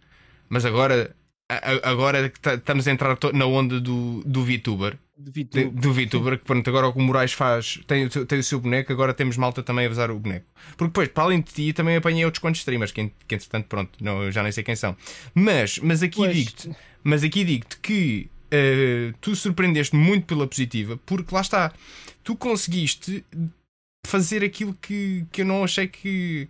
mas 0.47 0.65
agora 0.65 1.13
agora 1.83 2.29
que 2.29 2.39
tá, 2.39 2.55
estamos 2.55 2.87
a 2.87 2.91
entrar 2.91 3.17
na 3.33 3.45
onda 3.45 3.79
do, 3.79 4.21
do 4.25 4.43
VTuber. 4.43 4.97
Do 5.17 5.31
VTuber. 5.31 5.71
Do 5.71 5.93
VTuber, 5.93 6.39
que 6.39 6.45
pronto, 6.45 6.67
agora 6.69 6.87
o 6.87 6.93
que 6.93 6.99
o 6.99 7.01
Moraes 7.01 7.33
faz 7.33 7.79
tem, 7.85 8.07
tem 8.07 8.39
o 8.39 8.43
seu 8.43 8.59
boneco, 8.59 8.91
agora 8.91 9.13
temos 9.13 9.37
malta 9.37 9.61
também 9.61 9.85
a 9.85 9.89
usar 9.89 10.09
o 10.09 10.17
boneco. 10.17 10.45
Porque 10.77 10.85
depois, 10.85 11.07
para 11.09 11.23
além 11.23 11.41
de 11.41 11.51
ti, 11.51 11.73
também 11.73 11.95
apanhei 11.95 12.25
outros 12.25 12.41
quantos 12.41 12.61
streamers, 12.61 12.91
que, 12.91 13.11
que 13.27 13.35
entretanto, 13.35 13.67
pronto, 13.67 13.91
não, 14.01 14.23
eu 14.23 14.31
já 14.31 14.41
nem 14.41 14.51
sei 14.51 14.63
quem 14.63 14.75
são. 14.75 14.95
Mas, 15.35 15.77
mas 15.79 16.01
aqui 16.01 16.27
digo-te, 16.27 16.71
mas 17.03 17.23
aqui 17.23 17.43
digo-te 17.43 17.77
que 17.77 18.29
uh, 18.47 19.13
tu 19.21 19.35
surpreendeste 19.35 19.95
muito 19.95 20.25
pela 20.25 20.47
positiva, 20.47 20.99
porque 21.05 21.33
lá 21.33 21.41
está, 21.41 21.71
tu 22.23 22.35
conseguiste 22.35 23.23
fazer 24.05 24.43
aquilo 24.43 24.75
que, 24.81 25.25
que 25.31 25.41
eu 25.41 25.45
não 25.45 25.63
achei 25.63 25.87
que, 25.87 26.47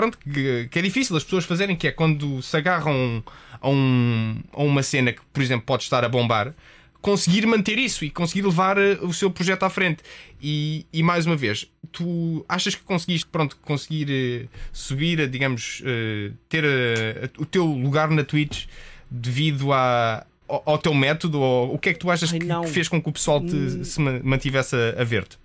pronto, 0.00 0.16
que, 0.16 0.66
que, 0.70 0.78
é 0.78 0.82
difícil 0.82 1.14
as 1.14 1.22
pessoas 1.22 1.44
fazerem, 1.44 1.76
que 1.76 1.86
é 1.86 1.92
quando 1.92 2.40
se 2.40 2.56
agarram 2.56 3.22
a, 3.60 3.68
um, 3.68 4.40
a 4.50 4.62
uma 4.62 4.82
cena 4.82 5.12
que, 5.12 5.20
por 5.30 5.42
exemplo, 5.42 5.66
pode 5.66 5.82
estar 5.82 6.02
a 6.02 6.08
bombar, 6.08 6.54
conseguir 7.02 7.46
manter 7.46 7.78
isso 7.78 8.02
e 8.02 8.10
conseguir 8.10 8.42
levar 8.42 8.78
eh, 8.78 8.98
o 9.02 9.12
seu 9.12 9.30
projeto 9.30 9.62
à 9.64 9.70
frente. 9.70 10.02
E, 10.40 10.86
e 10.90 11.02
mais 11.02 11.26
uma 11.26 11.36
vez, 11.36 11.70
tu 11.92 12.44
achas 12.48 12.74
que 12.74 12.82
conseguiste, 12.82 13.26
pronto, 13.26 13.58
conseguir 13.58 14.46
uh, 14.46 14.48
subir, 14.72 15.28
digamos, 15.28 15.80
uh, 15.80 16.34
ter 16.48 16.64
o 17.38 17.44
teu 17.44 17.66
lugar 17.66 18.08
na 18.10 18.24
Twitch 18.24 18.66
devido 19.10 19.70
a, 19.70 20.24
ao, 20.48 20.62
ao 20.64 20.78
teu 20.78 20.94
método? 20.94 21.40
Ou 21.40 21.74
o 21.74 21.78
que 21.78 21.90
é 21.90 21.92
que 21.92 21.98
tu 21.98 22.10
achas 22.10 22.32
Ai, 22.32 22.38
que, 22.38 22.46
que, 22.46 22.68
fez 22.68 22.88
com 22.88 23.02
que 23.02 23.08
o 23.08 23.12
pessoal 23.12 23.40
te, 23.40 23.54
hum. 23.54 23.84
se 23.84 24.00
mantivesse 24.00 24.74
a, 24.76 25.02
a 25.02 25.04
ver-te? 25.04 25.38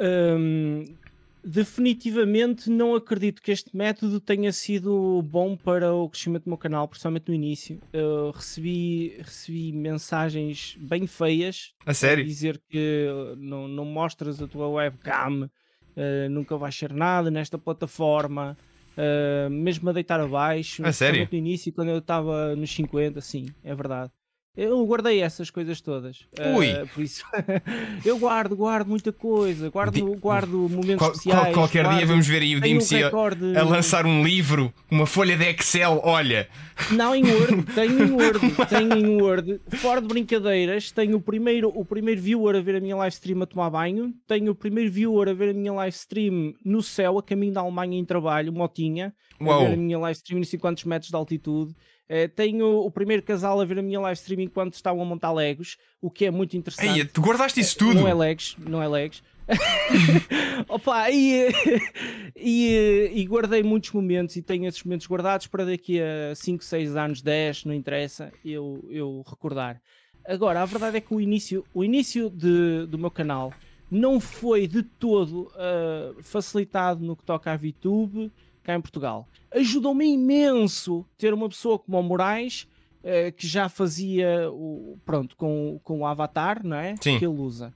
Um 0.00 1.01
Definitivamente 1.44 2.70
não 2.70 2.94
acredito 2.94 3.42
que 3.42 3.50
este 3.50 3.76
método 3.76 4.20
tenha 4.20 4.52
sido 4.52 5.20
bom 5.22 5.56
para 5.56 5.92
o 5.92 6.08
crescimento 6.08 6.44
do 6.44 6.50
meu 6.50 6.58
canal, 6.58 6.86
principalmente 6.86 7.28
no 7.28 7.34
início. 7.34 7.80
Eu 7.92 8.30
recebi, 8.30 9.16
recebi 9.18 9.72
mensagens 9.72 10.76
bem 10.78 11.06
feias 11.06 11.74
a 11.84 11.92
sério? 11.92 12.24
dizer 12.24 12.62
que 12.68 13.08
não, 13.38 13.66
não 13.66 13.84
mostras 13.84 14.40
a 14.40 14.46
tua 14.46 14.68
webcam, 14.68 15.50
uh, 15.96 16.30
nunca 16.30 16.56
vais 16.56 16.76
ser 16.76 16.92
nada 16.92 17.30
nesta 17.30 17.58
plataforma, 17.58 18.56
uh, 18.96 19.50
mesmo 19.50 19.90
a 19.90 19.92
deitar 19.92 20.20
abaixo. 20.20 20.86
A 20.86 20.92
sério? 20.92 21.28
No 21.30 21.38
início, 21.38 21.72
quando 21.72 21.88
eu 21.88 21.98
estava 21.98 22.54
nos 22.54 22.70
50, 22.72 23.20
sim, 23.20 23.46
é 23.64 23.74
verdade. 23.74 24.12
Eu 24.54 24.84
guardei 24.84 25.22
essas 25.22 25.48
coisas 25.48 25.80
todas. 25.80 26.26
Ui. 26.54 26.70
Uh, 26.70 26.86
por 26.88 27.02
isso, 27.02 27.24
eu 28.04 28.18
guardo, 28.18 28.54
guardo 28.54 28.86
muita 28.86 29.10
coisa, 29.10 29.70
guardo, 29.70 30.14
guardo 30.16 30.68
momentos 30.68 30.98
qual, 30.98 31.12
especiais. 31.12 31.40
Qual, 31.44 31.54
qualquer 31.54 31.84
guardo, 31.84 31.96
dia 31.96 32.06
vamos 32.06 32.26
ver 32.26 32.42
aí 32.42 32.56
o 32.56 32.60
DMC 32.60 33.02
um 33.06 33.58
a, 33.58 33.62
lançar 33.62 34.04
um 34.04 34.22
livro, 34.22 34.70
uma 34.90 35.06
folha 35.06 35.38
de 35.38 35.44
Excel. 35.44 36.02
Olha, 36.04 36.46
não 36.90 37.14
em 37.14 37.24
Word, 37.24 37.62
tenho 37.74 38.04
em 38.04 38.10
Word, 38.10 38.40
tenho 38.68 38.92
em 38.98 39.22
Word. 39.22 39.60
Fora 39.78 40.02
de 40.02 40.08
brincadeiras, 40.08 40.90
tenho 40.90 41.16
o 41.16 41.20
primeiro, 41.22 41.72
o 41.74 41.82
primeiro 41.82 42.20
viewer 42.20 42.54
a 42.54 42.60
ver 42.60 42.76
a 42.76 42.80
minha 42.80 42.96
live 42.96 43.14
stream 43.14 43.42
a 43.42 43.46
tomar 43.46 43.70
banho, 43.70 44.12
tenho 44.26 44.52
o 44.52 44.54
primeiro 44.54 44.90
viewer 44.92 45.30
a 45.30 45.32
ver 45.32 45.48
a 45.48 45.54
minha 45.54 45.72
live 45.72 45.96
stream 45.96 46.54
no 46.62 46.82
céu, 46.82 47.18
a 47.18 47.22
caminho 47.22 47.54
da 47.54 47.62
Alemanha 47.62 47.98
em 47.98 48.04
trabalho, 48.04 48.52
motinha, 48.52 49.14
a 49.40 49.58
ver 49.60 49.72
a 49.72 49.76
minha 49.76 49.98
live 49.98 50.18
stream 50.18 50.40
em 50.40 50.44
50 50.44 50.86
metros 50.86 51.10
de 51.10 51.16
altitude 51.16 51.74
Eh, 52.08 52.28
tenho 52.28 52.66
o 52.80 52.90
primeiro 52.90 53.22
casal 53.22 53.60
a 53.60 53.64
ver 53.64 53.78
a 53.78 53.82
minha 53.82 54.00
live 54.00 54.18
stream 54.18 54.40
enquanto 54.40 54.74
estavam 54.74 55.02
a 55.02 55.04
montar 55.04 55.32
Legos, 55.32 55.78
o 56.00 56.10
que 56.10 56.24
é 56.24 56.30
muito 56.30 56.56
interessante. 56.56 56.98
Ei, 56.98 57.04
tu 57.04 57.20
guardaste 57.20 57.60
isso 57.60 57.78
tudo? 57.78 58.00
Não 58.00 58.08
é 58.08 58.14
Legos, 58.14 58.56
não 58.58 58.82
é 58.82 58.88
Legos. 58.88 59.22
Opa, 60.68 61.10
e, 61.10 61.48
e, 62.36 63.10
e, 63.14 63.26
guardei 63.26 63.62
muitos 63.62 63.92
momentos 63.92 64.36
e 64.36 64.42
tenho 64.42 64.66
esses 64.66 64.82
momentos 64.82 65.06
guardados 65.06 65.46
para 65.46 65.64
daqui 65.64 66.00
a 66.00 66.34
5, 66.34 66.62
6 66.62 66.96
anos, 66.96 67.22
10, 67.22 67.64
não 67.64 67.74
interessa, 67.74 68.32
eu, 68.44 68.84
eu 68.90 69.24
recordar. 69.26 69.80
Agora, 70.24 70.62
a 70.62 70.66
verdade 70.66 70.98
é 70.98 71.00
que 71.00 71.12
o 71.12 71.20
início, 71.20 71.64
o 71.74 71.82
início 71.82 72.30
de, 72.30 72.86
do 72.86 72.98
meu 72.98 73.10
canal 73.10 73.52
não 73.90 74.20
foi 74.20 74.66
de 74.66 74.82
todo 74.82 75.50
uh, 75.52 76.22
facilitado 76.22 77.04
no 77.04 77.16
que 77.16 77.24
toca 77.24 77.52
à 77.52 77.56
VTube 77.56 78.32
cá 78.62 78.74
em 78.74 78.80
Portugal. 78.80 79.28
Ajudou-me 79.50 80.06
imenso 80.06 81.04
ter 81.18 81.34
uma 81.34 81.48
pessoa 81.48 81.78
como 81.78 81.98
o 81.98 82.02
Moraes 82.02 82.66
uh, 83.02 83.32
que 83.36 83.46
já 83.46 83.68
fazia 83.68 84.50
o, 84.50 84.98
pronto, 85.04 85.36
com, 85.36 85.80
com 85.82 86.00
o 86.00 86.06
avatar, 86.06 86.64
não 86.64 86.76
é? 86.76 86.94
Sim. 87.00 87.18
Que 87.18 87.24
ele 87.24 87.38
usa 87.38 87.74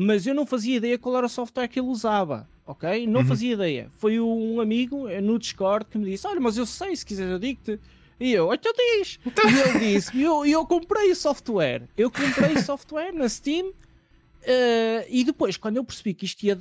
mas 0.00 0.28
eu 0.28 0.34
não 0.34 0.46
fazia 0.46 0.76
ideia 0.76 0.96
qual 0.96 1.16
era 1.16 1.26
o 1.26 1.28
software 1.28 1.66
que 1.66 1.80
ele 1.80 1.88
usava, 1.88 2.48
ok? 2.64 3.04
Não 3.04 3.22
uhum. 3.22 3.26
fazia 3.26 3.54
ideia. 3.54 3.90
Foi 3.98 4.20
um 4.20 4.60
amigo 4.60 5.08
eh, 5.08 5.20
no 5.20 5.36
Discord 5.40 5.86
que 5.86 5.98
me 5.98 6.04
disse: 6.08 6.24
Olha, 6.24 6.38
mas 6.38 6.56
eu 6.56 6.64
sei, 6.64 6.94
se 6.94 7.04
quiseres 7.04 7.32
eu 7.32 7.38
digo-te. 7.40 7.80
E 8.20 8.32
eu, 8.32 8.54
então 8.54 8.72
diz. 8.72 9.18
Então... 9.26 9.44
E 9.50 9.60
ele 9.60 9.78
disse: 9.94 10.16
e 10.16 10.22
eu, 10.22 10.46
eu 10.46 10.64
comprei 10.64 11.12
software. 11.16 11.88
Eu 11.96 12.12
comprei 12.12 12.58
software 12.62 13.12
na 13.12 13.28
Steam. 13.28 13.72
Uh, 14.48 15.04
e 15.10 15.24
depois, 15.24 15.58
quando 15.58 15.76
eu 15.76 15.84
percebi 15.84 16.14
que 16.14 16.24
isto, 16.24 16.42
ia, 16.42 16.58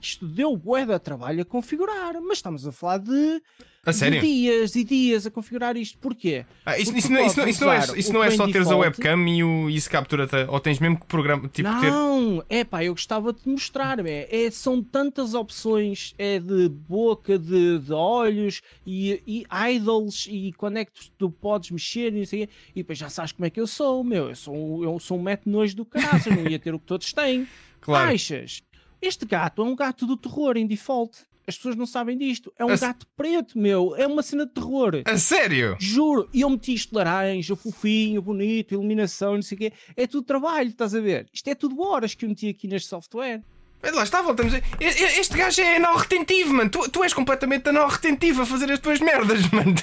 isto 0.00 0.26
deu 0.26 0.56
bué 0.56 0.86
de 0.86 0.98
trabalho 0.98 1.42
a 1.42 1.44
configurar, 1.44 2.18
mas 2.22 2.38
estamos 2.38 2.66
a 2.66 2.72
falar 2.72 2.96
de 2.96 3.42
a 3.86 3.92
sério? 3.92 4.20
Dias 4.20 4.74
e 4.74 4.82
dias 4.82 5.26
a 5.26 5.30
configurar 5.30 5.76
isto. 5.76 5.96
Porquê? 5.98 6.44
Ah, 6.64 6.76
isso, 6.76 6.94
isso, 6.96 7.12
não, 7.12 7.24
isso, 7.24 7.38
não, 7.38 7.48
isso, 7.48 7.64
não, 7.64 7.72
é, 7.72 7.78
isso 7.96 8.12
não 8.12 8.24
é 8.24 8.30
só 8.32 8.46
teres 8.50 8.66
a 8.66 8.76
webcam 8.76 9.28
e 9.28 9.44
o, 9.44 9.70
isso 9.70 9.88
captura-te, 9.88 10.34
ou 10.48 10.58
tens 10.58 10.80
mesmo 10.80 10.98
que 10.98 11.06
programa. 11.06 11.48
Tipo, 11.48 11.68
não, 11.68 12.40
ter... 12.40 12.56
é 12.56 12.64
pá, 12.64 12.82
eu 12.82 12.92
gostava 12.92 13.32
de 13.32 13.42
te 13.42 13.48
mostrar. 13.48 14.04
É, 14.04 14.28
é, 14.28 14.50
são 14.50 14.82
tantas 14.82 15.34
opções: 15.34 16.14
é 16.18 16.40
de 16.40 16.68
boca, 16.68 17.38
de, 17.38 17.78
de 17.78 17.92
olhos 17.92 18.60
e, 18.84 19.22
e 19.24 19.46
idols, 19.76 20.26
e 20.28 20.52
quando 20.56 20.78
é 20.78 20.84
que 20.84 20.92
tu, 20.92 21.10
tu 21.16 21.30
podes 21.30 21.70
mexer 21.70 22.12
e, 22.12 22.22
assim, 22.22 22.48
e 22.74 22.82
depois 22.82 22.98
já 22.98 23.08
sabes 23.08 23.30
como 23.30 23.46
é 23.46 23.50
que 23.50 23.60
eu 23.60 23.68
sou, 23.68 24.02
meu. 24.02 24.30
Eu 24.30 24.34
sou, 24.34 24.82
eu 24.82 24.98
sou 24.98 25.16
um 25.16 25.22
mete 25.22 25.48
nojo 25.48 25.76
do 25.76 25.84
caraças, 25.84 26.34
não 26.34 26.50
ia 26.50 26.58
ter 26.58 26.74
o 26.74 26.78
que 26.80 26.86
todos 26.86 27.12
têm. 27.12 27.46
Claro. 27.78 28.12
Achas? 28.12 28.64
Este 29.00 29.24
gato 29.24 29.62
é 29.62 29.64
um 29.64 29.76
gato 29.76 30.06
do 30.06 30.16
terror 30.16 30.56
em 30.56 30.66
default. 30.66 31.18
As 31.46 31.56
pessoas 31.56 31.76
não 31.76 31.86
sabem 31.86 32.18
disto. 32.18 32.52
É 32.58 32.64
um 32.64 32.70
a 32.70 32.76
gato 32.76 33.06
preto, 33.16 33.58
meu. 33.58 33.94
É 33.96 34.06
uma 34.06 34.22
cena 34.22 34.46
de 34.46 34.52
terror. 34.52 35.02
A 35.04 35.16
sério? 35.16 35.76
Juro. 35.78 36.28
E 36.32 36.40
eu 36.40 36.50
meti 36.50 36.74
isto 36.74 36.94
laranja, 36.94 37.54
fofinho, 37.54 38.20
bonito, 38.20 38.74
iluminação, 38.74 39.34
não 39.34 39.42
sei 39.42 39.56
o 39.56 39.58
quê. 39.58 39.72
É 39.96 40.06
tudo 40.06 40.24
trabalho, 40.24 40.70
estás 40.70 40.94
a 40.94 41.00
ver? 41.00 41.26
Isto 41.32 41.48
é 41.48 41.54
tudo 41.54 41.80
horas 41.80 42.14
que 42.14 42.24
eu 42.24 42.28
meti 42.28 42.48
aqui 42.48 42.66
neste 42.66 42.88
software. 42.88 43.42
Lá 43.82 44.02
está, 44.02 44.20
voltamos 44.20 44.52
a... 44.54 44.60
Este 44.80 45.36
gajo 45.36 45.60
é 45.60 45.78
não 45.78 45.96
retentivo, 45.96 46.52
mano. 46.52 46.68
Tu, 46.68 46.90
tu 46.90 47.04
és 47.04 47.14
completamente 47.14 47.70
não 47.70 47.86
retentivo 47.86 48.42
a 48.42 48.46
fazer 48.46 48.70
as 48.72 48.80
tuas 48.80 48.98
merdas, 49.00 49.40
mano. 49.52 49.74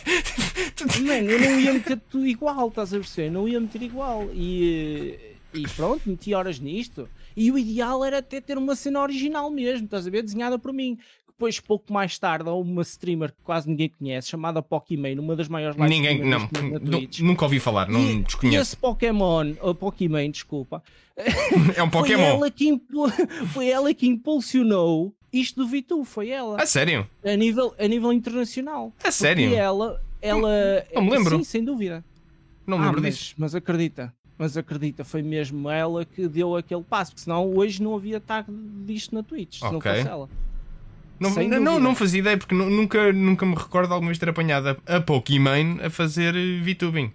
Mano, 1.06 1.32
eu 1.32 1.40
não 1.40 1.60
ia 1.60 1.74
meter 1.74 2.00
tudo 2.10 2.28
igual, 2.28 2.68
estás 2.68 2.94
a 2.94 2.98
perceber? 2.98 3.30
Não 3.30 3.48
ia 3.48 3.60
meter 3.60 3.82
igual. 3.82 4.28
E, 4.34 5.18
e 5.54 5.68
pronto, 5.70 6.02
meti 6.10 6.34
horas 6.34 6.60
nisto. 6.60 7.08
E 7.36 7.50
o 7.52 7.58
ideal 7.58 8.04
era 8.04 8.18
até 8.18 8.42
ter 8.42 8.58
uma 8.58 8.76
cena 8.76 9.02
original 9.02 9.50
mesmo, 9.50 9.86
estás 9.86 10.06
a 10.06 10.10
ver? 10.10 10.22
Desenhada 10.22 10.60
por 10.60 10.74
mim. 10.74 10.98
Depois, 11.36 11.60
pouco 11.60 11.92
mais 11.92 12.18
tarde, 12.20 12.48
há 12.48 12.54
uma 12.54 12.84
streamer 12.84 13.32
que 13.32 13.42
quase 13.44 13.68
ninguém 13.68 13.90
conhece, 13.90 14.30
chamada 14.30 14.62
Pokimane, 14.62 15.20
uma 15.20 15.36
das 15.36 15.48
maiores 15.48 15.76
lives 15.76 15.92
Ninguém, 15.92 16.24
não, 16.24 16.48
nunca 17.22 17.46
ouvi 17.46 17.60
falar, 17.60 17.90
não 17.90 18.00
e, 18.00 18.22
desconheço. 18.22 18.62
Esse 18.62 18.78
Pokémon, 18.78 19.54
ou 19.60 19.74
Pokimane, 19.74 20.30
desculpa, 20.30 20.84
é 21.76 21.82
um 21.82 21.90
Pokémon. 21.90 22.24
Foi 22.24 22.30
ela, 22.30 22.52
que 22.52 22.82
foi 23.52 23.70
ela 23.70 23.94
que 23.94 24.08
impulsionou 24.08 25.14
isto 25.34 25.64
do 25.64 25.68
Vitu, 25.68 26.06
foi 26.06 26.30
ela. 26.30 26.62
A 26.62 26.66
sério? 26.66 27.10
A 27.26 27.36
nível, 27.36 27.74
a 27.80 27.88
nível 27.88 28.14
internacional. 28.14 28.94
A 29.04 29.12
sério? 29.12 29.50
E 29.50 29.56
ela, 29.56 30.00
ela. 30.22 30.86
Não, 30.94 31.02
não 31.02 31.04
me 31.04 31.18
lembro. 31.18 31.38
Sim, 31.38 31.44
sem 31.44 31.64
dúvida. 31.64 32.06
Não 32.66 32.78
me 32.78 32.86
lembro 32.86 33.00
ah, 33.00 33.04
mas, 33.04 33.16
disso. 33.16 33.36
Mas 33.38 33.56
acredita, 33.56 34.14
mas 34.38 34.56
acredita, 34.56 35.04
foi 35.04 35.22
mesmo 35.22 35.70
ela 35.70 36.06
que 36.06 36.28
deu 36.28 36.56
aquele 36.56 36.84
passo, 36.84 37.12
porque 37.12 37.24
senão 37.24 37.52
hoje 37.56 37.82
não 37.82 37.96
havia 37.96 38.20
tag 38.20 38.48
disto 38.86 39.14
na 39.14 39.24
Twitch, 39.24 39.60
se 39.60 39.66
okay. 39.66 39.74
não 39.74 39.82
fosse 39.82 40.08
ela. 40.08 40.30
Não, 41.30 41.60
não, 41.60 41.80
não, 41.80 41.96
fazia 41.96 42.20
ideia, 42.20 42.38
porque 42.38 42.54
nunca, 42.56 43.14
nunca 43.14 43.46
me 43.46 43.56
recordo 43.56 43.94
alguma 43.94 44.10
vez 44.10 44.18
ter 44.18 44.30
apanhado 44.30 44.78
a 44.86 45.02
Pokémon 45.02 45.78
a 45.84 45.90
fazer 45.90 46.36
eh, 46.36 46.62
VTubing. 46.62 47.12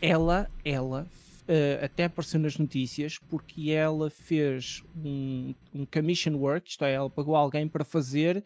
Ela, 0.00 0.48
ela 0.64 1.06
uh, 1.48 1.84
até 1.84 2.04
apareceu 2.04 2.40
nas 2.40 2.58
notícias 2.58 3.18
porque 3.18 3.70
ela 3.70 4.10
fez 4.10 4.82
um, 5.04 5.54
um 5.74 5.86
commission 5.86 6.34
work, 6.34 6.70
isto 6.70 6.84
é, 6.84 6.94
ela 6.94 7.10
pagou 7.10 7.36
alguém 7.36 7.66
para 7.66 7.84
fazer 7.84 8.44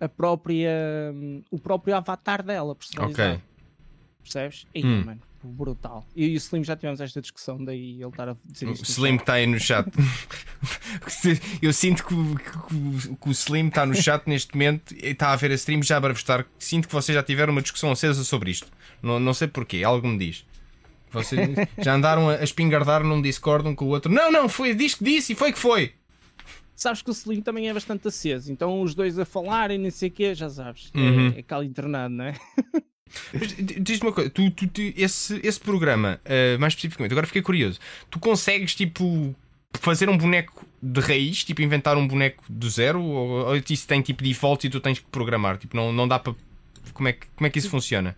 a 0.00 0.08
própria, 0.08 0.70
um, 1.14 1.42
o 1.50 1.58
próprio 1.58 1.96
avatar 1.96 2.42
dela 2.42 2.74
personalizado. 2.74 3.34
Ok. 3.34 3.42
Percebes? 4.22 4.66
Eita, 4.74 4.88
hum. 4.88 5.04
mano, 5.04 5.20
brutal. 5.46 6.06
E, 6.16 6.26
e 6.26 6.34
o 6.34 6.36
Slim 6.36 6.64
já 6.64 6.76
tivemos 6.76 7.00
esta 7.00 7.20
discussão, 7.20 7.64
daí 7.64 8.00
ele 8.00 8.08
estar 8.08 8.28
a 8.28 8.36
dizer 8.44 8.68
isto. 8.70 8.82
O 8.82 8.86
Slim 8.86 9.16
está 9.16 9.34
aí 9.34 9.46
no 9.46 9.60
chat. 9.60 9.86
Eu 11.62 11.72
sinto 11.72 12.04
que, 12.04 12.14
que, 12.14 13.16
que, 13.16 13.28
o 13.28 13.32
Slim 13.32 13.68
está 13.68 13.86
no 13.86 13.94
chat 13.94 14.26
neste 14.26 14.54
momento 14.54 14.94
e 14.94 15.08
está 15.08 15.32
a 15.32 15.36
ver 15.36 15.50
a 15.52 15.54
stream 15.54 15.82
já 15.82 16.00
para 16.00 16.12
estar. 16.12 16.46
Sinto 16.58 16.88
que 16.88 16.94
vocês 16.94 17.14
já 17.14 17.22
tiveram 17.22 17.52
uma 17.52 17.62
discussão 17.62 17.92
acesa 17.92 18.24
sobre 18.24 18.50
isto. 18.50 18.66
Não, 19.02 19.20
não 19.20 19.32
sei 19.32 19.48
porquê, 19.48 19.84
algo 19.84 20.06
me 20.08 20.18
diz. 20.18 20.44
Vocês 21.10 21.40
já 21.78 21.94
andaram 21.94 22.28
a, 22.28 22.36
a 22.36 22.44
espingardar 22.44 23.04
num 23.04 23.22
Discord 23.22 23.68
um 23.68 23.74
com 23.74 23.84
o 23.84 23.88
outro. 23.88 24.12
Não, 24.12 24.30
não, 24.32 24.48
foi, 24.48 24.74
diz 24.74 24.94
que 24.94 25.04
disse 25.04 25.32
e 25.32 25.36
foi 25.36 25.52
que 25.52 25.58
foi. 25.58 25.92
Sabes 26.74 27.02
que 27.02 27.10
o 27.10 27.12
Slim 27.12 27.40
também 27.40 27.68
é 27.68 27.74
bastante 27.74 28.06
aceso, 28.06 28.52
então 28.52 28.80
os 28.80 28.94
dois 28.94 29.18
a 29.18 29.24
falarem, 29.24 29.78
nem 29.78 29.90
sei 29.90 30.10
o 30.10 30.12
quê, 30.12 30.32
já 30.32 30.48
sabes. 30.48 30.92
É, 30.94 30.98
uhum. 30.98 31.32
É, 31.34 31.40
é 31.40 31.42
calo 31.42 31.64
internado, 31.64 32.14
não 32.14 32.26
é? 32.26 32.34
Diz-me 33.80 34.08
uma 34.08 34.12
coisa, 34.12 34.30
tu, 34.30 34.50
tu, 34.50 34.66
tu, 34.66 34.80
esse, 34.96 35.40
esse 35.42 35.60
programa, 35.60 36.20
uh, 36.24 36.58
mais 36.58 36.72
especificamente, 36.72 37.12
agora 37.12 37.26
fiquei 37.26 37.42
curioso. 37.42 37.78
Tu 38.10 38.18
consegues, 38.18 38.74
tipo, 38.74 39.34
fazer 39.74 40.08
um 40.08 40.16
boneco 40.16 40.66
de 40.82 41.00
raiz, 41.00 41.44
tipo, 41.44 41.62
inventar 41.62 41.96
um 41.96 42.06
boneco 42.06 42.42
do 42.48 42.68
zero? 42.68 43.02
Ou, 43.02 43.48
ou 43.48 43.56
isso 43.56 43.86
tem 43.86 44.00
tipo 44.00 44.22
default 44.22 44.66
e 44.66 44.70
tu 44.70 44.80
tens 44.80 44.98
que 44.98 45.06
programar? 45.06 45.58
Tipo, 45.58 45.76
não, 45.76 45.92
não 45.92 46.06
dá 46.06 46.18
para. 46.18 46.34
Como 46.92 47.08
é, 47.08 47.12
que, 47.12 47.26
como 47.36 47.46
é 47.46 47.50
que 47.50 47.58
isso 47.58 47.68
funciona? 47.68 48.16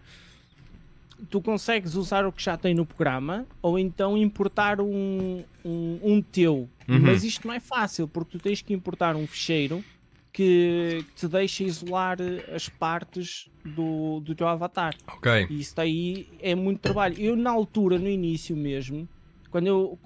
Tu 1.29 1.41
consegues 1.41 1.95
usar 1.97 2.25
o 2.25 2.33
que 2.33 2.43
já 2.43 2.57
tem 2.57 2.75
no 2.75 2.87
programa 2.87 3.47
ou 3.61 3.79
então 3.79 4.17
importar 4.17 4.81
um, 4.81 5.45
um, 5.65 6.01
um 6.03 6.23
teu. 6.23 6.69
Uhum. 6.89 7.01
Mas 7.01 7.25
isto 7.25 7.47
não 7.47 7.55
é 7.55 7.61
fácil 7.61 8.09
porque 8.09 8.39
tu 8.39 8.43
tens 8.43 8.63
que 8.63 8.73
importar 8.73 9.17
um 9.17 9.27
ficheiro 9.27 9.85
que 10.33 11.05
te 11.17 11.27
deixa 11.27 11.65
isolar 11.65 12.19
as 12.55 12.69
partes 12.69 13.51
do, 13.65 14.21
do 14.21 14.35
teu 14.35 14.47
avatar. 14.47 14.95
Ok. 15.09 15.47
E 15.51 15.61
isso 15.61 15.75
daí 15.75 16.29
é 16.41 16.55
muito 16.55 16.81
trabalho. 16.81 17.17
Eu, 17.19 17.37
na 17.37 17.51
altura, 17.51 17.99
no 17.99 18.09
início 18.09 18.57
mesmo, 18.57 19.09
quando 19.51 19.67
eu, 19.67 19.99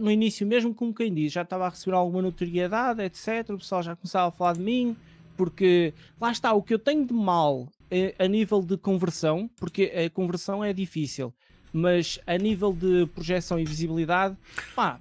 no 0.00 0.10
início 0.10 0.46
mesmo, 0.46 0.74
como 0.74 0.94
quem 0.94 1.12
diz, 1.12 1.32
já 1.32 1.42
estava 1.42 1.66
a 1.66 1.70
receber 1.70 1.96
alguma 1.96 2.20
notoriedade, 2.20 3.02
etc. 3.02 3.50
O 3.50 3.58
pessoal 3.58 3.82
já 3.82 3.96
começava 3.96 4.28
a 4.28 4.30
falar 4.30 4.52
de 4.54 4.60
mim, 4.60 4.96
porque 5.36 5.94
lá 6.20 6.30
está, 6.30 6.52
o 6.52 6.62
que 6.62 6.74
eu 6.74 6.78
tenho 6.78 7.06
de 7.06 7.14
mal 7.14 7.66
é, 7.90 8.14
a 8.18 8.28
nível 8.28 8.60
de 8.62 8.76
conversão, 8.76 9.48
porque 9.56 9.84
a 9.84 10.10
conversão 10.10 10.62
é 10.62 10.72
difícil, 10.72 11.32
mas 11.72 12.20
a 12.26 12.36
nível 12.36 12.72
de 12.72 13.06
projeção 13.14 13.58
e 13.58 13.64
visibilidade, 13.64 14.36
pá, 14.76 15.00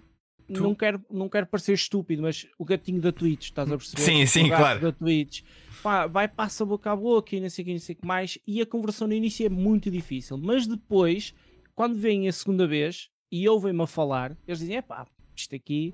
Tu... 0.54 0.64
Não, 0.64 0.74
quero, 0.74 1.02
não 1.10 1.30
quero 1.30 1.46
parecer 1.46 1.74
estúpido, 1.74 2.24
mas 2.24 2.48
o 2.58 2.66
gatinho 2.66 3.00
da 3.00 3.12
Twitch, 3.12 3.46
estás 3.46 3.72
a 3.72 3.78
perceber? 3.78 4.02
Sim, 4.02 4.26
sim, 4.26 4.46
o 4.46 4.56
claro. 4.56 4.80
da 4.80 4.92
Twitch. 4.92 5.44
Pá, 5.84 6.08
vai, 6.08 6.28
passa 6.28 6.66
boca 6.66 6.92
a 6.92 6.96
boca 6.96 7.36
e 7.36 7.40
não 7.40 7.50
sei 7.50 7.64
o 7.64 7.66
que, 7.66 7.74
não 7.74 7.80
sei 7.80 7.96
o 7.96 7.98
que 8.00 8.08
mais. 8.08 8.38
E 8.46 8.62
a 8.62 8.66
conversão 8.66 9.08
no 9.08 9.14
início 9.14 9.46
é 9.46 9.50
muito 9.50 9.90
difícil. 9.90 10.38
Mas 10.38 10.68
depois, 10.68 11.34
quando 11.76 11.96
vêm 11.96 12.28
a 12.28 12.34
segunda 12.34 12.68
vez 12.68 13.10
e 13.32 13.48
ouvem-me 13.48 13.84
a 13.84 13.88
falar, 13.88 14.36
eles 14.48 14.60
dizem: 14.60 14.78
é 14.78 14.82
pá, 14.82 15.06
isto 15.36 15.56
aqui 15.56 15.94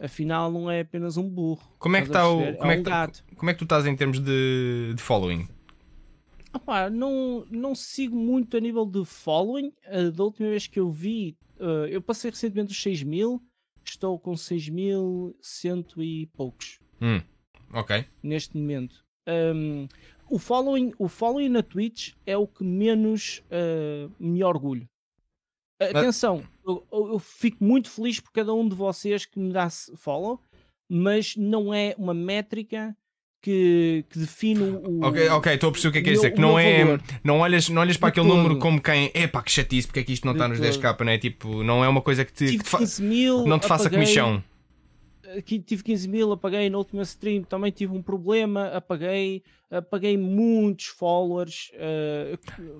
afinal 0.00 0.50
não 0.50 0.70
é 0.70 0.80
apenas 0.80 1.16
um 1.16 1.28
burro. 1.28 1.62
Como 1.78 1.96
é 1.96 2.00
que 2.00 2.08
está 2.08 2.28
o. 2.28 2.56
Como 2.56 2.70
é, 2.70 2.76
é 2.76 2.78
um 2.78 2.82
gato. 2.82 3.24
Como 3.36 3.50
é 3.50 3.52
que 3.52 3.58
tu 3.58 3.64
estás 3.64 3.86
em 3.86 3.96
termos 3.96 4.20
de, 4.20 4.92
de 4.94 5.02
following? 5.02 5.48
Opa, 6.52 6.88
não, 6.88 7.46
não 7.50 7.74
sigo 7.74 8.16
muito 8.16 8.56
a 8.56 8.60
nível 8.60 8.86
de 8.86 9.04
following. 9.04 9.72
Uh, 9.86 10.10
da 10.10 10.24
última 10.24 10.48
vez 10.48 10.66
que 10.66 10.80
eu 10.80 10.90
vi, 10.90 11.36
uh, 11.60 11.86
eu 11.86 12.00
passei 12.00 12.30
recentemente 12.30 12.72
os 12.72 12.82
6 12.82 13.02
mil 13.02 13.42
estou 13.90 14.18
com 14.18 14.32
6.100 14.32 15.86
e 15.98 16.26
poucos. 16.26 16.80
Hum, 17.00 17.20
ok. 17.72 18.04
Neste 18.22 18.56
momento. 18.56 19.04
Um, 19.28 19.86
o, 20.30 20.38
following, 20.38 20.92
o 20.98 21.08
following 21.08 21.48
na 21.48 21.62
Twitch 21.62 22.14
é 22.26 22.36
o 22.36 22.46
que 22.46 22.64
menos 22.64 23.42
uh, 23.46 24.12
me 24.18 24.42
orgulho. 24.42 24.88
Atenção, 25.80 26.42
eu, 26.66 26.84
eu, 26.90 27.18
fico 27.20 27.62
muito 27.62 27.88
feliz 27.88 28.18
por 28.18 28.32
cada 28.32 28.52
um 28.52 28.68
de 28.68 28.74
vocês 28.74 29.24
que 29.24 29.38
me 29.38 29.52
dá 29.52 29.70
follow, 29.70 30.42
mas 30.88 31.36
não 31.36 31.72
é 31.72 31.94
uma 31.96 32.12
métrica 32.12 32.96
que, 33.40 34.04
que 34.10 34.18
define 34.18 34.62
o. 34.62 35.00
Ok, 35.04 35.28
ok, 35.28 35.54
estou 35.54 35.68
a 35.68 35.72
perceber 35.72 35.88
o 35.88 35.92
que 35.92 35.98
é 35.98 36.02
que 36.14 36.20
é. 36.20 36.26
É 36.26 36.30
que 36.30 36.40
não 36.40 36.58
é. 36.58 36.84
valor. 36.84 37.02
Não 37.22 37.38
olhas, 37.40 37.68
não 37.68 37.80
olhas 37.82 37.96
para 37.96 38.10
De 38.10 38.20
aquele 38.20 38.34
número 38.34 38.54
todo. 38.54 38.62
como 38.62 38.80
quem. 38.80 39.10
Epá, 39.14 39.42
que 39.42 39.50
chatice, 39.52 39.86
porque 39.86 40.00
é 40.00 40.02
que 40.02 40.12
isto 40.12 40.24
não 40.26 40.32
De 40.32 40.38
está 40.38 40.48
nos 40.48 40.58
todo. 40.58 40.68
10k, 40.96 41.04
não 41.04 41.12
é? 41.12 41.18
Tipo, 41.18 41.62
não 41.62 41.84
é 41.84 41.88
uma 41.88 42.00
coisa 42.02 42.24
que 42.24 42.32
te, 42.32 42.46
Tive 42.46 42.58
que 42.58 42.64
te 42.64 42.70
fa- 42.70 42.78
15 42.78 43.02
mil. 43.02 43.46
não 43.46 43.58
te 43.58 43.66
faça 43.66 43.84
apaguei, 43.88 43.98
comissão. 44.06 44.42
Aqui 45.36 45.58
tive 45.58 45.82
15 45.82 46.08
mil, 46.08 46.32
apaguei 46.32 46.70
na 46.70 46.78
última 46.78 47.02
stream, 47.02 47.42
também 47.42 47.70
tive 47.70 47.92
um 47.92 48.00
problema, 48.02 48.68
apaguei, 48.68 49.42
apaguei 49.70 50.16
muitos 50.16 50.86
followers. 50.86 51.70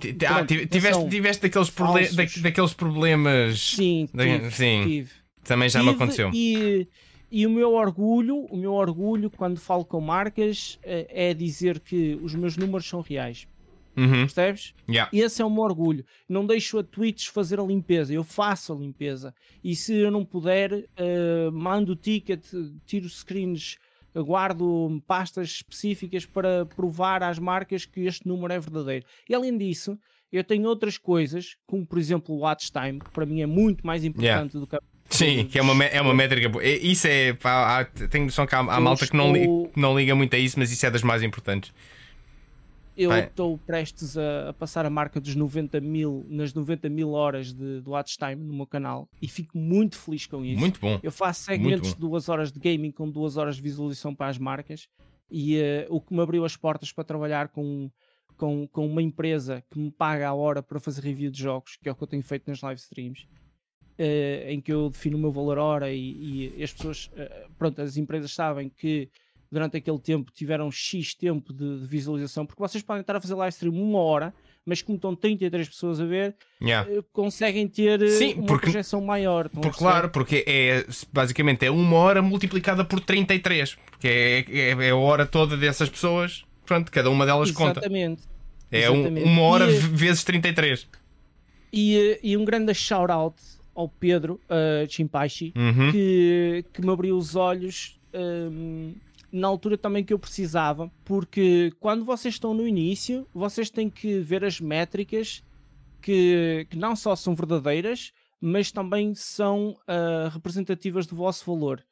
ti- 0.01 0.17
Ah, 0.27 0.35
pronto, 0.35 0.47
ti- 0.47 0.67
tiveste, 0.67 1.09
tiveste 1.11 1.43
daqueles, 1.43 1.69
falsos. 1.69 2.17
da- 2.17 2.25
daqueles 2.43 2.73
problemas. 2.73 3.61
Sim, 3.75 4.09
Da- 4.15 4.25
tive, 4.25 4.51
sim. 4.53 4.83
tive. 4.85 5.11
Também 5.45 5.69
já 5.69 5.81
me 5.83 5.91
Tive 5.93 5.97
aconteceu. 6.03 6.31
E, 6.35 6.89
e 7.31 7.47
o 7.47 7.51
meu 7.51 7.75
orgulho, 7.75 8.47
o 8.47 8.57
meu 8.57 8.73
orgulho 8.73 9.31
quando 9.31 9.59
falo 9.59 9.85
com 9.85 10.01
marcas 10.01 10.79
eh, 10.83 11.07
é 11.31 11.35
dizer 11.35 11.81
que 11.81 12.19
os 12.23 12.35
meus 12.35 12.57
números 12.57 12.89
são 12.89 13.01
reais. 13.01 13.47
Uhum. 13.97 14.21
Percebes? 14.21 14.75
Yeah. 14.89 15.11
Esse 15.13 15.43
é 15.43 15.45
o 15.45 15.51
meu 15.51 15.63
orgulho. 15.63 16.05
Não 16.29 16.47
deixo 16.47 16.79
a 16.79 16.85
Twitch 16.85 17.29
fazer 17.29 17.59
a 17.59 17.65
limpeza, 17.65 18.15
eu 18.15 18.23
faço 18.23 18.73
a 18.73 18.77
limpeza. 18.77 19.35
E 19.63 19.75
se 19.75 19.95
eu 19.95 20.11
não 20.11 20.25
puder, 20.25 20.89
eh, 20.97 21.51
mando 21.53 21.93
o 21.93 21.97
ticket, 21.97 22.47
tiro 22.87 23.09
screens, 23.09 23.77
guardo 24.15 25.03
pastas 25.07 25.49
específicas 25.49 26.25
para 26.25 26.65
provar 26.67 27.23
às 27.23 27.39
marcas 27.39 27.85
que 27.85 28.01
este 28.01 28.27
número 28.27 28.53
é 28.53 28.61
verdadeiro. 28.61 29.05
E 29.29 29.35
além 29.35 29.57
disso, 29.59 29.99
eu 30.31 30.45
tenho 30.45 30.69
outras 30.69 30.97
coisas, 30.97 31.57
como 31.67 31.87
por 31.87 31.99
exemplo 31.99 32.35
o 32.35 32.41
watch 32.41 32.71
time, 32.71 33.01
que 33.01 33.11
para 33.11 33.27
mim 33.27 33.41
é 33.41 33.47
muito 33.47 33.87
mais 33.87 34.05
importante 34.05 34.59
do 34.59 34.67
que 34.67 34.77
a 34.77 34.81
Sim, 35.11 35.47
que 35.47 35.59
é 35.59 35.63
uma, 35.63 35.85
é 35.85 36.01
uma 36.01 36.13
métrica 36.15 36.49
boa. 36.49 36.65
Isso 36.65 37.07
é. 37.07 37.33
Pá, 37.33 37.81
há, 37.81 37.85
tenho 37.85 38.27
noção 38.27 38.47
que 38.47 38.55
há, 38.55 38.59
há 38.59 38.81
malta 38.81 39.07
que 39.07 39.17
não, 39.17 39.33
li- 39.33 39.71
não 39.75 39.99
liga 39.99 40.15
muito 40.15 40.35
a 40.35 40.39
isso, 40.39 40.59
mas 40.59 40.71
isso 40.71 40.85
é 40.85 40.91
das 40.91 41.03
mais 41.03 41.23
importantes. 41.23 41.73
Eu 42.97 43.11
Bem. 43.11 43.25
estou 43.25 43.57
prestes 43.59 44.19
a, 44.19 44.49
a 44.51 44.53
passar 44.53 44.85
a 44.85 44.91
marca 44.91 45.21
dos 45.21 45.37
90 45.37 45.81
mil, 45.81 46.27
nas 46.29 46.53
90 46.53 46.89
mil 46.89 47.13
horas 47.13 47.53
de, 47.55 47.81
de 47.81 47.89
watch 47.89 48.19
time 48.19 48.35
no 48.35 48.53
meu 48.53 48.67
canal 48.67 49.09
e 49.23 49.29
fico 49.29 49.57
muito 49.57 49.97
feliz 49.97 50.27
com 50.27 50.45
isso. 50.45 50.59
Muito 50.59 50.81
bom. 50.81 50.99
Eu 51.01 51.13
faço 51.13 51.43
segmentos 51.45 51.95
de 51.95 52.01
duas 52.01 52.29
horas 52.29 52.51
de 52.51 52.59
gaming 52.59 52.91
com 52.91 53.09
duas 53.09 53.37
horas 53.37 53.55
de 53.57 53.63
visualização 53.63 54.13
para 54.15 54.27
as 54.27 54.37
marcas 54.37 54.89
e 55.31 55.59
eh, 55.59 55.87
o 55.89 56.01
que 56.01 56.13
me 56.13 56.21
abriu 56.21 56.45
as 56.45 56.57
portas 56.57 56.91
para 56.91 57.05
trabalhar 57.05 57.49
com, 57.49 57.89
com, 58.37 58.67
com 58.67 58.85
uma 58.85 59.01
empresa 59.01 59.63
que 59.71 59.79
me 59.79 59.93
paga 59.93 60.27
a 60.29 60.35
hora 60.35 60.61
para 60.61 60.81
fazer 60.81 61.01
review 61.03 61.31
de 61.31 61.41
jogos, 61.41 61.77
que 61.81 61.89
é 61.89 61.93
o 61.93 61.95
que 61.95 62.03
eu 62.03 62.09
tenho 62.09 62.23
feito 62.25 62.49
nas 62.51 62.61
live 62.63 62.81
streams, 62.81 63.29
eh, 63.99 64.47
em 64.53 64.61
que 64.61 64.73
eu 64.73 64.89
defino 64.91 65.17
o 65.19 65.21
meu 65.21 65.33
valor 65.33 65.59
hora 65.59 65.91
e, 65.93 66.53
e 66.57 66.63
as 66.63 66.73
pessoas, 66.73 67.11
eh, 67.17 67.47
pronto, 67.59 67.81
as 67.83 67.97
empresas 67.97 68.33
sabem 68.33 68.69
que 68.71 69.09
durante 69.51 69.77
aquele 69.79 69.99
tempo 69.99 70.31
tiveram 70.33 70.71
X 70.71 71.15
tempo 71.15 71.53
de, 71.53 71.81
de 71.81 71.87
visualização, 71.87 72.45
porque 72.47 72.61
vocês 72.63 72.83
podem 72.85 73.01
estar 73.01 73.17
a 73.17 73.21
fazer 73.21 73.35
live 73.35 73.53
stream 73.55 73.75
uma 73.75 73.99
hora, 73.99 74.35
mas 74.65 74.83
como 74.83 74.97
estão 74.97 75.17
33 75.17 75.67
pessoas 75.69 75.99
a 76.01 76.05
ver, 76.05 76.37
Yeah. 76.63 76.91
eh, 76.93 77.03
conseguem 77.13 77.67
ter 77.67 78.07
Sim, 78.11 78.35
uma 78.35 78.47
porque- 78.47 78.67
projeção 78.67 79.01
maior. 79.01 79.49
perceber? 79.49 79.75
claro, 79.77 80.11
porque 80.11 80.45
é 80.47 80.85
basicamente 81.11 81.65
é 81.65 81.71
uma 81.71 81.97
hora 81.97 82.21
multiplicada 82.21 82.85
por 82.85 83.01
33. 83.01 83.77
Porque 83.91 84.07
é, 84.07 84.41
é, 84.51 84.71
é 84.87 84.91
a 84.91 84.97
hora 84.97 85.25
toda 85.25 85.57
dessas 85.57 85.89
pessoas. 85.89 86.45
Pronto, 86.67 86.93
cada 86.93 87.09
uma 87.11 87.25
delas 87.25 87.51
conta. 87.51 87.81
Exatamente. 87.81 88.25
É 88.71 88.91
um- 88.91 88.97
exatamente. 89.01 89.25
uma 89.27 89.43
hora 89.43 89.71
E, 89.71 89.73
ve- 89.79 89.97
vezes 89.97 90.23
33. 90.23 90.87
E, 91.73 92.19
e 92.23 92.37
um 92.37 92.45
grande 92.45 92.75
shout-out 92.75 93.37
ao 93.79 93.89
Pedro 93.89 94.41
uh, 94.51 94.91
Chimpachi, 94.91 95.53
Uhum. 95.57 95.93
que, 95.93 96.65
que 96.73 96.83
me 96.83 96.91
abriu 96.91 97.17
os 97.17 97.37
olhos 97.37 98.01
hum, 98.13 98.93
na 99.31 99.47
altura 99.47 99.79
também 99.79 100.03
que 100.03 100.13
eu 100.13 100.19
precisava, 100.19 100.91
porque 101.05 101.73
quando 101.79 102.05
vocês 102.05 102.35
estão 102.35 102.53
no 102.53 102.67
início, 102.67 103.25
vocês 103.33 103.71
têm 103.71 103.89
que 103.89 104.19
ver 104.19 104.45
as 104.45 104.61
métricas 104.61 105.45
que, 106.03 106.67
que 106.69 106.77
não 106.77 106.97
só 106.97 107.15
são 107.15 107.37
verdadeiras, 107.37 108.13
mas 108.41 108.73
também 108.73 109.15
são 109.15 109.77
ah, 109.87 110.29
representativas 110.33 111.07
do 111.07 111.15
vosso 111.15 111.45
valor. 111.47 111.85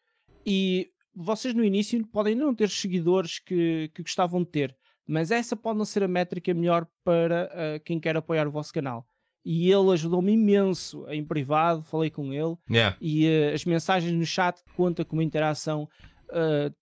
E 0.44 0.90
vocês 1.14 1.54
no 1.54 1.64
início 1.64 2.04
podem 2.08 2.34
não 2.34 2.52
ter 2.52 2.68
seguidores 2.68 3.38
que, 3.38 3.90
que 3.94 4.02
gostavam 4.02 4.42
de 4.42 4.48
ter, 4.48 4.76
mas 5.06 5.30
essa 5.30 5.54
pode 5.54 5.78
não 5.78 5.84
ser 5.84 6.02
a 6.02 6.08
métrica 6.08 6.52
melhor 6.52 6.84
para 7.04 7.44
ah, 7.52 7.78
quem 7.84 8.00
quer 8.00 8.16
apoiar 8.16 8.48
o 8.48 8.50
vosso 8.50 8.72
canal. 8.72 9.06
E 9.48 9.70
ele 9.70 9.92
ajudou-me 9.92 10.32
imenso 10.32 11.06
em 11.08 11.24
privado, 11.24 11.80
falei 11.84 12.10
com 12.10 12.32
ele, 12.32 12.56
Yeah. 12.68 12.96
e 13.00 13.26
eh, 13.26 13.52
as 13.54 13.64
mensagens 13.64 14.12
no 14.12 14.26
chat 14.26 14.60
conta 14.76 15.04
como 15.04 15.22
interação. 15.22 15.88
Uh, 16.28 16.74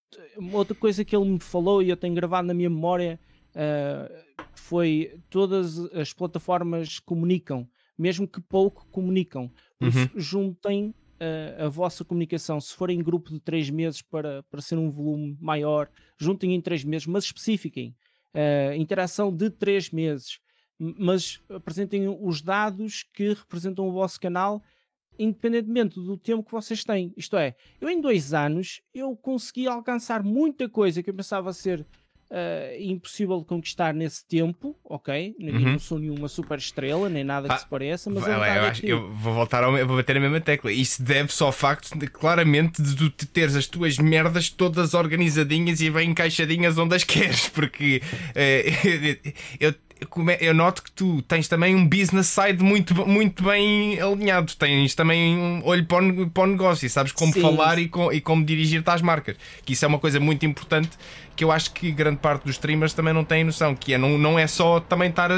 outra 0.57 0.75
coisa 0.75 1.05
que 1.05 1.15
ele 1.15 1.29
me 1.29 1.39
falou 1.39 1.83
e 1.83 1.91
eu 1.91 1.97
tenho 1.99 2.15
gravado 2.15 2.49
na 2.49 2.55
minha 2.55 2.71
memória 2.71 3.21
uh, 3.51 4.11
foi 4.55 5.21
todas 5.29 5.79
as 5.93 6.15
plataformas 6.15 6.99
comunicam, 6.99 7.69
mesmo 7.99 8.27
que 8.27 8.41
pouco 8.41 8.87
comunicam. 8.91 9.51
Isso, 9.79 10.11
juntem 10.17 10.95
uh, 11.21 11.67
a 11.67 11.69
vossa 11.69 12.03
comunicação. 12.03 12.59
Se 12.63 12.75
for 12.75 12.89
em 12.89 13.03
grupo 13.03 13.31
de 13.31 13.41
três 13.41 13.69
meses 13.69 14.01
para, 14.01 14.43
para 14.45 14.63
ser 14.63 14.79
um 14.79 14.91
volume 14.91 15.37
maior, 15.39 15.91
juntem 16.17 16.55
em 16.55 16.61
três 16.63 16.83
meses, 16.83 17.07
mas 17.07 17.25
especifiquem. 17.25 17.95
Uh, 18.35 18.75
interação 18.75 19.31
de 19.31 19.51
três 19.51 19.91
meses, 19.91 20.39
mas 20.79 21.41
apresentem 21.49 22.09
os 22.09 22.43
dados 22.43 23.05
que 23.13 23.29
representam 23.29 23.87
o 23.89 23.93
vosso 23.93 24.21
canal 24.21 24.63
independentemente 25.19 25.95
do 26.01 26.17
tempo 26.17 26.43
que 26.43 26.51
vocês 26.51 26.83
têm. 26.83 27.13
Isto 27.17 27.37
é, 27.37 27.55
eu 27.81 27.89
em 27.89 28.01
dois 28.01 28.35
anos 28.35 28.81
eu 28.93 29.15
consegui 29.17 29.67
alcançar 29.69 30.23
muita 30.25 30.69
coisa 30.69 31.03
que 31.05 31.11
eu 31.11 31.15
pensava 31.15 31.53
ser 31.53 31.87
ah, 32.33 32.77
impossível 32.81 33.39
de 33.39 33.45
conquistar 33.45 33.95
nesse 33.95 34.27
tempo, 34.27 34.77
ok? 34.83 35.37
Uhum. 35.39 35.61
não 35.61 35.79
sou 35.79 36.01
nenhuma 36.01 36.27
super 36.27 36.59
estrela, 36.59 37.09
nem 37.09 37.23
nada 37.23 37.47
que 37.47 37.55
Ah, 37.55 37.59
se 37.59 37.69
pareça, 37.69 38.11
mas 38.11 38.23
Vai 38.25 38.31
verdade 38.33 38.59
eu, 38.59 38.65
é 38.65 38.69
acho- 38.71 38.81
que 38.81 38.89
eu 38.89 39.15
vou 39.15 39.35
voltar 39.35 39.63
ao, 39.63 39.79
eu 39.79 39.87
vou 39.87 39.97
bater 39.97 40.17
a 40.17 40.21
mesma 40.21 40.41
tecla. 40.41 40.73
Isso 40.73 41.01
deve-se 41.01 41.41
ao 41.45 41.53
facto 41.53 41.97
de 41.97 42.09
claramente 42.09 42.83
de 42.83 42.97
tu 42.97 43.09
te 43.09 43.25
teres 43.27 43.55
as 43.55 43.69
tuas 43.69 43.99
merdas 43.99 44.51
todas 44.51 44.95
organizadinhas 44.95 45.81
e 45.81 45.91
bem 45.91 46.11
encaixadinhas 46.11 46.77
onde 46.77 46.97
as 46.97 47.05
queres, 47.05 47.49
porque 47.51 48.03
eh, 48.35 48.65
eu, 49.61 49.73
eu 50.41 50.53
noto 50.55 50.83
que 50.83 50.93
tu 50.93 51.23
tens 51.23 51.49
também 51.49 51.75
um 51.75 51.87
business 51.87 52.27
side 52.27 52.63
muito, 52.63 52.95
muito 53.07 53.43
bem 53.45 54.01
alinhado, 54.01 54.53
tens 54.57 54.95
também 54.95 55.37
um 55.37 55.63
olho 55.65 55.85
para 55.87 56.05
o, 56.05 56.31
para 56.31 56.43
o 56.43 56.47
negócio, 56.47 56.87
e 56.87 56.91
sabes 56.91 57.13
como 57.13 57.33
Sim. 57.33 57.41
falar 57.41 57.79
e, 57.79 57.89
com- 57.89 58.13
e 58.13 58.21
como 58.21 58.45
dirigir-te 58.45 58.89
às 58.91 59.01
marcas. 59.03 59.37
Que 59.65 59.73
isso 59.73 59.85
é 59.85 59.89
uma 59.89 59.99
coisa 59.99 60.19
muito 60.21 60.45
importante 60.45 60.91
que 61.37 61.43
eu 61.43 61.51
acho 61.51 61.73
que 61.73 61.91
grande 61.91 62.19
parte 62.19 62.45
dos 62.45 62.53
streamers 62.55 62.93
também 62.93 63.13
não 63.13 63.25
tem 63.25 63.43
noção, 63.43 63.75
que 63.75 63.93
é 63.93 63.99
não, 63.99 64.17
não 64.17 64.39
é 64.39 64.47
só 64.47 64.79
também 64.79 65.11
estar, 65.11 65.31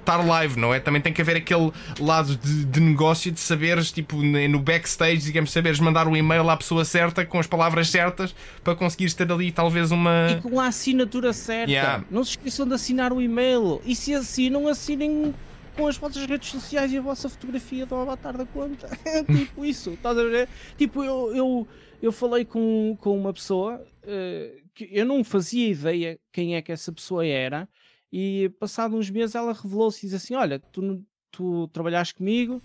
estar 0.00 0.16
live, 0.16 0.58
não 0.58 0.74
é? 0.74 0.80
Também 0.80 1.00
tem 1.00 1.12
que 1.12 1.20
haver 1.22 1.36
aquele 1.36 1.70
lado 2.00 2.34
de, 2.36 2.64
de 2.64 2.80
negócio 2.80 3.30
de 3.30 3.38
saberes, 3.38 3.92
tipo, 3.92 4.16
no 4.20 4.58
backstage, 4.58 5.18
digamos, 5.22 5.52
saberes 5.52 5.78
mandar 5.78 6.08
o 6.08 6.16
e-mail 6.16 6.48
à 6.50 6.56
pessoa 6.56 6.84
certa 6.84 7.24
com 7.24 7.38
as 7.38 7.46
palavras 7.46 7.88
certas 7.88 8.34
para 8.64 8.74
conseguires 8.74 9.14
ter 9.14 9.30
ali 9.30 9.52
talvez 9.52 9.92
uma. 9.92 10.26
e 10.30 10.40
com 10.40 10.58
a 10.58 10.66
assinatura 10.66 11.32
certa. 11.32 11.70
Yeah. 11.70 12.04
Não 12.10 12.24
se 12.24 12.30
esqueçam 12.30 12.66
de 12.66 12.74
assinar 12.74 13.12
o 13.12 13.20
e-mail. 13.20 13.80
Se 13.98 14.14
assinam, 14.14 14.68
assinem 14.68 15.34
com 15.76 15.86
as 15.86 15.96
vossas 15.96 16.24
redes 16.24 16.50
sociais 16.50 16.92
e 16.92 16.98
a 16.98 17.00
vossa 17.00 17.28
fotografia 17.28 17.86
do 17.86 17.94
avatar 17.94 18.36
da 18.36 18.46
conta. 18.46 18.88
Tipo 19.26 19.64
isso, 19.64 19.90
estás 19.90 20.18
a 20.18 20.24
ver? 20.24 20.48
Tipo, 20.76 21.04
eu, 21.04 21.36
eu, 21.36 21.68
eu 22.02 22.12
falei 22.12 22.44
com, 22.44 22.96
com 23.00 23.16
uma 23.16 23.32
pessoa 23.32 23.84
eh, 24.02 24.56
que 24.74 24.88
eu 24.90 25.04
não 25.04 25.22
fazia 25.22 25.68
ideia 25.68 26.18
quem 26.32 26.56
é 26.56 26.62
que 26.62 26.72
essa 26.72 26.92
pessoa 26.92 27.24
era. 27.24 27.68
E 28.12 28.48
passado 28.58 28.96
uns 28.96 29.10
meses 29.10 29.34
ela 29.34 29.52
revelou-se 29.52 29.98
e 29.98 30.08
disse 30.08 30.16
assim: 30.16 30.34
Olha, 30.34 30.58
tu, 30.58 31.04
tu 31.30 31.68
trabalhaste 31.68 32.14
comigo 32.14 32.62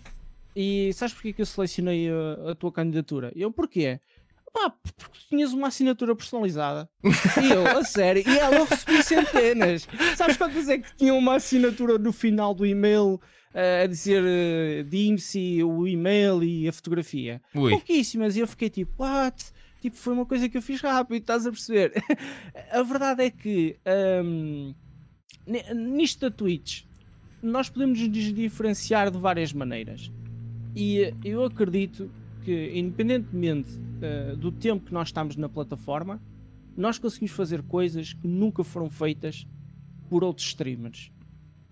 e 0.55 0.91
sabes 0.93 1.13
porque 1.13 1.34
que 1.34 1.41
eu 1.41 1.45
selecionei 1.45 2.09
a, 2.09 2.51
a 2.51 2.55
tua 2.55 2.71
candidatura? 2.71 3.31
Eu, 3.36 3.51
porquê? 3.51 3.99
Pá, 4.54 4.70
porque 4.70 5.04
tu 5.20 5.28
tinhas 5.30 5.51
uma 5.51 5.68
assinatura 5.70 6.16
personalizada. 6.16 6.88
E 7.43 7.51
eu, 7.51 7.66
a 7.66 7.84
sério, 7.84 8.24
e 8.26 8.38
ela 8.38 8.56
eu 8.58 8.66
recebi 8.66 9.01
centenas. 9.04 9.88
Sabes 10.16 10.38
quantas 10.38 10.70
é 10.70 10.78
que 10.78 10.95
tinham 10.95 11.18
uma 11.18 11.36
assinatura 11.36 11.97
no 11.97 12.14
final 12.14 12.54
do 12.54 12.66
e-mail 12.66 13.20
eh, 13.54 13.82
a 13.84 13.88
dizer 13.88 14.22
uh, 14.24 14.84
DIMSI, 14.84 15.64
o 15.64 15.88
e-mail 15.88 16.43
e 16.43 16.68
a 16.68 16.72
fotografia? 16.72 17.41
Ui. 17.56 17.72
Pouquíssimas. 17.72 18.36
E 18.36 18.41
eu 18.41 18.47
fiquei 18.47 18.70
tipo, 18.70 19.04
what? 19.04 19.43
Tipo, 19.82 19.97
foi 19.97 20.14
uma 20.14 20.26
coisa 20.26 20.47
que 20.47 20.56
eu 20.58 20.62
fiz 20.62 20.80
rápido, 20.80 21.20
estás 21.20 21.45
a 21.47 21.51
perceber? 21.51 21.91
a 22.72 22.84
verdade 22.84 23.24
é 23.24 23.30
que 23.32 23.78
ni- 25.45 25.74
nisto 25.74 26.22
da 26.22 26.32
Twitch, 26.32 26.84
nós 27.41 27.70
podemos 27.70 27.99
nos 27.99 28.34
diferenciar 28.34 29.12
de 29.12 29.18
várias 29.18 29.51
maneiras. 29.51 30.12
E 30.76 31.14
eu 31.24 31.43
acredito 31.43 32.10
que, 32.44 32.72
independentemente 32.78 33.70
eh, 34.02 34.36
do 34.36 34.52
tempo 34.52 34.86
que 34.86 34.94
nós 34.94 35.10
estamos 35.10 35.36
na 35.36 35.48
plataforma, 35.50 36.22
nós 36.76 36.98
conseguimos 36.98 37.32
fazer 37.32 37.62
coisas 37.64 38.14
que 38.14 38.28
nunca 38.28 38.64
foram 38.64 38.89
feitas 38.89 39.46
por 40.10 40.24
outros 40.24 40.48
streamers. 40.48 41.12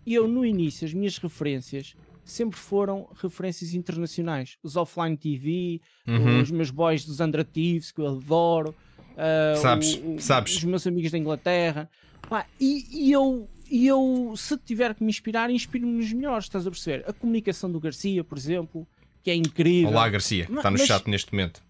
E 0.06 0.14
eu, 0.14 0.28
no 0.28 0.46
início, 0.46 0.86
as 0.86 0.94
minhas 0.94 1.18
referências 1.18 1.96
sempre 2.24 2.58
foram 2.58 3.08
referências 3.22 3.74
internacionais. 3.74 4.58
Os 4.64 4.76
Offline 4.76 5.18
TV, 5.18 5.82
Uhum. 6.08 6.42
os 6.42 6.52
meus 6.52 6.70
boys 6.72 7.04
dos 7.06 7.20
Andrativos, 7.20 7.92
que 7.92 8.00
eu 8.02 8.08
adoro, 8.08 8.76
uh, 9.14 9.58
Sabes, 9.62 9.96
o- 9.96 10.14
o- 10.16 10.22
sabes. 10.22 10.56
os 10.58 10.64
meus 10.64 10.86
amigos 10.88 11.12
da 11.12 11.18
Inglaterra. 11.18 11.90
Pá, 12.30 12.46
e, 12.60 13.08
e 13.08 13.12
eu, 13.12 13.48
e 13.70 13.88
eu, 13.88 14.34
se 14.38 14.56
tiver 14.58 14.94
que 14.96 15.04
me 15.04 15.10
inspirar, 15.10 15.50
inspiro-me 15.50 15.94
nos 15.94 16.14
melhores, 16.14 16.46
estás 16.46 16.66
a 16.66 16.72
perceber? 16.72 17.04
A 17.08 17.14
comunicação 17.14 17.72
do 17.72 17.80
Garcia, 17.80 18.24
por 18.24 18.38
exemplo, 18.38 18.88
que 19.24 19.30
é 19.32 19.36
incrível. 19.36 19.90
Olá, 19.92 20.08
Garcia, 20.10 20.44
está 20.44 20.70
no 20.72 20.78
Mas- 20.78 20.88
chat 20.88 21.08
neste 21.10 21.32
momento. 21.34 21.62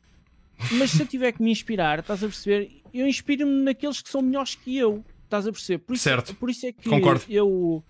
Mas 0.74 0.92
se 0.92 1.02
eu 1.02 1.08
tiver 1.08 1.32
que 1.32 1.42
me 1.42 1.52
inspirar, 1.52 2.00
estás 2.00 2.24
a 2.24 2.28
perceber? 2.28 2.82
Eu 2.94 3.08
inspiro-me 3.08 3.64
naqueles 3.64 4.00
que 4.02 4.10
são 4.10 4.22
melhores 4.22 4.54
que 4.56 4.78
eu. 4.78 5.04
Estás 5.24 5.48
a 5.48 5.52
perceber? 5.52 5.80
Por 5.80 5.96
isso, 5.96 6.04
Certo. 6.04 6.36
Por 6.36 6.50
isso 6.50 6.66
é 6.68 6.72
que 6.72 6.88
Concordo. 6.90 7.24
eu, 7.30 7.84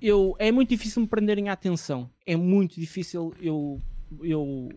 eu. 0.00 0.34
É 0.38 0.50
muito 0.50 0.70
difícil 0.70 1.02
me 1.02 1.08
prenderem 1.08 1.48
a 1.48 1.52
atenção. 1.52 2.08
É 2.24 2.34
muito 2.36 2.80
difícil 2.80 3.34
eu, 3.40 3.80
eu 4.22 4.70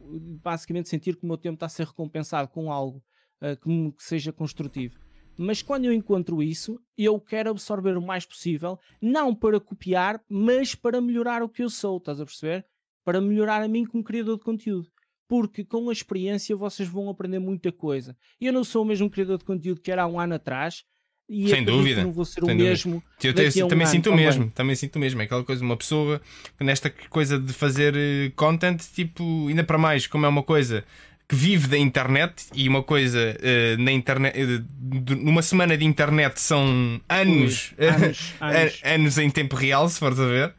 basicamente 0.43 0.89
sentir 0.89 1.15
que 1.15 1.23
o 1.23 1.27
meu 1.27 1.37
tempo 1.37 1.53
está 1.53 1.67
a 1.67 1.69
ser 1.69 1.85
recompensado 1.87 2.47
com 2.49 2.71
algo 2.71 3.01
ah, 3.39 3.55
que, 3.55 3.69
me- 3.69 3.91
que 3.93 4.03
seja 4.03 4.33
construtivo. 4.33 4.99
Mas 5.37 5.61
quando 5.61 5.85
eu 5.85 5.93
encontro 5.93 6.43
isso, 6.43 6.79
eu 6.97 7.17
quero 7.19 7.49
absorver 7.51 7.95
o 7.97 8.01
mais 8.01 8.25
possível, 8.25 8.77
não 9.01 9.33
para 9.33 9.59
copiar, 9.59 10.21
mas 10.29 10.75
para 10.75 10.99
melhorar 10.99 11.41
o 11.41 11.47
que 11.49 11.63
eu 11.63 11.69
sou, 11.69 11.97
estás 11.97 12.19
a 12.19 12.25
perceber? 12.25 12.65
Para 13.03 13.19
melhorar 13.21 13.61
a 13.63 13.67
mim 13.67 13.85
como 13.85 14.03
criador 14.03 14.37
de 14.37 14.43
conteúdo 14.43 14.87
porque 15.27 15.63
com 15.63 15.89
a 15.89 15.93
experiência 15.93 16.53
vocês 16.57 16.89
vão 16.89 17.09
aprender 17.09 17.39
muita 17.39 17.71
coisa. 17.71 18.17
Eu 18.39 18.51
não 18.51 18.65
sou 18.65 18.81
o 18.83 18.85
mesmo 18.85 19.09
criador 19.09 19.37
de 19.37 19.45
conteúdo 19.45 19.79
que 19.79 19.89
era 19.89 20.03
há 20.03 20.05
um 20.07 20.19
ano 20.19 20.35
atrás 20.35 20.83
e 21.29 21.47
Sem 21.47 21.63
dúvida, 21.63 22.03
não 22.03 22.11
vou 22.11 22.25
ser 22.25 22.43
sem 22.43 22.53
o 22.53 22.57
mesmo. 22.57 23.01
Eu 23.23 23.33
te- 23.33 23.63
um 23.63 23.67
também 23.69 23.85
ano 23.85 23.91
sinto 23.95 24.09
o 24.09 24.13
mesmo, 24.13 24.51
também 24.51 24.75
sinto 24.75 24.97
o 24.97 24.99
mesmo. 24.99 25.21
É 25.21 25.23
aquela 25.23 25.45
coisa, 25.45 25.63
uma 25.63 25.77
pessoa 25.77 26.21
que 26.57 26.63
nesta 26.65 26.89
coisa 27.09 27.39
de 27.39 27.53
fazer 27.53 27.95
eh, 27.95 28.33
content, 28.35 28.81
tipo, 28.93 29.47
ainda 29.47 29.63
para 29.63 29.77
mais, 29.77 30.05
como 30.05 30.25
é 30.25 30.29
uma 30.29 30.43
coisa 30.43 30.83
que 31.31 31.35
vive 31.37 31.65
da 31.69 31.77
internet 31.77 32.47
e 32.53 32.67
uma 32.67 32.83
coisa 32.83 33.37
eh, 33.41 33.77
na 33.79 33.89
internet, 33.93 34.37
eh, 34.37 34.61
de- 34.67 35.15
numa 35.15 35.41
semana 35.41 35.77
de 35.77 35.85
internet 35.85 36.41
são 36.41 36.99
anos, 37.07 37.73
Ui, 37.79 37.87
anos, 37.87 38.33
anos. 38.41 38.81
anos 38.83 39.17
em 39.17 39.29
tempo 39.29 39.55
real, 39.55 39.87
se 39.87 39.97
fores 39.97 40.19
a 40.19 40.25
ver. 40.25 40.53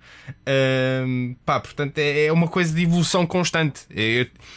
Ahm, 0.47 1.35
pá, 1.45 1.61
portanto, 1.61 1.99
é, 1.99 2.25
é 2.25 2.33
uma 2.33 2.49
coisa 2.49 2.75
de 2.75 2.85
evolução 2.85 3.27
constante. 3.27 3.83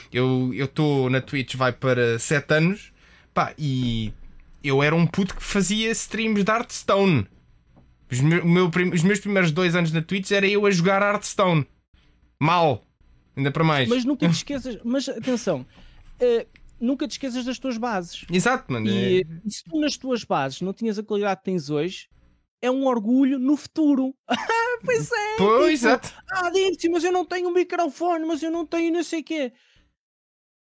Eu 0.09 0.53
estou 0.53 1.09
na 1.09 1.19
Twitch, 1.19 1.55
vai 1.55 1.73
para 1.73 2.17
7 2.17 2.53
anos, 2.53 2.93
pá, 3.33 3.53
e 3.57 4.13
eu 4.63 4.81
era 4.81 4.95
um 4.95 5.05
puto 5.05 5.35
que 5.35 5.43
fazia 5.43 5.91
streams 5.91 6.45
de 6.45 6.49
Hearthstone. 6.49 7.27
Os, 8.09 8.21
meu 8.21 8.69
prim- 8.69 8.93
os 8.93 9.03
meus 9.03 9.19
primeiros 9.19 9.51
dois 9.51 9.75
anos 9.75 9.91
na 9.91 10.01
Twitch 10.01 10.31
era 10.31 10.47
eu 10.47 10.65
a 10.65 10.71
jogar 10.71 11.01
Hearthstone. 11.01 11.67
Mal. 12.39 12.85
Ainda 13.35 13.51
para 13.51 13.65
mais. 13.65 13.89
Mas 13.89 14.05
nunca 14.05 14.29
te 14.29 14.35
esqueças, 14.35 14.77
mas 14.85 15.09
atenção, 15.09 15.65
eh, 16.19 16.47
nunca 16.79 17.07
te 17.07 17.11
esqueças 17.11 17.45
das 17.45 17.57
tuas 17.59 17.77
bases. 17.77 18.25
Exato, 18.31 18.71
mano. 18.71 18.87
E, 18.87 19.21
é- 19.21 19.25
e 19.45 19.51
se 19.51 19.63
tu 19.63 19.79
nas 19.79 19.97
tuas 19.97 20.23
bases 20.23 20.61
não 20.61 20.73
tinhas 20.73 20.97
a 20.99 21.03
qualidade 21.03 21.39
que 21.41 21.45
tens 21.45 21.69
hoje, 21.69 22.07
é 22.61 22.69
um 22.71 22.85
orgulho 22.85 23.37
no 23.39 23.55
futuro. 23.55 24.15
pois 24.85 25.11
é! 25.11 25.37
Pois, 25.37 25.79
tipo, 25.79 25.87
exato. 25.87 26.13
Ah, 26.31 26.49
Dirce, 26.49 26.89
mas 26.89 27.03
eu 27.03 27.11
não 27.11 27.25
tenho 27.25 27.49
um 27.49 27.53
microfone, 27.53 28.25
mas 28.25 28.41
eu 28.41 28.51
não 28.51 28.65
tenho 28.65 28.91
não 28.93 29.03
sei 29.03 29.21
o 29.21 29.23
quê. 29.23 29.53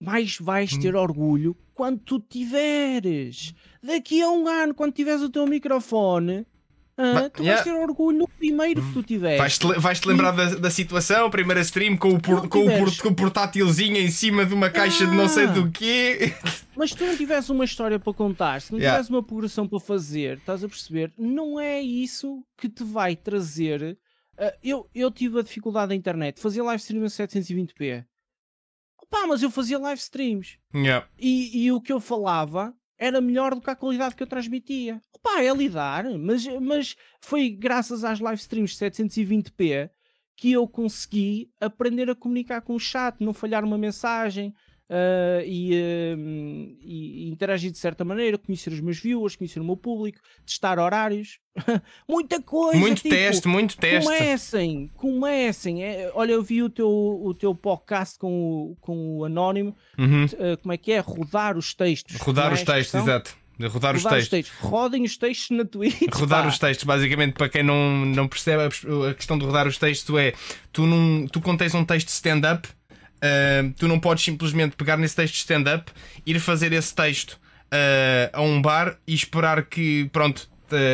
Mas 0.01 0.37
vais 0.39 0.73
Hum. 0.73 0.81
ter 0.81 0.97
orgulho 0.97 1.57
quando 1.75 2.01
tu 2.01 2.19
tiveres. 2.19 3.55
Daqui 3.83 4.21
a 4.21 4.29
um 4.31 4.49
ano, 4.49 4.75
quando 4.75 4.93
tiveres 4.93 5.23
o 5.23 5.31
teu 5.31 5.47
microfone, 5.47 6.45
ah, 6.99 7.31
tu 7.31 7.43
yeah. 7.43 7.63
vais 7.63 7.65
ter 7.65 7.73
orgulho 7.81 8.19
no 8.19 8.29
primeiro 8.29 8.83
que 8.83 8.93
tu 8.93 9.03
tiveres. 9.03 9.39
Vais-te 9.39 9.67
le- 9.67 9.79
vais-te 9.79 10.07
lembrar 10.07 10.31
da, 10.33 10.55
da 10.57 10.71
situação, 10.71 11.31
primeira 11.31 11.61
stream 11.63 11.97
com 11.97 12.11
o, 12.15 12.21
por- 12.21 12.49
com, 12.49 12.67
o 12.67 12.97
com 12.99 13.09
o 13.09 13.15
portátilzinho 13.15 13.97
em 13.97 14.11
cima 14.11 14.45
de 14.45 14.53
uma 14.55 14.69
caixa 14.71 15.07
de 15.07 15.15
não 15.17 15.29
sei 15.29 15.45
Ah. 15.45 15.53
do 15.53 15.71
quê. 15.71 16.35
Mas 16.77 16.91
se 16.91 16.97
tu 16.97 17.05
não 17.07 17.17
tivesse 17.17 17.51
uma 17.53 17.65
história 17.65 17.99
para 17.99 18.13
contar, 18.13 18.61
se 18.61 18.73
não 18.73 18.79
Yeah. 18.79 18.97
tivesse 18.99 19.11
uma 19.11 19.23
progressão 19.23 19.67
para 19.69 19.81
fazer, 19.81 20.39
estás 20.39 20.63
a 20.65 20.69
perceber? 20.69 21.13
Não 21.19 21.59
é 21.61 21.81
isso 21.81 22.45
que 22.57 22.69
te 22.69 22.83
vai 22.85 23.15
trazer. 23.17 23.99
ah, 24.39 24.55
eu, 24.63 24.89
eu 24.95 25.11
tive 25.11 25.39
a 25.39 25.43
dificuldade 25.43 25.89
da 25.91 25.95
internet, 25.95 26.41
fazia 26.41 26.63
live 26.65 26.81
stream 26.83 27.05
a 27.05 27.09
720p. 27.09 28.05
Pá, 29.11 29.27
mas 29.27 29.43
eu 29.43 29.51
fazia 29.51 29.79
live 29.79 30.01
streams. 30.01 30.57
Yeah. 30.75 31.07
e, 31.19 31.65
e 31.67 31.73
o 31.73 31.81
que 31.83 31.93
eu 31.93 32.01
falava 32.01 32.75
era 33.03 33.21
melhor 33.21 33.53
do 33.53 33.61
que 33.61 33.69
a 33.69 33.75
qualidade 33.75 34.15
que 34.15 34.23
eu 34.23 34.29
transmitia. 34.29 35.01
Opa, 35.13 35.43
é 35.43 35.53
lidar, 35.53 36.05
mas, 36.21 36.47
mas 36.61 36.97
foi 37.21 37.51
graças 37.51 38.05
às 38.05 38.21
live 38.21 38.41
streams 38.41 38.79
720p 38.79 39.91
que 40.37 40.53
eu 40.53 40.69
consegui 40.69 41.51
aprender 41.61 42.09
a 42.09 42.15
comunicar 42.15 42.63
com 42.63 42.77
o 42.77 42.79
chat, 42.79 43.17
não 43.21 43.35
falhar 43.35 43.65
uma 43.65 43.77
mensagem 43.77 44.55
ah, 44.95 45.43
e, 45.47 45.73
e- 46.83 47.29
interagir 47.31 47.71
de 47.71 47.79
certa 47.79 48.05
maneira, 48.05 48.37
conhecer 48.37 48.71
os 48.73 48.81
meus 48.81 48.99
viewers, 49.01 49.35
conhecer 49.35 49.59
o 49.59 49.65
meu 49.65 49.77
público, 49.77 50.19
testar 50.45 50.79
horários, 50.79 51.39
muita 52.09 52.43
coisa. 52.43 52.79
Muito 52.79 53.03
tipo, 53.03 53.09
teste, 53.15 53.49
muito 53.49 53.77
teste. 53.79 54.05
Comecem, 54.05 54.91
comecem. 54.95 55.83
É, 55.83 56.11
olha, 56.15 56.33
eu 56.33 56.43
vi 56.43 56.63
o 56.63 56.69
teu, 56.69 56.89
o 56.89 57.33
teu 57.33 57.55
podcast 57.55 58.19
com 58.19 58.33
o, 58.73 58.77
com 58.81 59.19
o 59.19 59.25
Anónimo. 59.25 59.75
Uhum. 59.99 60.25
Uh, 60.27 60.57
como 60.61 60.73
é 60.73 60.77
que 60.77 60.93
é? 60.93 60.99
Rodar 60.99 61.57
os 61.57 61.75
textos. 61.75 62.17
Rodar 62.17 62.51
é 62.51 62.55
os 62.55 62.63
a 62.63 62.65
textos, 62.67 63.01
exato. 63.01 63.43
De 63.59 63.67
Rodar, 63.67 63.95
os 63.95 64.03
Rodar 64.03 64.27
textos. 64.27 64.53
Rodem 64.59 65.05
os 65.05 65.17
textos 65.17 65.57
na 65.57 65.65
Twitch. 65.65 66.01
Rodar 66.13 66.43
pá. 66.43 66.49
os 66.49 66.59
textos, 66.59 66.85
basicamente, 66.85 67.35
para 67.35 67.49
quem 67.49 67.63
não, 67.63 68.05
não 68.07 68.27
percebe, 68.29 68.63
a- 68.65 69.15
questão 69.15 69.39
de 69.39 69.45
rodar 69.45 69.67
os 69.69 69.79
textos 69.79 70.15
é 70.19 70.33
tu, 70.73 70.87
não, 70.87 71.27
tu 71.29 71.41
quando 71.41 71.59
tens 71.59 71.75
um 71.75 71.85
texto 71.85 72.09
stand-up, 72.09 72.69
ah, 73.23 73.73
tu 73.79 73.87
não 73.87 74.01
podes 74.01 74.25
simplesmente 74.25 74.77
pegar 74.77 74.97
nesse 74.97 75.17
texto 75.17 75.35
de 75.35 75.41
stand-up, 75.41 75.91
ir 76.27 76.39
fazer 76.41 76.73
esse 76.73 76.95
texto 76.95 77.39
ah, 77.71 78.31
a 78.33 78.43
um 78.43 78.61
bar 78.61 78.99
e 79.07 79.15
esperar 79.15 79.65
que, 79.65 80.11
pronto, 80.13 80.51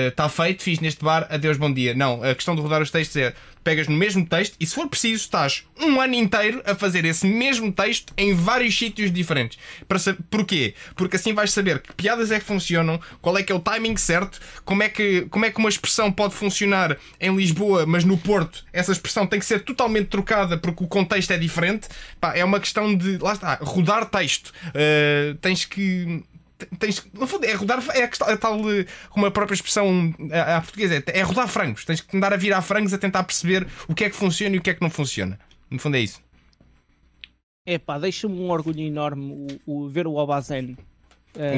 está 0.08 0.28
feito, 0.28 0.62
fiz 0.62 0.80
neste 0.80 1.04
bar, 1.04 1.26
adeus, 1.30 1.56
bom 1.56 1.72
dia. 1.72 1.94
Não, 1.94 2.22
a 2.22 2.34
questão 2.34 2.54
de 2.54 2.60
rodar 2.60 2.82
os 2.82 2.90
textos 2.90 3.16
é 3.16 3.34
pegas 3.64 3.86
no 3.88 3.96
mesmo 3.96 4.24
texto 4.24 4.56
e, 4.58 4.66
se 4.66 4.74
for 4.74 4.88
preciso, 4.88 5.24
estás 5.24 5.64
um 5.78 6.00
ano 6.00 6.14
inteiro 6.14 6.62
a 6.64 6.74
fazer 6.74 7.04
esse 7.04 7.26
mesmo 7.26 7.70
texto 7.70 8.14
em 8.16 8.32
vários 8.32 8.78
sítios 8.78 9.12
diferentes. 9.12 9.58
Para 9.86 9.98
sa- 9.98 10.16
Porquê? 10.30 10.74
Porque 10.96 11.16
assim 11.16 11.34
vais 11.34 11.50
saber 11.52 11.80
que 11.82 11.92
piadas 11.92 12.30
é 12.30 12.38
que 12.38 12.46
funcionam, 12.46 12.98
qual 13.20 13.36
é 13.36 13.42
que 13.42 13.52
é 13.52 13.54
o 13.54 13.60
timing 13.60 13.96
certo, 13.96 14.40
como 14.64 14.82
é 14.82 14.88
que, 14.88 15.22
como 15.28 15.44
é 15.44 15.50
que 15.50 15.58
uma 15.58 15.68
expressão 15.68 16.10
pode 16.10 16.34
funcionar 16.34 16.96
em 17.20 17.34
Lisboa, 17.36 17.84
mas 17.84 18.04
no 18.04 18.16
Porto 18.16 18.64
essa 18.72 18.92
expressão 18.92 19.26
tem 19.26 19.38
que 19.38 19.44
ser 19.44 19.60
totalmente 19.60 20.06
trocada 20.06 20.56
porque 20.56 20.84
o 20.84 20.88
contexto 20.88 21.30
é 21.32 21.36
diferente. 21.36 21.88
Pá, 22.18 22.34
é 22.34 22.44
uma 22.44 22.60
questão 22.60 22.96
de, 22.96 23.18
lá 23.18 23.34
está, 23.34 23.58
rodar 23.60 24.06
texto. 24.06 24.48
Uh, 24.68 25.34
tens 25.42 25.66
que 25.66 26.22
tens, 26.78 27.04
no 27.12 27.26
fundo, 27.26 27.44
é 27.44 27.52
rodar, 27.54 27.82
é 27.94 28.02
a, 28.04 28.08
questão- 28.08 28.28
a 28.28 28.36
tal, 28.36 28.58
eh, 28.72 28.86
como 29.10 29.26
a 29.26 29.30
própria 29.30 29.54
expressão 29.54 30.14
à 30.32 30.56
à 30.56 30.60
portuguesa, 30.60 30.96
é, 31.06 31.18
é 31.18 31.22
rodar 31.22 31.48
frangos. 31.48 31.84
Tens 31.84 32.00
que 32.00 32.16
andar 32.16 32.32
a 32.32 32.36
virar 32.36 32.62
frangos 32.62 32.92
a 32.92 32.98
tentar 32.98 33.22
perceber 33.24 33.66
o 33.88 33.94
que 33.94 34.04
é 34.04 34.10
que 34.10 34.16
funciona 34.16 34.56
e 34.56 34.58
o 34.58 34.62
que 34.62 34.70
é 34.70 34.74
que 34.74 34.82
não 34.82 34.90
funciona. 34.90 35.38
No 35.70 35.78
fundo, 35.78 35.96
é 35.96 36.00
isso. 36.00 36.20
Epá, 37.66 37.98
deixa-me 37.98 38.38
um 38.40 38.50
orgulho 38.50 38.80
enorme 38.80 39.46
o, 39.66 39.84
o 39.84 39.88
ver 39.88 40.06
o 40.06 40.14
Obazen. 40.14 40.76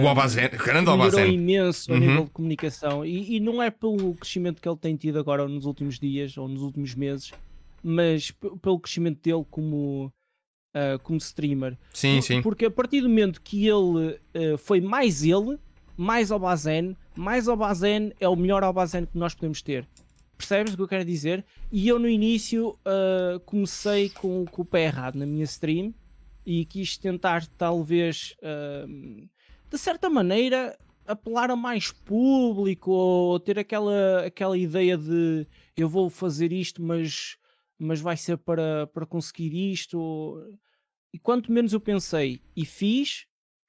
O 0.02 0.04
Obazen, 0.06 0.46
o 0.46 0.58
grande 0.64 0.90
Obazen. 0.90 1.32
imenso 1.32 1.90
a 1.90 1.94
Uhum. 1.94 2.00
nível 2.00 2.24
de 2.24 2.30
comunicação 2.30 3.06
e, 3.06 3.36
e 3.36 3.40
não 3.40 3.62
é 3.62 3.70
pelo 3.70 4.14
crescimento 4.14 4.60
que 4.60 4.68
ele 4.68 4.76
tem 4.76 4.96
tido 4.96 5.18
agora 5.18 5.46
nos 5.48 5.64
últimos 5.64 5.98
dias 5.98 6.36
ou 6.36 6.48
nos 6.48 6.60
últimos 6.62 6.94
meses, 6.94 7.32
mas 7.82 8.32
pelo 8.60 8.78
crescimento 8.80 9.22
dele 9.22 9.46
como, 9.48 10.12
ah, 10.74 10.98
como 11.02 11.18
streamer. 11.18 11.76
Sim, 11.92 12.16
Por- 12.16 12.22
sim. 12.22 12.42
Porque 12.42 12.64
a 12.66 12.70
partir 12.70 13.00
do 13.00 13.08
momento 13.08 13.40
que 13.42 13.66
ele 13.66 14.18
eh, 14.34 14.56
foi 14.56 14.80
mais 14.80 15.22
ele, 15.22 15.58
mais 15.96 16.30
Obazen, 16.30 16.96
mais 17.16 17.48
Obazen 17.48 18.12
é 18.20 18.28
o 18.28 18.36
melhor 18.36 18.62
Obazen 18.64 19.06
que 19.06 19.18
nós 19.18 19.34
podemos 19.34 19.60
ter. 19.62 19.86
Percebes 20.36 20.72
o 20.72 20.76
que 20.76 20.82
eu 20.82 20.88
quero 20.88 21.04
dizer? 21.04 21.44
E 21.70 21.86
eu 21.86 21.98
no 21.98 22.08
início 22.08 22.78
ah, 22.84 23.38
comecei 23.44 24.08
com, 24.10 24.44
com 24.46 24.62
o 24.62 24.64
pé 24.64 24.84
errado 24.84 25.16
na 25.16 25.26
minha 25.26 25.44
stream 25.44 25.92
e 26.46 26.64
quis 26.64 26.96
tentar 26.96 27.46
talvez 27.58 28.34
ah, 28.42 28.86
de 29.70 29.78
certa 29.78 30.08
maneira 30.08 30.76
apelar 31.06 31.50
a 31.50 31.56
mais 31.56 31.90
público 31.90 32.90
ou 32.92 33.38
ter 33.40 33.58
aquela, 33.58 34.24
aquela 34.24 34.56
ideia 34.56 34.96
de 34.96 35.46
eu 35.76 35.88
vou 35.88 36.08
fazer 36.08 36.52
isto 36.52 36.82
mas, 36.82 37.36
mas 37.80 38.00
vai 38.00 38.16
ser 38.16 38.36
para, 38.38 38.86
para 38.88 39.06
conseguir 39.06 39.54
isto 39.72 40.38
e 41.12 41.18
quanto 41.18 41.50
menos 41.50 41.72
eu 41.72 41.80
pensei 41.80 42.40
e 42.56 42.64
fiz 42.64 43.26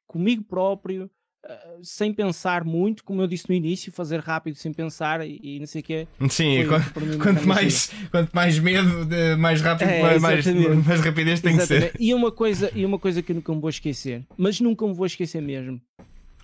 comigo 0.07 0.43
próprio, 0.43 1.09
ah, 1.43 1.77
sem 1.81 2.13
pensar 2.13 2.63
muito, 2.65 3.03
como 3.03 3.21
eu 3.21 3.27
disse 3.27 3.47
no 3.49 3.55
início, 3.55 3.91
fazer 3.91 4.19
rápido 4.19 4.55
sem 4.55 4.71
pensar 4.73 5.25
e, 5.25 5.39
e 5.41 5.59
não 5.59 5.65
sei 5.65 5.81
o 5.81 5.83
quê. 5.83 6.07
Sim, 6.29 6.67
quanto 6.67 6.93
grande 7.17 7.47
mais, 7.47 7.91
quanto 8.11 8.31
mais 8.31 8.59
medo, 8.59 9.05
de- 9.05 9.35
mais 9.37 9.61
rápido, 9.61 9.87
É, 9.89 10.19
mais, 10.19 10.45
exatamente. 10.45 10.87
mais 10.87 10.99
rapidez 11.01 11.39
tem 11.41 11.55
que 11.57 11.65
ser. 11.65 11.73
Exatamente. 11.77 12.03
E 12.03 12.13
uma, 12.13 12.31
coisa, 12.31 12.71
e 12.75 12.85
uma 12.85 12.99
coisa 12.99 13.21
que 13.23 13.31
eu 13.31 13.35
nunca 13.37 13.53
me 13.55 13.61
vou 13.61 13.69
esquecer, 13.69 14.25
mas 14.37 14.59
nunca 14.59 14.85
me 14.85 14.93
vou 14.93 15.05
esquecer 15.05 15.41
mesmo. 15.41 15.81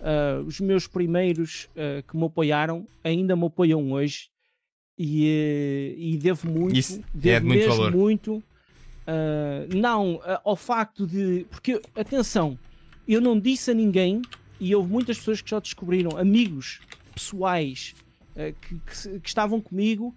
ah, 0.00 0.42
os 0.46 0.58
meus 0.60 0.86
primeiros 0.88 1.68
ah, 1.76 2.02
que 2.02 2.16
me 2.16 2.24
apoiaram 2.24 2.86
ainda 3.04 3.36
me 3.36 3.46
apoiam 3.46 3.92
hoje 3.92 4.30
e, 4.98 5.26
eh, 5.26 5.94
e 5.96 6.16
devo 6.16 6.50
muito, 6.50 6.76
Isso 6.76 7.00
é 7.00 7.04
devo 7.14 7.40
de 7.40 7.46
muito 7.46 7.60
mesmo 7.60 7.76
valor. 7.76 7.92
muito. 7.92 8.42
ah, 9.06 9.66
não 9.74 10.20
ah, 10.24 10.40
ao 10.44 10.56
facto 10.56 11.06
de. 11.06 11.46
Porque, 11.50 11.80
atenção, 11.94 12.58
eu 13.06 13.20
não 13.20 13.38
disse 13.38 13.70
a 13.70 13.74
ninguém 13.74 14.20
e 14.60 14.74
houve 14.74 14.90
muitas 14.90 15.18
pessoas 15.18 15.40
que 15.40 15.50
já 15.50 15.60
descobriram, 15.60 16.18
amigos 16.18 16.80
pessoais 17.14 17.94
uh, 18.32 18.54
que, 18.60 18.74
que, 18.80 19.20
que, 19.20 19.28
estavam 19.28 19.60
comigo, 19.60 20.14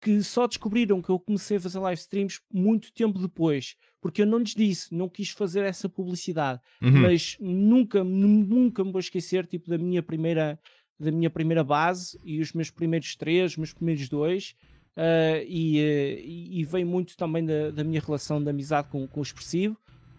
que 0.00 0.22
só 0.22 0.46
descobriram 0.46 1.00
que 1.00 1.08
eu 1.08 1.18
comecei 1.18 1.56
a 1.56 1.60
fazer 1.60 1.78
live 1.78 2.00
streams 2.00 2.40
muito 2.52 2.92
tempo 2.92 3.18
depois, 3.18 3.76
porque 4.00 4.22
eu 4.22 4.26
não 4.26 4.38
lhes 4.38 4.54
disse, 4.54 4.94
não 4.94 5.08
quis 5.08 5.30
fazer 5.30 5.64
essa 5.64 5.88
publicidade, 5.88 6.60
uhum. 6.82 7.02
mas 7.02 7.36
nunca, 7.40 8.04
nunca 8.04 8.84
me 8.84 8.92
vou 8.92 9.00
esquecer 9.00 9.46
tipo, 9.46 9.68
da 9.70 9.78
minha 9.78 10.02
primeira 10.02 10.58
da 10.98 11.10
minha 11.10 11.30
primeira 11.30 11.62
base 11.62 12.18
e 12.24 12.40
os 12.40 12.52
meus 12.52 12.70
primeiros 12.70 13.14
três, 13.16 13.52
os 13.52 13.56
meus 13.56 13.72
primeiros 13.72 14.08
dois, 14.08 14.54
uh, 14.96 15.44
e, 15.46 15.78
uh, 15.78 16.60
e, 16.60 16.64
veio 16.64 16.86
muito 16.86 17.16
também 17.16 17.44
da, 17.44 17.70
da, 17.70 17.84
minha 17.84 18.00
relação 18.00 18.42
de 18.42 18.48
amizade 18.48 18.88
com, 18.88 19.06
com 19.06 19.20
o 19.20 19.22
Expressivo 19.22 19.76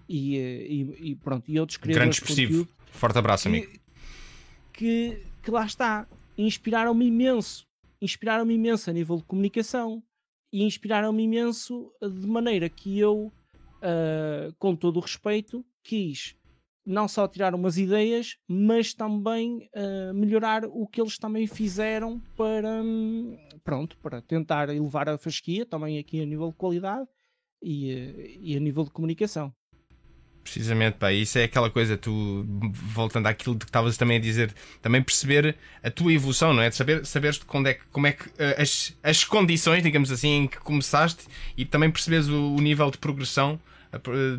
e, 0.08 0.38
e, 0.38 1.12
e 1.12 1.16
pronto, 1.16 1.50
e 1.50 1.60
outros 1.60 1.78
criadores 1.78 2.20
Grande 2.20 2.32
Expressivo, 2.32 2.68
forte 2.92 3.18
abraço, 3.18 3.48
amigo. 3.48 3.72
Que, 4.72 5.24
que 5.42 5.50
lá 5.50 5.66
está, 5.66 6.08
inspiraram-me 6.38 7.08
imenso, 7.08 7.66
inspiraram-me 8.00 8.54
imenso 8.54 8.90
a 8.90 8.94
nível 8.94 9.18
de 9.18 9.24
comunicação 9.24 10.04
e 10.54 10.64
inspiraram-me 10.64 11.24
imenso 11.24 11.92
de 12.02 12.28
maneira 12.28 12.70
que 12.70 13.00
eu, 13.00 13.32
uh, 13.82 14.54
com 14.60 14.76
todo 14.76 14.98
o 14.98 15.00
respeito, 15.00 15.66
quis 15.84 16.36
não 16.88 17.06
só 17.06 17.28
tirar 17.28 17.54
umas 17.54 17.78
ideias, 17.78 18.38
mas 18.48 18.94
também 18.94 19.70
uh, 19.76 20.14
melhorar 20.14 20.64
o 20.64 20.88
que 20.88 21.02
eles 21.02 21.18
também 21.18 21.46
fizeram 21.46 22.22
para, 22.38 22.82
um, 22.82 23.38
pronto, 23.62 23.98
para 23.98 24.22
tentar 24.22 24.70
elevar 24.70 25.10
a 25.10 25.18
fasquia, 25.18 25.66
também 25.66 26.00
aqui 26.00 26.22
a 26.22 26.26
nível 26.26 26.50
de 26.50 26.56
qualidade 26.56 27.06
e, 27.62 27.94
uh, 27.94 28.40
e 28.40 28.56
a 28.56 28.60
nível 28.62 28.86
de 28.86 28.92
comunicação. 28.92 29.54
Precisamente, 30.42 30.94
pá, 30.98 31.12
isso 31.12 31.38
é 31.38 31.44
aquela 31.44 31.70
coisa, 31.70 31.98
tu 31.98 32.46
voltando 32.72 33.28
àquilo 33.28 33.58
que 33.58 33.66
estavas 33.66 33.98
também 33.98 34.16
a 34.16 34.22
dizer, 34.22 34.56
também 34.82 35.04
perceber 35.04 35.58
a 35.84 35.92
tua 35.92 36.14
evolução, 36.14 36.54
não 36.54 36.64
é? 36.64 36.70
De 36.70 36.76
saber, 36.78 37.06
saberes 37.06 37.42
onde 37.54 37.72
é 37.72 37.74
que, 37.74 37.86
como 37.88 38.08
é 38.08 38.14
que 38.14 38.30
uh, 38.30 38.62
as, 38.62 38.98
as 39.04 39.26
condições, 39.26 39.84
digamos 39.84 40.10
assim, 40.10 40.44
em 40.44 40.48
que 40.48 40.58
começaste 40.60 41.26
e 41.58 41.66
também 41.66 41.92
perceberes 41.92 42.30
o, 42.30 42.56
o 42.56 42.62
nível 42.62 42.90
de 42.90 42.98
progressão 42.98 43.60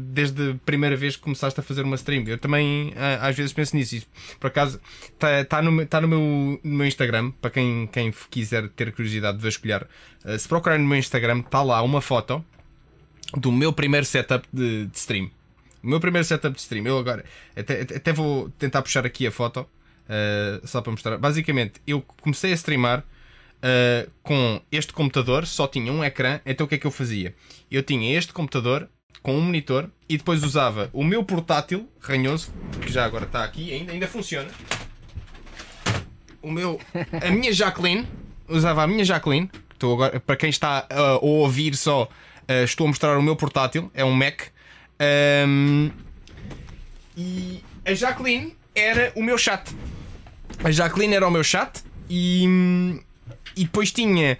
desde 0.00 0.52
a 0.52 0.54
primeira 0.64 0.96
vez 0.96 1.16
que 1.16 1.22
começaste 1.22 1.58
a 1.58 1.62
fazer 1.62 1.82
uma 1.82 1.96
stream. 1.96 2.24
Eu 2.26 2.38
também 2.38 2.92
às 3.20 3.36
vezes 3.36 3.52
penso 3.52 3.76
nisso. 3.76 4.06
Por 4.38 4.48
acaso 4.48 4.80
está 5.12 5.44
tá 5.44 5.62
no, 5.62 5.86
tá 5.86 6.00
no, 6.00 6.08
meu, 6.08 6.60
no 6.62 6.76
meu 6.78 6.86
Instagram, 6.86 7.30
para 7.40 7.50
quem, 7.50 7.86
quem 7.92 8.12
quiser 8.30 8.68
ter 8.70 8.92
curiosidade 8.92 9.38
de 9.38 9.44
vasculhar. 9.44 9.86
Eh, 10.24 10.38
se 10.38 10.48
procurar 10.48 10.78
no 10.78 10.86
meu 10.86 10.98
Instagram, 10.98 11.40
está 11.40 11.62
lá 11.62 11.82
uma 11.82 12.00
foto 12.00 12.44
do 13.36 13.52
meu 13.52 13.72
primeiro 13.72 14.06
setup 14.06 14.46
de, 14.52 14.86
de 14.86 14.96
stream. 14.96 15.30
O 15.82 15.88
meu 15.88 16.00
primeiro 16.00 16.26
setup 16.26 16.54
de 16.54 16.60
stream. 16.60 16.86
Eu 16.86 16.98
agora 16.98 17.24
até, 17.56 17.82
até 17.82 18.12
vou 18.12 18.50
tentar 18.50 18.82
puxar 18.82 19.06
aqui 19.06 19.26
a 19.26 19.30
foto 19.30 19.60
uh, 19.60 20.66
só 20.66 20.80
para 20.80 20.90
mostrar. 20.90 21.18
Basicamente, 21.18 21.80
eu 21.86 22.02
comecei 22.20 22.52
a 22.52 22.54
streamar. 22.54 23.04
Uh, 23.58 24.08
com 24.22 24.62
este 24.70 24.92
computador 24.92 25.44
só 25.44 25.66
tinha 25.66 25.92
um 25.92 26.04
ecrã, 26.04 26.40
então 26.46 26.64
o 26.64 26.68
que 26.68 26.76
é 26.76 26.78
que 26.78 26.86
eu 26.86 26.92
fazia? 26.92 27.34
Eu 27.68 27.82
tinha 27.82 28.16
este 28.16 28.32
computador 28.32 28.88
com 29.22 29.36
um 29.36 29.40
monitor 29.40 29.90
e 30.08 30.16
depois 30.16 30.42
usava 30.42 30.88
o 30.92 31.04
meu 31.04 31.22
portátil 31.24 31.88
ranhoso, 32.00 32.52
que 32.80 32.90
já 32.90 33.04
agora 33.04 33.24
está 33.24 33.44
aqui, 33.44 33.72
ainda, 33.72 33.92
ainda 33.92 34.06
funciona. 34.06 34.48
O 36.40 36.50
meu, 36.50 36.80
a 37.22 37.30
minha 37.30 37.52
Jacqueline, 37.52 38.06
usava 38.48 38.82
a 38.82 38.86
minha 38.86 39.04
Jacqueline, 39.04 39.50
estou 39.72 39.94
agora, 39.94 40.20
para 40.20 40.36
quem 40.36 40.50
está 40.50 40.86
uh, 40.90 40.94
a 40.94 41.18
ouvir 41.18 41.76
só, 41.76 42.04
uh, 42.04 42.64
estou 42.64 42.86
a 42.86 42.88
mostrar 42.88 43.18
o 43.18 43.22
meu 43.22 43.36
portátil, 43.36 43.90
é 43.92 44.04
um 44.04 44.12
Mac. 44.12 44.42
Um, 45.46 45.90
e 47.16 47.62
a 47.84 47.92
Jacqueline 47.94 48.56
era 48.74 49.12
o 49.16 49.22
meu 49.22 49.36
chat. 49.36 49.74
A 50.62 50.70
Jacqueline 50.70 51.14
era 51.14 51.26
o 51.26 51.30
meu 51.30 51.44
chat 51.44 51.82
e, 52.08 52.46
e 53.56 53.64
depois 53.64 53.92
tinha 53.92 54.38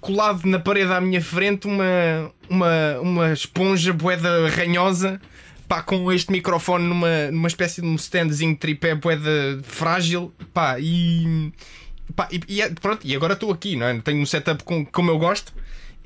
colado 0.00 0.44
na 0.44 0.58
parede 0.58 0.92
à 0.92 1.00
minha 1.00 1.22
frente 1.22 1.66
uma, 1.66 2.32
uma, 2.48 3.00
uma 3.00 3.32
esponja 3.32 3.92
boeda 3.92 4.48
ranhosa 4.48 5.20
pá, 5.66 5.82
com 5.82 6.10
este 6.12 6.32
microfone 6.32 6.84
numa, 6.84 7.30
numa 7.30 7.48
espécie 7.48 7.80
de 7.80 7.86
um 7.86 7.94
standzinho 7.94 8.56
tripé 8.56 8.94
boeda 8.94 9.60
frágil 9.62 10.32
pá, 10.52 10.78
e, 10.78 11.52
pá, 12.14 12.28
e, 12.30 12.40
e, 12.48 12.60
é, 12.60 12.68
pronto, 12.70 13.06
e 13.06 13.14
agora 13.14 13.34
estou 13.34 13.52
aqui, 13.52 13.76
não 13.76 13.86
é? 13.86 13.98
tenho 14.00 14.20
um 14.20 14.26
setup 14.26 14.64
com, 14.64 14.84
como 14.84 15.10
eu 15.10 15.18
gosto 15.18 15.52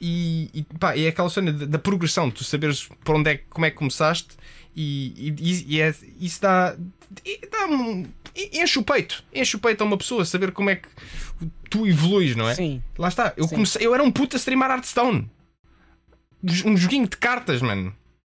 e, 0.00 0.50
e 0.52 0.62
pá, 0.78 0.96
é 0.96 1.08
aquela 1.08 1.30
cena 1.30 1.52
da, 1.52 1.66
da, 1.66 1.78
progressão, 1.78 2.30
tu 2.30 2.44
saberes 2.44 2.88
por 3.02 3.16
onde 3.16 3.30
é, 3.30 3.40
como 3.48 3.64
é 3.64 3.70
que 3.70 3.76
começaste 3.76 4.36
e, 4.76 5.34
e, 5.40 5.76
e 5.76 5.80
é, 5.80 5.94
isso 6.20 6.42
dá, 6.42 6.76
dá 7.50 7.66
um, 7.66 8.04
enche 8.34 8.78
o 8.78 8.82
peito, 8.82 9.24
enche 9.32 9.56
o 9.56 9.58
peito 9.58 9.82
a 9.82 9.86
uma 9.86 9.96
pessoa 9.96 10.24
saber 10.24 10.52
como 10.52 10.70
é 10.70 10.76
que 10.76 10.88
tu 11.70 11.86
evoluís, 11.86 12.34
não 12.34 12.48
é? 12.48 12.54
Sim. 12.54 12.82
Lá 12.98 13.08
está, 13.08 13.32
eu 13.36 13.44
Sim. 13.44 13.54
comecei, 13.54 13.86
eu 13.86 13.94
era 13.94 14.02
um 14.02 14.10
puto 14.10 14.36
a 14.36 14.38
streamar 14.38 14.70
Hearthstone. 14.70 15.30
Um 16.64 16.76
joguinho 16.76 17.08
de 17.08 17.16
cartas, 17.16 17.62
mano. 17.62 17.94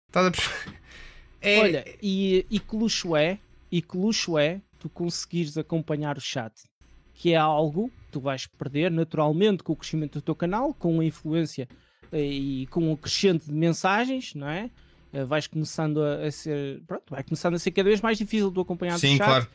Estás 0.08 0.28
a 0.28 0.32
é... 1.42 1.60
Olha, 1.60 1.86
e, 2.02 2.46
e 2.50 2.60
que 2.60 2.76
luxo 2.76 3.16
é, 3.16 3.40
e 3.72 3.82
que 3.82 3.98
luxo 3.98 4.38
é 4.38 4.62
tu 4.80 4.90
conseguires 4.90 5.58
acompanhar 5.58 6.18
o 6.18 6.22
chat, 6.22 6.54
que 7.14 7.34
é 7.34 7.38
algo 7.38 7.90
que 7.90 8.12
tu 8.12 8.20
vais 8.20 8.46
perder 8.46 8.92
naturalmente 8.92 9.64
com 9.64 9.74
o 9.74 9.76
crescimento 9.76 10.20
do 10.20 10.22
teu 10.22 10.36
canal, 10.36 10.74
com 10.74 11.00
a 11.00 11.06
influência 11.06 11.68
eh, 12.12 12.22
e 12.22 12.68
com 12.68 12.92
o 12.92 12.98
crescente 12.98 13.46
de 13.46 13.54
mensagens, 13.54 14.36
não 14.36 14.48
é? 14.48 14.70
Eh, 15.12 15.26
vais 15.26 15.48
começando 15.48 16.04
a, 16.04 16.26
a, 16.26 16.32
ser, 16.32 16.82
pronto, 16.86 17.04
vai 17.10 17.24
começando 17.24 17.56
a 17.56 17.60
ser 17.60 17.72
cada 17.72 17.90
vez 17.90 18.02
mais 18.02 18.18
difícil 18.18 18.52
tu 18.52 18.62
acompanhar 18.62 19.00
Sim, 19.00 19.16
o 19.16 19.18
chat. 19.18 19.26
Claro. 19.26 19.48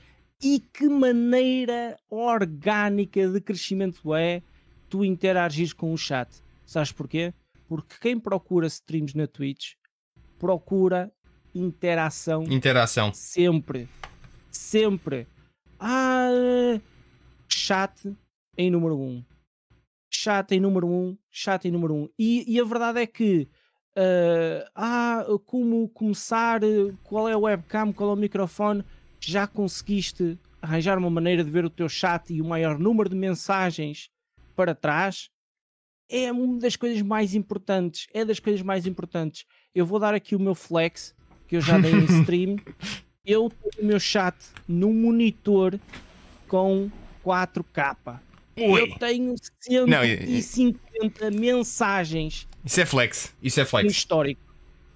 E 0.43 0.61
que 0.61 0.89
maneira 0.89 1.99
orgânica 2.09 3.29
de 3.29 3.41
crescimento 3.41 4.15
é 4.15 4.43
tu 4.89 5.05
interagir 5.05 5.75
com 5.77 5.93
o 5.93 5.99
chat. 5.99 6.29
Sabes 6.65 6.93
porquê? 6.93 7.35
Porque 7.69 7.97
quem 8.01 8.19
procura 8.19 8.67
streams 8.67 9.15
na 9.15 9.27
Twitch 9.27 9.75
procura 10.39 11.13
interação. 11.55 12.45
Interação. 12.45 13.13
Sempre. 13.13 13.89
Sempre. 14.51 15.29
Ah, 15.79 16.81
chat 17.47 18.17
em 18.57 18.71
número 18.71 18.99
1. 18.99 19.03
Um. 19.03 19.25
Chat 20.11 20.53
em 20.53 20.61
número 20.61 20.89
1. 20.89 20.91
Um, 20.91 21.19
chat 21.31 21.67
em 21.67 21.71
número 21.71 21.95
1. 21.95 22.03
Um. 22.03 22.09
E, 22.19 22.55
e 22.55 22.59
a 22.59 22.65
verdade 22.65 23.01
é 23.01 23.07
que 23.07 23.49
uh, 23.97 24.69
ah, 24.75 25.25
como 25.47 25.89
começar, 25.91 26.61
qual 27.05 27.29
é 27.29 27.37
o 27.37 27.43
webcam, 27.43 27.93
qual 27.93 28.11
é 28.11 28.13
o 28.15 28.17
microfone, 28.17 28.85
já 29.21 29.47
conseguiste 29.47 30.39
arranjar 30.63 30.99
uma 30.99 31.11
maneira 31.11 31.43
de 31.45 31.51
ver 31.51 31.65
o 31.65 31.71
teu 31.71 31.89
chat 31.89 32.33
e 32.33 32.41
o 32.41 32.45
maior 32.45 32.79
número 32.79 33.09
de 33.09 33.17
mensagens 33.17 34.11
para 34.55 34.75
trás, 34.75 35.31
é 36.09 36.31
uma 36.31 36.59
das 36.59 36.77
coisas 36.77 37.01
mais 37.03 37.35
importantes. 37.35 38.07
É 38.13 38.25
das 38.25 38.41
coisas 38.41 38.63
mais 38.63 38.87
importantes. 38.87 39.47
Eu 39.75 39.87
vou 39.87 39.99
dar 39.99 40.13
aqui 40.13 40.35
o 40.35 40.41
meu 40.41 40.55
flex, 40.55 41.15
que 41.47 41.57
eu 41.57 41.61
já 41.61 41.79
dei 41.79 41.93
em 41.93 42.05
stream. 42.21 42.57
Eu 43.25 43.51
tenho 43.51 43.85
o 43.85 43.87
meu 43.87 44.01
chat 44.01 44.35
num 44.67 44.93
monitor 44.93 45.79
com 46.49 46.91
4K. 47.25 48.21
Ui. 48.57 48.83
Eu 48.83 48.99
tenho 48.99 49.35
150 49.39 51.31
Não, 51.31 51.39
mensagens. 51.39 52.49
Isso 52.65 52.81
é 52.81 52.87
flex. 52.87 53.35
Isso 53.43 53.61
é 53.61 53.65
flex. 53.65 53.91
Histórico. 53.91 54.43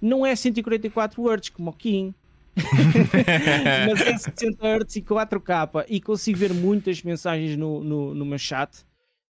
Não 0.01 0.25
é 0.25 0.35
144 0.35 1.21
words 1.21 1.49
como 1.49 1.69
o 1.69 1.73
King. 1.73 2.13
mas 3.87 4.01
é 4.01 4.17
60 4.17 4.65
Hz 4.65 4.95
e 4.95 5.01
4K 5.01 5.85
e 5.89 5.99
consigo 5.99 6.37
ver 6.37 6.53
muitas 6.53 7.03
mensagens 7.03 7.57
no, 7.57 7.83
no, 7.83 8.15
no 8.15 8.25
meu 8.25 8.37
chat 8.37 8.85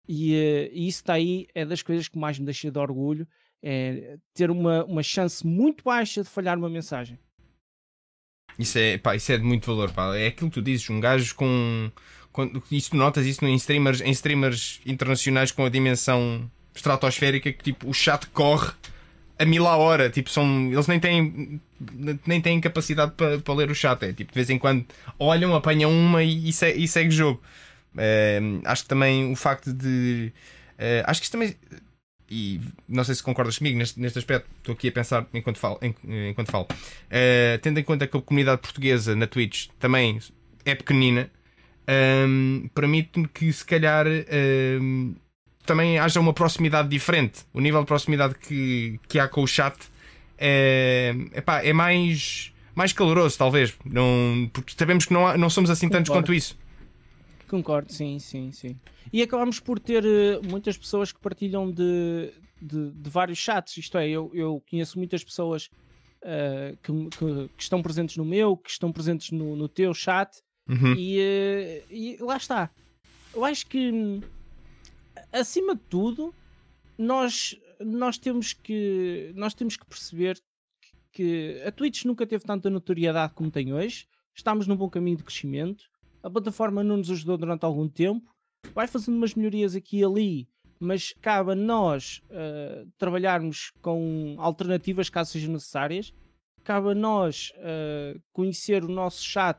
e, 0.09 0.33
uh, 0.33 0.71
e 0.73 0.89
isso 0.89 1.01
está 1.01 1.15
aí 1.15 1.47
é 1.55 1.65
das 1.65 1.83
coisas 1.83 2.09
que 2.09 2.19
mais 2.19 2.39
me 2.39 2.45
deixa 2.45 2.71
de 2.71 2.79
orgulho 2.79 3.29
é 3.63 4.17
ter 4.35 4.51
uma, 4.51 4.85
uma 4.87 5.03
chance 5.03 5.47
muito 5.47 5.85
baixa 5.85 6.23
de 6.23 6.29
falhar 6.29 6.57
uma 6.57 6.71
mensagem 6.71 7.19
isso 8.59 8.79
é, 8.79 8.97
pá, 8.97 9.15
isso 9.15 9.31
é 9.33 9.37
de 9.37 9.45
muito 9.45 9.67
valor 9.67 9.93
pá. 9.93 10.17
é 10.17 10.29
aquilo 10.29 10.51
que 10.51 10.55
tu 10.55 10.63
dizes, 10.63 10.89
um 10.89 10.99
gajo 10.99 11.35
com, 11.35 11.91
com 12.33 12.51
isso 12.71 12.97
notas 12.97 13.27
isso 13.27 13.45
em 13.45 13.55
streamers, 13.55 14.01
em 14.01 14.11
streamers 14.11 14.81
internacionais 14.87 15.53
com 15.53 15.65
a 15.65 15.69
dimensão 15.69 16.51
estratosférica 16.75 17.53
que 17.53 17.63
tipo 17.63 17.89
o 17.89 17.93
chat 17.93 18.27
corre 18.29 18.73
a 19.41 19.47
mil 19.47 19.67
a 19.67 19.77
hora. 19.77 20.11
Tipo, 20.11 20.31
são, 20.31 20.71
eles 20.71 20.87
nem 20.87 21.01
têm, 21.01 21.61
nem 22.27 22.41
têm 22.41 22.61
capacidade 22.61 23.13
para, 23.13 23.39
para 23.41 23.55
ler 23.55 23.71
o 23.71 23.75
chat. 23.75 24.03
É 24.05 24.13
tipo, 24.13 24.31
de 24.31 24.35
vez 24.35 24.51
em 24.51 24.59
quando 24.59 24.85
olham, 25.19 25.55
apanham 25.55 25.91
uma 25.91 26.23
e, 26.23 26.51
e, 26.51 26.53
segue, 26.53 26.85
e 26.85 26.87
segue 26.87 27.09
o 27.09 27.13
jogo. 27.13 27.43
Uh, 27.95 28.61
acho 28.65 28.83
que 28.83 28.89
também 28.89 29.33
o 29.33 29.37
facto 29.37 29.73
de. 29.73 30.33
Uh, 30.79 31.03
acho 31.07 31.21
que 31.21 31.25
isto 31.25 31.33
também. 31.33 31.57
E 32.33 32.61
não 32.89 33.03
sei 33.03 33.17
se 33.17 33.23
concordas 33.25 33.59
comigo 33.59 33.77
neste, 33.77 33.99
neste 33.99 34.17
aspecto, 34.17 34.49
estou 34.59 34.73
aqui 34.73 34.87
a 34.87 34.93
pensar 34.93 35.27
enquanto 35.35 35.59
falo. 35.59 35.81
Enquanto 35.83 36.51
falo. 36.51 36.69
Uh, 36.71 37.59
tendo 37.61 37.81
em 37.81 37.83
conta 37.83 38.07
que 38.07 38.17
a 38.17 38.21
comunidade 38.21 38.61
portuguesa 38.61 39.17
na 39.17 39.27
Twitch 39.27 39.69
também 39.81 40.21
é 40.65 40.75
pequenina, 40.75 41.29
um, 42.29 42.69
permite-me 42.73 43.27
que 43.27 43.53
se 43.53 43.65
calhar 43.65 44.07
um, 44.07 45.15
também 45.65 45.99
haja 45.99 46.19
uma 46.21 46.33
proximidade 46.33 46.89
diferente. 46.89 47.45
O 47.53 47.61
nível 47.61 47.81
de 47.81 47.87
proximidade 47.87 48.35
que, 48.35 48.99
que 49.09 49.19
há 49.19 49.29
com 49.29 49.43
o 49.43 49.47
chat 49.47 49.77
é, 50.39 51.15
epá, 51.35 51.63
é 51.65 51.73
mais. 51.73 52.53
mais 52.75 52.93
caloroso, 52.93 53.37
talvez. 53.39 53.75
Não, 53.85 54.49
porque 54.53 54.73
sabemos 54.77 55.05
que 55.05 55.13
não, 55.13 55.37
não 55.37 55.51
somos 55.51 55.71
assim 55.71 55.89
tantos 55.89 56.09
Concordo. 56.09 56.27
quanto 56.29 56.35
isso. 56.37 56.59
Concordo, 57.49 57.93
sim, 57.93 58.19
sim, 58.19 58.53
sim. 58.53 58.77
E 59.13 59.23
acabamos 59.23 59.59
por 59.59 59.79
ter 59.81 60.05
eh, 60.05 60.41
muitas 60.49 60.77
pessoas 60.79 61.11
que 61.11 61.21
partilham 61.21 61.71
de, 61.71 62.33
de, 62.63 62.91
de 62.93 63.11
vários 63.11 63.39
chats. 63.39 63.77
Isto 63.77 63.99
é, 63.99 64.09
eu, 64.09 64.31
eu 64.33 64.63
conheço 64.71 64.97
muitas 64.99 65.25
pessoas 65.25 65.69
eh, 66.23 66.75
que, 66.83 66.93
que- 67.11 67.49
que 67.57 67.63
estão 67.63 67.83
presentes 67.83 68.17
no 68.17 68.25
meu, 68.25 68.57
que 68.57 68.71
estão 68.71 68.93
presentes 68.93 69.31
no, 69.33 69.57
no 69.57 69.69
teu 69.69 69.93
chat, 69.95 70.31
Uhum. 70.69 70.95
e, 70.97 71.19
eh, 71.19 71.83
e 71.91 72.17
lá 72.21 72.37
está. 72.37 72.71
Eu 73.35 73.45
acho 73.45 73.67
que, 73.67 74.21
acima 75.33 75.75
de 75.75 75.83
tudo, 75.83 76.35
nós, 76.99 77.57
nós, 77.81 78.19
temos, 78.19 78.53
que, 78.53 79.33
nós 79.35 79.55
temos 79.55 79.77
que 79.77 79.87
perceber 79.87 80.41
que 81.13 81.61
a 81.67 81.73
Twitch 81.73 82.05
nunca 82.05 82.27
teve 82.27 82.45
tanta 82.45 82.71
notoriedade 82.71 83.35
como 83.35 83.51
tem 83.51 83.73
hoje. 83.73 84.07
Estamos 84.35 84.67
num 84.67 84.77
bom 84.77 84.89
caminho 84.89 85.17
de 85.17 85.25
crescimento. 85.25 85.85
A 86.23 86.31
plataforma 86.31 86.85
não 86.85 86.99
nos 86.99 87.11
ajudou 87.11 87.37
durante 87.37 87.65
algum 87.65 87.89
tempo. 87.89 88.31
Vai 88.75 88.87
fazendo 88.87 89.17
umas 89.17 89.35
melhorias 89.35 89.75
aqui 89.75 89.99
e 89.99 90.05
ali, 90.05 90.49
mas 90.79 91.15
cabe 91.21 91.53
a 91.53 91.55
nós 91.55 92.23
eh, 92.31 92.85
trabalharmos 92.99 93.73
com 93.81 94.37
alternativas 94.39 95.09
caso 95.09 95.33
sejam 95.33 95.53
necessárias. 95.53 96.13
Cabe 96.63 96.91
a 96.91 96.95
nós 96.95 97.53
eh, 97.57 98.19
conhecer 98.33 98.85
o 98.85 98.89
nosso 98.89 99.25
chat 99.25 99.59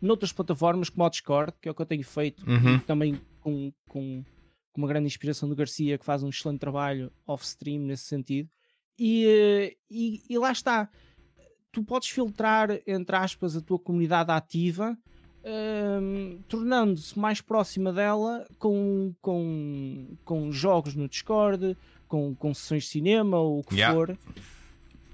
noutras 0.00 0.32
plataformas 0.32 0.88
como 0.88 1.04
o 1.04 1.10
Discord, 1.10 1.52
que 1.60 1.68
é 1.68 1.72
o 1.72 1.74
que 1.74 1.82
eu 1.82 1.86
tenho 1.86 2.04
feito, 2.04 2.48
Uhum. 2.48 2.78
também 2.80 3.20
com, 3.40 3.70
com, 3.88 4.24
com 4.72 4.80
uma 4.80 4.88
grande 4.88 5.06
inspiração 5.06 5.48
do 5.48 5.56
Garcia, 5.56 5.98
que 5.98 6.04
faz 6.04 6.22
um 6.22 6.28
excelente 6.28 6.60
trabalho 6.60 7.12
off-stream 7.26 7.82
nesse 7.82 8.04
sentido. 8.04 8.48
E, 8.98 9.26
eh, 9.26 9.76
e, 9.90 10.22
e 10.28 10.38
lá 10.38 10.52
está. 10.52 10.88
Tu 11.72 11.82
podes 11.84 12.08
filtrar, 12.08 12.80
entre 12.86 13.16
aspas, 13.16 13.56
a 13.56 13.60
tua 13.60 13.78
comunidade 13.78 14.30
ativa, 14.30 14.96
hum, 16.02 16.40
tornando-se 16.48 17.18
mais 17.18 17.40
próxima 17.40 17.92
dela 17.92 18.46
com, 18.58 19.14
com, 19.20 20.16
com 20.24 20.50
jogos 20.52 20.94
no 20.94 21.08
Discord, 21.08 21.76
com, 22.08 22.34
com 22.34 22.52
sessões 22.52 22.84
de 22.84 22.90
cinema 22.90 23.38
ou 23.38 23.60
o 23.60 23.62
que 23.62 23.76
Yeah. 23.76 23.94
for, 23.94 24.18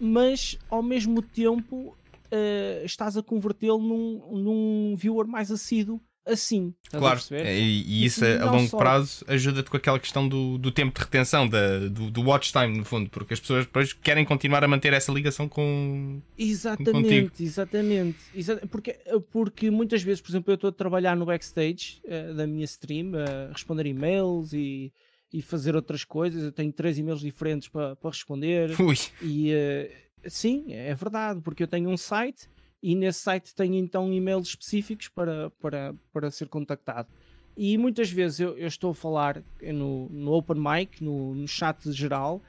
mas 0.00 0.58
ao 0.70 0.82
mesmo 0.82 1.20
tempo 1.22 1.96
eh, 2.30 2.82
estás 2.84 3.16
a 3.16 3.22
convertê-lo 3.22 3.78
num, 3.78 4.42
num 4.42 4.96
viewer 4.96 5.26
mais 5.26 5.50
assíduo 5.52 6.00
assim. 6.26 6.74
Claro, 6.90 7.16
perceber? 7.20 7.46
e, 7.56 7.82
e 7.86 8.04
isso 8.04 8.24
E 8.24 8.36
a 8.38 8.50
longo 8.50 8.68
só- 8.68 8.76
prazo 8.78 9.24
ajuda-te 9.28 9.70
com 9.70 9.76
aquela 9.76 9.98
questão 10.00 10.28
do, 10.28 10.58
do 10.58 10.70
tempo 10.72 10.92
de 10.98 11.04
retenção, 11.04 11.48
da, 11.48 11.78
do, 11.88 12.10
do 12.10 12.22
watch 12.22 12.52
time, 12.52 12.76
no 12.78 12.84
fundo, 12.84 13.08
porque 13.10 13.34
as 13.34 13.40
pessoas 13.40 13.64
depois 13.66 13.92
querem 13.92 14.24
continuar 14.24 14.62
a 14.64 14.68
manter 14.68 14.92
essa 14.92 15.12
ligação 15.12 15.48
com. 15.48 16.20
Exatamente, 16.36 17.42
exatamente. 17.44 18.18
Exa- 18.34 18.60
porque, 18.70 18.96
porque 19.30 19.70
muitas 19.70 20.02
vezes, 20.02 20.20
por 20.20 20.30
exemplo, 20.30 20.50
eu 20.52 20.56
estou 20.56 20.68
a 20.68 20.72
trabalhar 20.72 21.14
no 21.16 21.24
backstage 21.26 22.00
eh, 22.04 22.32
da 22.32 22.46
minha 22.46 22.64
stream, 22.64 23.12
a 23.14 23.52
responder 23.52 23.86
e-mails 23.86 24.52
e, 24.52 24.92
e 25.32 25.40
fazer 25.42 25.76
outras 25.76 26.04
coisas. 26.04 26.42
Eu 26.42 26.52
tenho 26.52 26.72
três 26.72 26.98
e-mails 26.98 27.20
diferentes 27.20 27.68
para 27.68 27.94
para 27.96 28.10
responder. 28.10 28.74
Ui, 28.80 28.96
E 29.22 29.52
eh, 29.52 29.90
sim, 30.26 30.72
é 30.72 30.94
verdade, 30.94 31.40
porque 31.40 31.62
eu 31.62 31.68
tenho 31.68 31.88
um 31.88 31.96
site 31.96 32.48
e 32.86 32.94
nesse 32.94 33.18
site 33.18 33.52
tenho 33.52 33.74
então 33.74 34.12
e-mails 34.12 34.46
específicos 34.46 35.08
para, 35.08 35.50
para, 35.60 35.92
para 36.12 36.30
ser 36.30 36.46
contactado. 36.46 37.08
E 37.56 37.76
muitas 37.76 38.12
vezes 38.12 38.38
eu, 38.38 38.56
eu 38.56 38.68
estou 38.68 38.92
a 38.92 38.94
falar 38.94 39.42
no, 39.60 40.08
no 40.08 40.30
open 40.32 40.56
mic, 40.56 41.02
no, 41.02 41.34
no 41.34 41.48
chat 41.48 41.90
geral, 41.90 42.40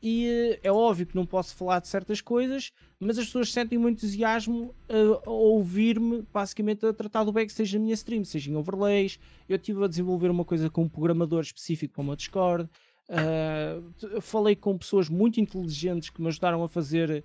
e 0.00 0.28
eh, 0.28 0.60
é 0.62 0.70
óbvio 0.70 1.06
que 1.06 1.16
não 1.16 1.26
posso 1.26 1.56
falar 1.56 1.80
de 1.80 1.88
certas 1.88 2.20
coisas, 2.20 2.70
mas 3.00 3.18
as 3.18 3.24
pessoas 3.26 3.52
sentem 3.52 3.80
muito 3.80 3.96
entusiasmo 3.96 4.72
a, 4.88 5.28
a 5.28 5.30
ouvir-me 5.30 6.24
basicamente 6.32 6.86
a 6.86 6.92
tratar 6.92 7.24
do 7.24 7.32
backstage 7.32 7.76
da 7.76 7.82
minha 7.82 7.94
stream, 7.94 8.22
seja 8.22 8.48
em 8.48 8.54
overlays. 8.54 9.18
Eu 9.48 9.56
estive 9.56 9.82
a 9.82 9.88
desenvolver 9.88 10.30
uma 10.30 10.44
coisa 10.44 10.70
com 10.70 10.82
um 10.82 10.88
programador 10.88 11.40
específico 11.40 11.94
para 11.94 12.02
o 12.02 12.04
meu 12.04 12.14
Discord. 12.14 12.70
Uh, 13.08 14.20
falei 14.20 14.54
com 14.54 14.78
pessoas 14.78 15.08
muito 15.08 15.40
inteligentes 15.40 16.10
que 16.10 16.22
me 16.22 16.28
ajudaram 16.28 16.62
a 16.62 16.68
fazer 16.68 17.24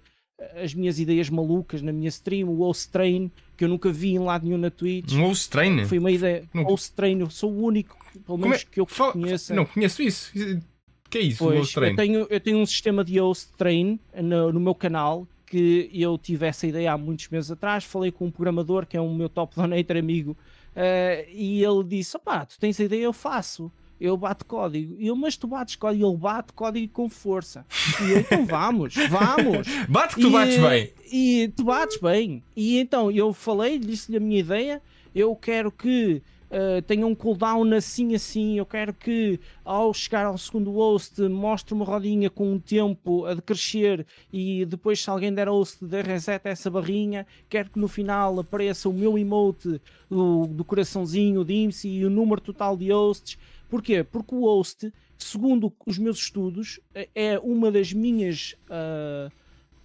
as 0.62 0.74
minhas 0.74 1.00
ideias 1.00 1.30
malucas 1.30 1.82
na 1.82 1.92
minha 1.94 2.10
stream, 2.10 2.50
o 2.50 2.56
Host 2.58 2.92
Train, 2.92 3.32
que 3.56 3.64
eu 3.64 3.70
nunca 3.70 3.92
vi 3.92 4.12
em 4.16 4.20
lado 4.20 4.46
nenhum 4.46 4.58
na 4.58 4.70
Twitch. 4.70 5.14
um 5.14 5.22
host 5.28 5.50
train? 5.50 5.86
Foi 5.86 5.98
uma 5.98 6.12
ideia. 6.12 6.44
Não- 6.54 6.64
Host 6.64 6.92
Train, 6.94 7.20
eu 7.20 7.30
sou 7.30 7.52
o 7.52 7.64
único, 7.64 7.96
pelo 8.26 8.38
menos 8.38 8.62
é- 8.62 8.66
que 8.70 8.80
eu 8.80 8.86
Fala- 8.86 9.14
conheço. 9.14 9.54
Não 9.54 9.66
conheço 9.66 10.02
isso. 10.02 10.32
O 10.38 11.10
que 11.10 11.18
é 11.20 11.22
isso, 11.22 11.44
o 11.44 11.48
Pois, 11.48 11.60
host 11.60 11.76
train? 11.76 11.90
eu 11.92 11.96
tenho, 11.96 12.28
eu 12.30 12.40
tenho 12.40 12.58
um 12.58 12.66
sistema 12.66 13.04
de 13.06 13.18
host 13.20 13.54
train 13.58 13.98
no, 14.22 14.52
no 14.52 14.60
meu 14.60 14.76
canal 14.76 15.26
que 15.46 15.90
eu 15.94 16.18
tive 16.18 16.46
essa 16.48 16.68
ideia 16.68 16.92
há 16.94 16.98
muitos 16.98 17.30
meses 17.30 17.50
atrás. 17.52 17.86
Falei 17.86 18.12
com 18.12 18.26
um 18.26 18.32
programador 18.32 18.86
que 18.86 18.98
é 18.98 19.02
um 19.02 19.16
meu 19.16 19.30
top 19.30 19.56
donator 19.56 19.96
amigo 19.96 20.36
eh, 20.76 21.30
e 21.32 21.64
ele 21.64 21.84
disse: 21.86 22.18
opá, 22.18 22.46
tu 22.46 22.60
tens 22.60 22.78
a 22.80 22.84
ideia, 22.84 23.04
eu 23.04 23.14
faço. 23.14 23.72
Eu 24.00 24.18
bato 24.18 24.46
código. 24.46 24.96
E 25.00 25.08
eu, 25.08 25.16
mas 25.16 25.38
tu 25.38 25.48
bates 25.48 25.76
código, 25.76 26.06
ele 26.06 26.18
bate 26.18 26.54
código 26.54 26.92
com 26.92 27.10
força. 27.10 27.66
E 28.02 28.12
eu, 28.12 28.20
então 28.20 28.46
vamos, 28.46 28.94
vamos. 29.10 29.68
Bate 29.88 30.16
que 30.16 30.22
tu 30.22 30.28
E, 30.28 30.32
bates 30.32 30.58
bem. 30.58 30.94
E 31.12 31.54
tu 31.56 31.64
bates 31.64 32.00
bem. 32.00 32.44
E 32.56 32.80
então 32.80 33.10
eu 33.12 33.32
falei, 33.34 33.80
disse-lhe 33.80 34.18
a 34.18 34.20
minha 34.22 34.40
ideia. 34.40 34.82
Eu 35.14 35.34
quero 35.36 35.72
que 35.72 36.22
eh, 36.58 36.82
tenha 36.82 37.06
um 37.06 37.16
cooldown 37.16 37.74
assim, 37.74 38.16
assim. 38.16 38.58
Eu 38.58 38.66
quero 38.66 38.94
que 38.94 39.40
ao 39.64 39.94
chegar 39.94 40.26
ao 40.26 40.38
segundo 40.38 40.72
host 40.72 41.22
mostre 41.24 41.74
uma 41.74 41.84
rodinha 41.84 42.30
com 42.30 42.54
um 42.54 42.60
tempo 42.60 43.26
a 43.26 43.34
decrescer. 43.34 44.06
E 44.32 44.66
depois, 44.66 45.02
se 45.02 45.10
alguém 45.10 45.34
der 45.34 45.50
host, 45.50 45.84
dê 45.84 46.02
reset 46.02 46.48
essa 46.48 46.70
barrinha. 46.70 47.26
Quero 47.50 47.72
que 47.72 47.80
no 47.80 47.88
final 47.88 48.40
apareça 48.40 48.88
o 48.88 48.94
meu 48.94 49.18
emote 49.18 49.82
do, 50.10 50.48
do 50.48 50.64
coraçãozinho, 50.64 51.44
de 51.44 51.54
IMSI 51.54 51.90
e 51.90 52.06
o 52.06 52.10
número 52.10 52.40
total 52.40 52.78
de 52.78 52.92
hosts. 52.92 53.38
Porquê? 53.70 54.04
Porque 54.04 54.34
o 54.36 54.42
host, 54.42 54.92
segundo 55.18 55.72
os 55.86 55.98
meus 55.98 56.18
estudos, 56.20 56.80
é- 56.94 57.10
é 57.16 57.40
uma 57.40 57.72
das 57.72 57.92
minhas. 57.94 58.56
ah, 58.70 59.30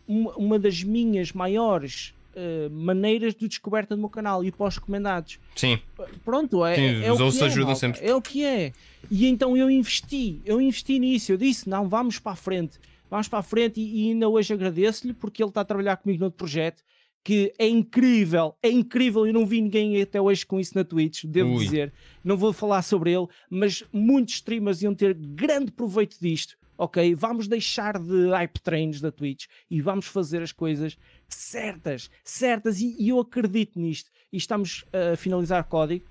uma, 0.07 0.35
uma 0.35 0.59
das 0.59 0.83
minhas 0.83 1.31
maiores 1.33 2.13
ah, 2.35 2.69
maneiras 2.71 3.35
de 3.35 3.47
descoberta 3.49 3.95
do 3.95 4.01
meu 4.01 4.09
canal 4.09 4.45
e 4.45 4.51
pós-recomendados. 4.51 5.39
Sim. 5.55 5.79
Pronto, 6.25 6.65
é, 6.65 6.75
Sim, 6.75 7.05
é 7.05 7.13
os 7.13 7.21
o 7.21 7.25
hosts 7.25 7.39
que 7.39 7.45
é, 7.45 7.47
ajudam 7.47 7.67
malta, 7.67 7.81
sempre. 7.81 8.01
É 8.07 8.15
o 8.15 8.21
que 8.23 8.45
é. 8.45 8.73
E 9.11 9.27
então 9.27 9.57
eu 9.57 9.71
investi, 9.71 10.41
eu 10.45 10.61
investi 10.61 10.99
nisso, 10.99 11.33
eu 11.33 11.37
disse, 11.37 11.69
não, 11.69 11.89
vamos 11.89 12.19
para 12.19 12.33
a 12.33 12.37
frente, 12.37 12.79
vamos 13.11 13.29
para 13.29 13.39
a 13.39 13.43
frente 13.43 13.81
e, 13.81 14.07
e 14.07 14.11
ainda 14.11 14.29
hoje 14.29 14.53
agradeço-lhe 14.53 15.13
porque 15.15 15.43
ele 15.43 15.51
está 15.51 15.61
a 15.63 15.65
trabalhar 15.65 15.97
comigo 15.97 16.25
no 16.25 16.31
projeto 16.31 16.83
que 17.23 17.53
é 17.59 17.69
incrível, 17.69 18.57
é 18.63 18.71
incrível, 18.71 19.27
eu 19.27 19.33
não 19.33 19.47
vi 19.47 19.61
ninguém 19.61 20.01
até 20.01 20.21
hoje 20.21 20.45
com 20.45 20.59
isso 20.59 20.73
na 20.75 20.85
Twitch, 20.85 21.25
devo 21.25 21.55
Ui. 21.55 21.65
dizer, 21.65 21.93
não 22.25 22.37
vou 22.37 22.53
falar 22.53 22.83
sobre 22.83 23.13
ele, 23.13 23.27
mas 23.49 23.85
muitos 23.93 24.35
streamers 24.35 24.83
iam 24.83 24.95
ter 24.95 25.15
grande 25.15 25.71
proveito 25.71 26.17
disto, 26.21 26.57
ok? 26.79 27.15
Vamos 27.15 27.47
deixar 27.47 27.99
de 27.99 28.29
hype 28.31 28.59
trains 28.61 29.01
da 29.01 29.13
Twitch 29.13 29.47
e 29.71 29.83
vamos 29.83 30.07
fazer 30.07 30.43
as 30.43 30.53
coisas 30.53 30.97
certas, 31.29 32.11
certas, 32.25 32.81
e, 32.81 32.97
e 32.99 33.11
eu 33.11 33.21
acredito 33.21 33.79
nisto, 33.79 34.11
e 34.33 34.39
estamos 34.39 34.85
a 34.93 35.15
finalizar 35.17 35.65
código, 35.65 36.07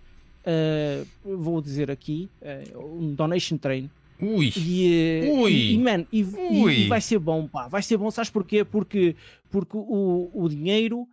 uh, 0.45 1.37
vou 1.37 1.59
dizer 1.59 1.89
aqui, 1.89 2.29
uh, 2.41 2.97
um 2.97 3.15
donation 3.15 3.57
train, 3.57 3.89
Ui. 4.21 4.51
e, 4.57 4.93
eh, 5.25 5.31
Ui. 5.31 5.51
e, 5.51 5.73
e, 5.73 5.77
man, 5.77 6.05
e, 6.11 6.19
e- 6.21 6.63
Ui. 6.63 6.79
e 6.81 6.87
vai 6.87 6.99
ser 7.01 7.19
bom, 7.19 7.47
pá, 7.47 7.67
vai 7.67 7.81
ser 7.81 7.97
bom, 7.97 8.11
sabes 8.11 8.29
porquê? 8.29 8.63
Porque, 8.65 9.15
porque 9.49 9.77
o, 9.77 10.29
o 10.33 10.49
dinheiro 10.49 11.07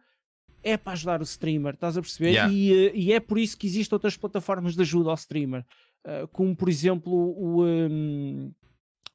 é 0.63 0.77
para 0.77 0.95
ajudar 0.95 1.21
o 1.21 1.25
streamer, 1.25 1.75
estás 1.75 1.97
a 1.97 2.01
perceber? 2.01 2.31
Yeah. 2.31 2.53
E, 2.53 2.73
eh, 2.89 2.93
e 2.95 3.13
é 3.13 3.21
por 3.21 3.39
isso 3.39 3.57
que 3.57 3.67
existem 3.67 3.95
outras 3.95 4.17
plataformas 4.17 4.75
de 4.75 4.83
ajuda 4.83 5.11
ao 5.11 5.15
streamer, 5.15 5.65
eh, 6.05 6.27
como 6.33 6.57
por 6.57 6.69
exemplo 6.69 7.13
o. 7.13 7.65
hum, 7.65 8.51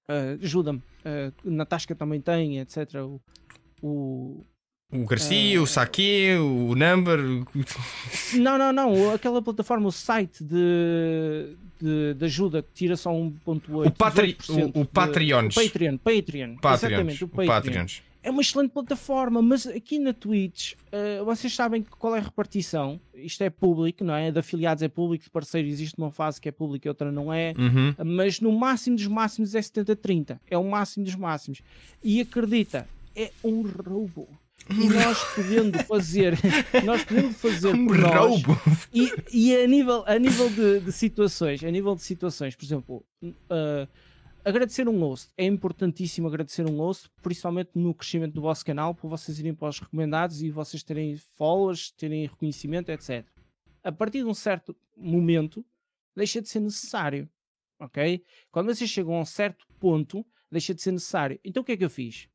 eh, 0.08 0.38
Ajuda-me, 0.42 0.82
eh, 1.04 1.32
na 1.44 1.66
Tasca 1.66 1.94
também 1.94 2.22
tem, 2.22 2.60
etc. 2.60 2.96
O, 3.04 3.22
o- 3.82 4.46
O 4.92 5.06
Garcia, 5.06 5.58
Ah. 5.60 5.62
o 5.62 5.68
Saque, 5.68 6.36
o 6.38 6.76
Number. 6.76 7.20
o- 7.20 7.46
Não, 8.38 8.58
não, 8.58 8.74
não, 8.74 9.14
aquela 9.14 9.42
plataforma, 9.42 9.88
o 9.88 9.92
site 9.92 10.44
de, 10.44 11.56
de, 11.80 12.14
de 12.16 12.26
ajuda 12.26 12.62
que 12.62 12.70
tira 12.74 12.98
só 12.98 13.12
1.8%. 13.12 13.88
O 13.88 13.92
Patri- 13.92 14.34
18% 14.36 14.76
o- 14.76 14.80
o 14.82 14.84
de- 14.84 14.90
Patreons. 14.90 15.56
O 15.58 15.62
Patreon, 15.64 15.98
Patreon. 15.98 16.56
Patreons. 16.58 16.84
Exatamente, 16.92 17.24
o 17.24 17.28
O 17.28 17.30
Patreon. 17.30 17.48
Patreons. 17.48 18.04
É 18.24 18.30
uma 18.30 18.42
excelente 18.44 18.70
plataforma, 18.72 19.42
mas 19.42 19.66
aqui 19.66 19.98
na 19.98 20.14
Twitch, 20.14 20.74
eh, 20.92 21.24
vocês 21.24 21.56
sabem 21.56 21.84
qual 21.98 22.16
é 22.16 22.20
a 22.20 22.22
repartição. 22.22 23.00
Isto 23.16 23.44
é 23.44 23.50
público, 23.50 24.04
não 24.04 24.14
é? 24.14 24.30
De 24.30 24.38
afiliados 24.38 24.84
é 24.84 24.88
público, 24.88 25.24
de 25.24 25.30
parceiro 25.32 25.68
existe 25.68 25.98
uma 25.98 26.12
fase 26.12 26.40
que 26.40 26.48
é 26.48 26.52
pública 26.52 26.88
e 26.88 26.90
outra 26.90 27.12
não 27.12 27.34
é. 27.34 27.54
Uhum. 27.58 27.96
Mas 28.06 28.40
no 28.40 28.52
máximo 28.52 28.96
dos 28.96 29.08
máximos 29.08 29.56
é 29.56 29.60
70-30. 29.62 30.40
É 30.52 30.56
o 30.56 30.64
máximo 30.70 31.04
dos 31.04 31.16
máximos. 31.16 31.62
E 32.04 32.22
acredita, 32.22 32.88
é 33.16 33.32
um 33.44 33.64
roubo. 33.64 34.28
E 34.70 34.88
nós 34.90 35.24
podendo 35.36 35.84
fazer, 35.84 36.38
nós 36.86 37.04
podendo 37.04 37.34
fazer 37.34 37.74
Um 37.76 37.88
por 37.88 37.98
nós, 37.98 38.16
roubo. 38.16 38.62
e, 38.94 39.12
e 39.32 39.56
a 39.56 39.68
nível, 39.68 40.04
a 40.06 40.18
nível 40.18 40.50
de, 40.50 40.80
de 40.82 40.92
situações, 40.92 41.64
a 41.64 41.72
nível 41.72 41.96
de 41.96 42.02
situações, 42.02 42.56
por 42.56 42.66
exemplo, 42.66 43.06
uh, 43.24 43.88
agradecer 44.44 44.88
um 44.88 45.00
host. 45.00 45.32
É 45.38 45.46
importantíssimo 45.46 46.28
agradecer 46.28 46.66
um 46.68 46.78
host, 46.78 47.10
principalmente 47.22 47.72
no 47.76 47.94
crescimento 47.94 48.34
do 48.34 48.42
vosso 48.42 48.66
canal, 48.66 48.94
para 48.94 49.10
vocês 49.10 49.40
irem 49.40 49.54
para 49.54 49.70
os 49.70 49.80
recomendados 49.80 50.42
e 50.42 50.50
vocês 50.50 50.84
terem 50.84 51.18
followers, 51.38 51.92
terem 51.92 52.26
reconhecimento, 52.26 52.90
etc. 52.92 53.26
A 53.84 53.92
partir 53.92 54.20
de 54.20 54.26
um 54.26 54.34
certo 54.34 54.76
momento, 54.96 55.66
deixa 56.16 56.42
de 56.42 56.50
ser 56.50 56.60
necessário. 56.60 57.30
Ok? 57.80 58.24
Quando 58.52 58.74
vocês 58.74 58.90
chegam 58.90 59.16
a 59.16 59.22
um 59.22 59.26
certo 59.26 59.66
ponto, 59.80 60.24
deixa 60.52 60.74
de 60.74 60.82
ser 60.82 60.92
necessário. 60.92 61.40
Então 61.44 61.62
o 61.62 61.66
que 61.66 61.72
é 61.72 61.78
que 61.78 61.86
eu 61.86 61.90
fiz? 61.90 62.28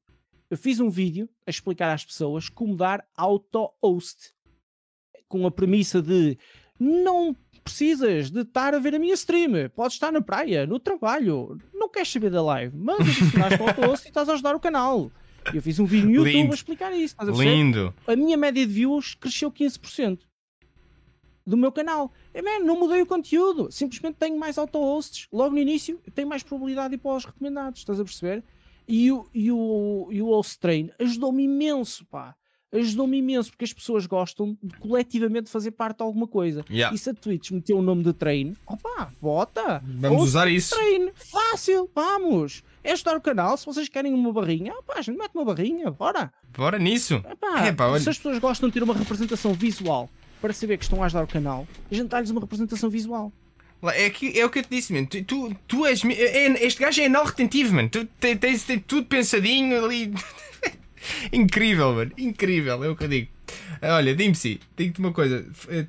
Eu 0.51 0.57
fiz 0.57 0.79
um 0.81 0.89
vídeo 0.89 1.29
a 1.47 1.51
explicar 1.51 1.93
às 1.93 2.05
pessoas 2.05 2.49
como 2.49 2.77
dar 2.77 3.05
auto-host. 3.17 4.33
Com 5.29 5.47
a 5.47 5.51
premissa 5.51 6.01
de 6.01 6.39
não 6.79 7.35
precisas 7.65 8.31
de 8.31 8.43
estar 8.43 8.75
a 8.75 8.79
ver 8.79 8.95
a 8.95 8.99
minha 8.99 9.15
stream. 9.15 9.69
Podes 9.75 9.95
estar 9.95 10.13
na 10.13 10.21
praia, 10.21 10.67
no 10.67 10.79
trabalho. 10.79 11.59
Não 11.75 11.89
queres 11.89 12.13
saber 12.13 12.31
da 12.31 12.43
live, 12.43 12.77
mas 12.77 13.01
adicionaste 13.01 13.61
ao 13.61 13.69
auto-host 13.69 14.07
e 14.07 14.09
estás 14.09 14.29
a 14.29 14.35
ajudar 14.35 14.55
o 14.55 14.61
canal. 14.61 15.11
Eu 15.53 15.61
fiz 15.61 15.79
um 15.81 15.85
vídeo 15.85 16.07
no 16.07 16.15
YouTube 16.15 16.33
Lindo. 16.33 16.53
a 16.53 16.55
explicar 16.55 16.93
isso. 16.93 17.15
Estás 17.21 17.29
a? 17.29 17.33
Lindo. 17.33 17.95
a 18.07 18.15
minha 18.15 18.37
média 18.37 18.65
de 18.65 18.73
views 18.73 19.15
cresceu 19.15 19.51
15% 19.51 20.21
do 21.45 21.57
meu 21.57 21.73
canal. 21.73 22.13
É, 22.35 22.43
man, 22.43 22.65
não 22.65 22.79
mudei 22.79 23.03
o 23.03 23.07
conteúdo, 23.07 23.71
simplesmente 23.71 24.17
tenho 24.17 24.39
mais 24.39 24.59
auto-hosts. 24.59 25.29
Logo 25.33 25.55
no 25.55 25.61
início, 25.61 26.01
tenho 26.15 26.29
mais 26.29 26.43
probabilidade 26.43 26.91
de 26.91 26.95
ir 26.97 26.99
para 26.99 27.17
os 27.17 27.25
recomendados, 27.25 27.81
estás 27.81 28.01
a 28.01 28.05
perceber? 28.05 28.45
E 28.89 29.11
o, 29.11 29.27
e 29.35 29.51
o, 29.51 30.09
e 30.11 30.23
o 30.23 30.27
host 30.27 30.59
train 30.59 30.91
ajudou-me 30.99 31.45
imenso, 31.45 32.05
pá. 32.07 32.35
Ajudou-me 32.73 33.19
imenso, 33.19 33.51
porque 33.51 33.65
as 33.65 33.73
pessoas 33.73 34.07
gostam 34.07 34.59
de 34.63 34.77
coletivamente 34.79 35.49
fazer 35.49 35.71
parte 35.71 35.99
de 35.99 36.03
alguma 36.03 36.27
coisa. 36.27 36.65
Yeah. 36.69 36.95
E 36.95 36.99
se 36.99 37.09
a 37.09 37.15
Twitch 37.15 37.53
meteu 37.53 37.79
o 37.79 37.83
nome 37.83 38.03
de 38.03 38.13
train, 38.13 38.55
opá, 38.67 39.11
bota! 39.23 39.81
Vamos 39.85 40.19
Host 40.19 40.29
usar 40.29 40.49
isso. 40.51 40.75
Train, 40.75 41.11
fácil, 41.15 41.89
vamos! 41.95 42.63
É 42.83 42.93
ajudar 42.93 43.17
o 43.17 43.21
canal, 43.21 43.57
se 43.57 43.65
vocês 43.65 43.89
querem 43.89 44.13
uma 44.13 44.33
barrinha, 44.33 44.75
opá, 44.75 44.95
a 44.99 45.03
gente 45.03 45.17
mete 45.17 45.33
uma 45.35 45.45
barrinha, 45.45 45.91
bora! 45.91 46.33
Bora 46.57 46.79
nisso. 46.79 47.15
Epá, 47.31 47.69
Epá, 47.69 47.87
olha- 47.87 48.01
se 48.03 48.11
as 48.11 48.17
pessoas 48.17 48.39
gostam 48.39 48.69
de 48.69 48.75
ter 48.75 48.83
uma 48.83 48.95
representação 48.95 49.55
visual 49.55 50.11
para 50.41 50.53
saber 50.53 50.77
que 50.77 50.85
estão 50.85 51.03
a 51.03 51.07
ajudar 51.07 51.25
o 51.25 51.29
canal, 51.29 51.67
a 51.91 51.95
gente 51.95 52.09
dá-lhes 52.09 52.31
uma 52.31 52.41
representação 52.41 52.91
visual. 52.91 53.33
É, 53.95 54.11
que, 54.11 54.39
é 54.39 54.45
o 54.45 54.51
que 54.51 54.59
eu 54.59 54.63
te 54.63 54.71
disse, 54.71 54.93
mano. 54.93 55.07
Tu, 55.07 55.23
tu, 55.25 55.55
tu 55.69 55.87
és. 55.87 56.03
me- 56.03 56.15
é- 56.15 56.65
este 56.67 56.81
gajo 56.81 57.01
é 57.01 57.07
anal 57.07 57.25
retentivo, 57.25 57.75
mano. 57.75 57.89
Tu 57.89 58.05
te- 58.21 58.37
tens, 58.37 58.63
tens 58.65 58.83
tudo 58.87 59.07
pensadinho 59.07 59.85
ali. 59.85 60.13
Incrível, 61.33 61.95
mano. 61.95 62.13
Incrível, 62.19 62.83
é 62.85 62.89
o 62.89 62.97
que 62.97 63.05
eu 63.05 63.09
digo. 63.09 63.29
Ah, 63.81 63.97
Olha, 63.97 64.15
Dimsy, 64.15 64.61
digo-te 64.77 65.01
uma 65.01 65.13
coisa. 65.13 65.47
Eh, 65.69 65.87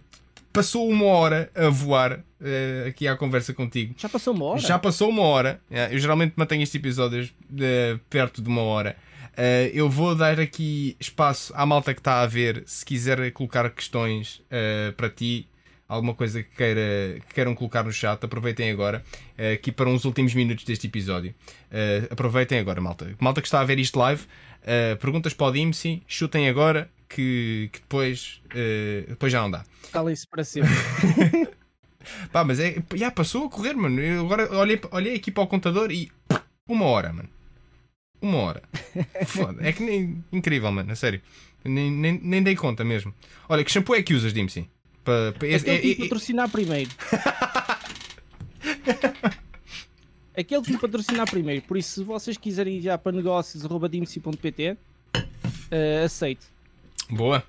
Passou 0.54 0.90
uma 0.90 1.06
hora 1.06 1.52
a 1.54 1.70
voar 1.70 2.20
eh, 2.42 2.86
aqui 2.88 3.08
à 3.08 3.16
conversa 3.16 3.54
contigo. 3.54 3.94
Já 3.96 4.10
passou 4.10 4.34
uma 4.34 4.46
hora? 4.46 4.60
Já 4.60 4.80
passou 4.80 5.08
uma 5.10 5.22
hora. 5.22 5.62
É, 5.70 5.94
Eu 5.94 6.00
geralmente 6.00 6.34
mantenho 6.36 6.64
estes 6.64 6.80
episódios 6.80 7.32
de- 7.48 8.00
perto 8.10 8.42
de 8.42 8.50
uma 8.50 8.62
hora. 8.64 8.98
Eh, 9.36 9.70
eu 9.72 9.88
vou 9.88 10.16
dar 10.16 10.40
aqui 10.40 10.96
espaço 11.00 11.54
à 11.56 11.64
malta 11.64 11.94
que 11.94 12.00
está 12.00 12.22
a 12.22 12.26
ver, 12.26 12.64
se 12.66 12.84
quiser 12.84 13.32
colocar 13.34 13.70
questões 13.70 14.42
eh, 14.50 14.92
para 14.98 15.12
ti, 15.12 15.48
alguma 15.88 16.14
coisa 16.14 16.44
que, 16.44 16.56
queira, 16.56 17.20
que 17.28 17.34
queiram 17.34 17.56
colocar 17.56 17.84
no 17.84 17.92
chat, 17.92 18.24
aproveitem 18.24 18.70
agora, 18.70 19.04
eh, 19.38 19.54
aqui 19.54 19.72
para 19.72 19.90
uns 19.90 20.06
últimos 20.06 20.34
minutos 20.34 20.66
deste 20.66 20.88
episódio. 20.88 21.34
Eh, 21.72 22.08
aproveitem 22.10 22.60
agora, 22.60 22.82
malta. 22.82 23.16
Malta 23.20 23.42
que 23.42 23.48
está 23.48 23.62
a 23.62 23.64
ver 23.64 23.80
isto 23.80 23.98
live, 23.98 24.26
eh, 24.64 24.96
perguntas 24.96 25.34
para 25.34 25.48
o 25.48 25.52
Dimsy, 25.52 26.04
chutem 26.08 26.50
agora, 26.50 26.90
que, 27.08 27.70
que 27.72 27.80
depois, 27.80 28.42
depois 29.08 29.32
já 29.32 29.42
não 29.42 29.50
dá. 29.50 29.64
Cala-se 29.94 30.28
para 30.28 30.44
sempre. 30.44 30.70
Pá, 32.32 32.44
mas 32.44 32.60
é. 32.60 32.76
Já 32.96 33.12
passou 33.12 33.46
a 33.46 33.50
correr, 33.50 33.74
mano. 33.74 34.02
Eu 34.02 34.26
agora 34.26 34.54
olhei, 34.58 34.80
olhei 34.92 35.16
aqui 35.16 35.32
para 35.32 35.44
o 35.44 35.48
contador 35.48 35.92
e. 35.92 36.12
Uma 36.68 36.86
hora, 36.86 37.14
mano. 37.14 37.30
Uma 38.22 38.38
hora. 38.40 38.64
Foda. 39.26 39.66
É 39.68 39.72
que 39.72 39.84
nem. 39.84 40.24
Incrível, 40.32 40.72
mano. 40.72 40.92
A 40.92 40.96
sério. 40.96 41.22
Nem, 41.64 41.92
nem, 41.92 42.20
nem 42.22 42.44
dei 42.44 42.56
conta 42.56 42.84
mesmo. 42.84 43.14
Olha, 43.50 43.64
que 43.64 43.72
shampoo 43.72 43.96
é 43.96 44.02
que 44.02 44.14
usas, 44.14 44.34
Dimsy? 44.34 44.70
Para, 45.08 45.32
para, 45.32 45.48
esse- 45.48 45.70
Aquele 45.70 45.80
que 45.80 45.88
é- 45.88 45.96
me 45.96 46.02
é- 46.06 46.10
patrocinar 46.10 46.50
primeiro. 46.50 46.92
Aquele 50.38 50.62
que 50.68 50.72
me 50.74 50.78
patrocinar 50.78 51.30
primeiro. 51.30 51.62
Por 51.62 51.78
isso, 51.78 51.94
se 52.02 52.04
vocês 52.04 52.36
quiserem 52.38 52.76
enviar 52.76 52.98
para 52.98 53.14
negócios.dimc.pt, 53.14 54.72
uh, 55.16 56.06
aceito. 56.06 56.46
Boa. 57.10 57.42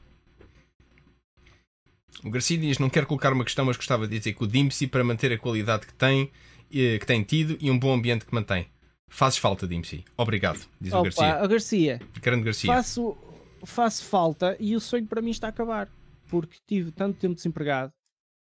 O 2.24 2.30
Garcia 2.30 2.56
diz: 2.59 2.78
não 2.78 2.88
quero 2.88 3.06
colocar 3.09 3.32
uma 3.32 3.42
questão, 3.44 3.64
mas 3.64 3.76
gostava 3.76 4.06
de 4.06 4.16
dizer 4.18 4.34
que 4.34 4.44
o 4.44 4.46
Dimsy, 4.46 4.86
para 4.86 5.02
manter 5.02 5.32
a 5.32 5.38
qualidade 5.38 5.84
que 5.86 5.94
tem, 5.94 6.30
eh, 6.72 6.98
que 7.00 7.06
tem 7.06 7.24
tido 7.24 7.59
e 7.61 7.70
um 7.72 7.78
bom 7.78 7.92
ambiente 7.92 8.24
que 8.24 8.32
mantém. 8.32 8.66
Fazes 9.09 9.38
falta, 9.38 9.66
Dimsy. 9.66 10.04
Obrigado, 10.16 10.61
diz 10.80 10.92
o 10.92 10.96
Opa, 10.98 11.04
Garcia. 11.04 11.34
a 11.34 11.46
Garcia, 11.48 12.00
Grande 12.22 12.44
Garcia. 12.44 12.72
faço, 12.72 13.16
faço 13.64 14.04
falta 14.04 14.56
e 14.61 14.76
o 14.76 14.80
sonho 14.80 15.06
para 15.06 15.20
mim 15.20 15.30
está 15.30 15.48
a 15.48 15.50
acabar. 15.50 15.88
Porque 16.28 16.58
tive 16.66 16.92
tanto 16.92 17.18
tempo 17.18 17.34
desempregado, 17.34 17.92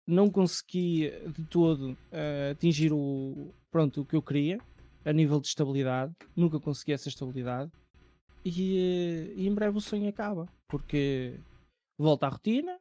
não 0.07 0.31
consegui 0.31 1.11
de 1.29 1.45
todo 1.45 1.97
eh, 2.11 2.51
atingir 2.53 2.93
o, 2.93 3.53
pronto, 3.71 4.01
o 4.01 4.05
que 4.05 4.17
eu 4.17 4.23
queria 4.23 4.59
a 5.05 5.13
nível 5.13 5.41
de 5.41 5.49
estabilidade. 5.49 6.15
Nunca 6.35 6.59
consegui 6.59 6.93
essa 6.93 7.09
estabilidade. 7.09 7.71
E, 8.45 8.79
eh, 8.79 9.33
e 9.37 9.47
em 9.47 9.55
breve 9.55 9.77
o 9.77 9.81
sonho 9.81 10.09
acaba. 10.09 10.49
Porque 10.69 11.39
volta 11.99 12.27
à 12.27 12.31
rotina 12.31 12.79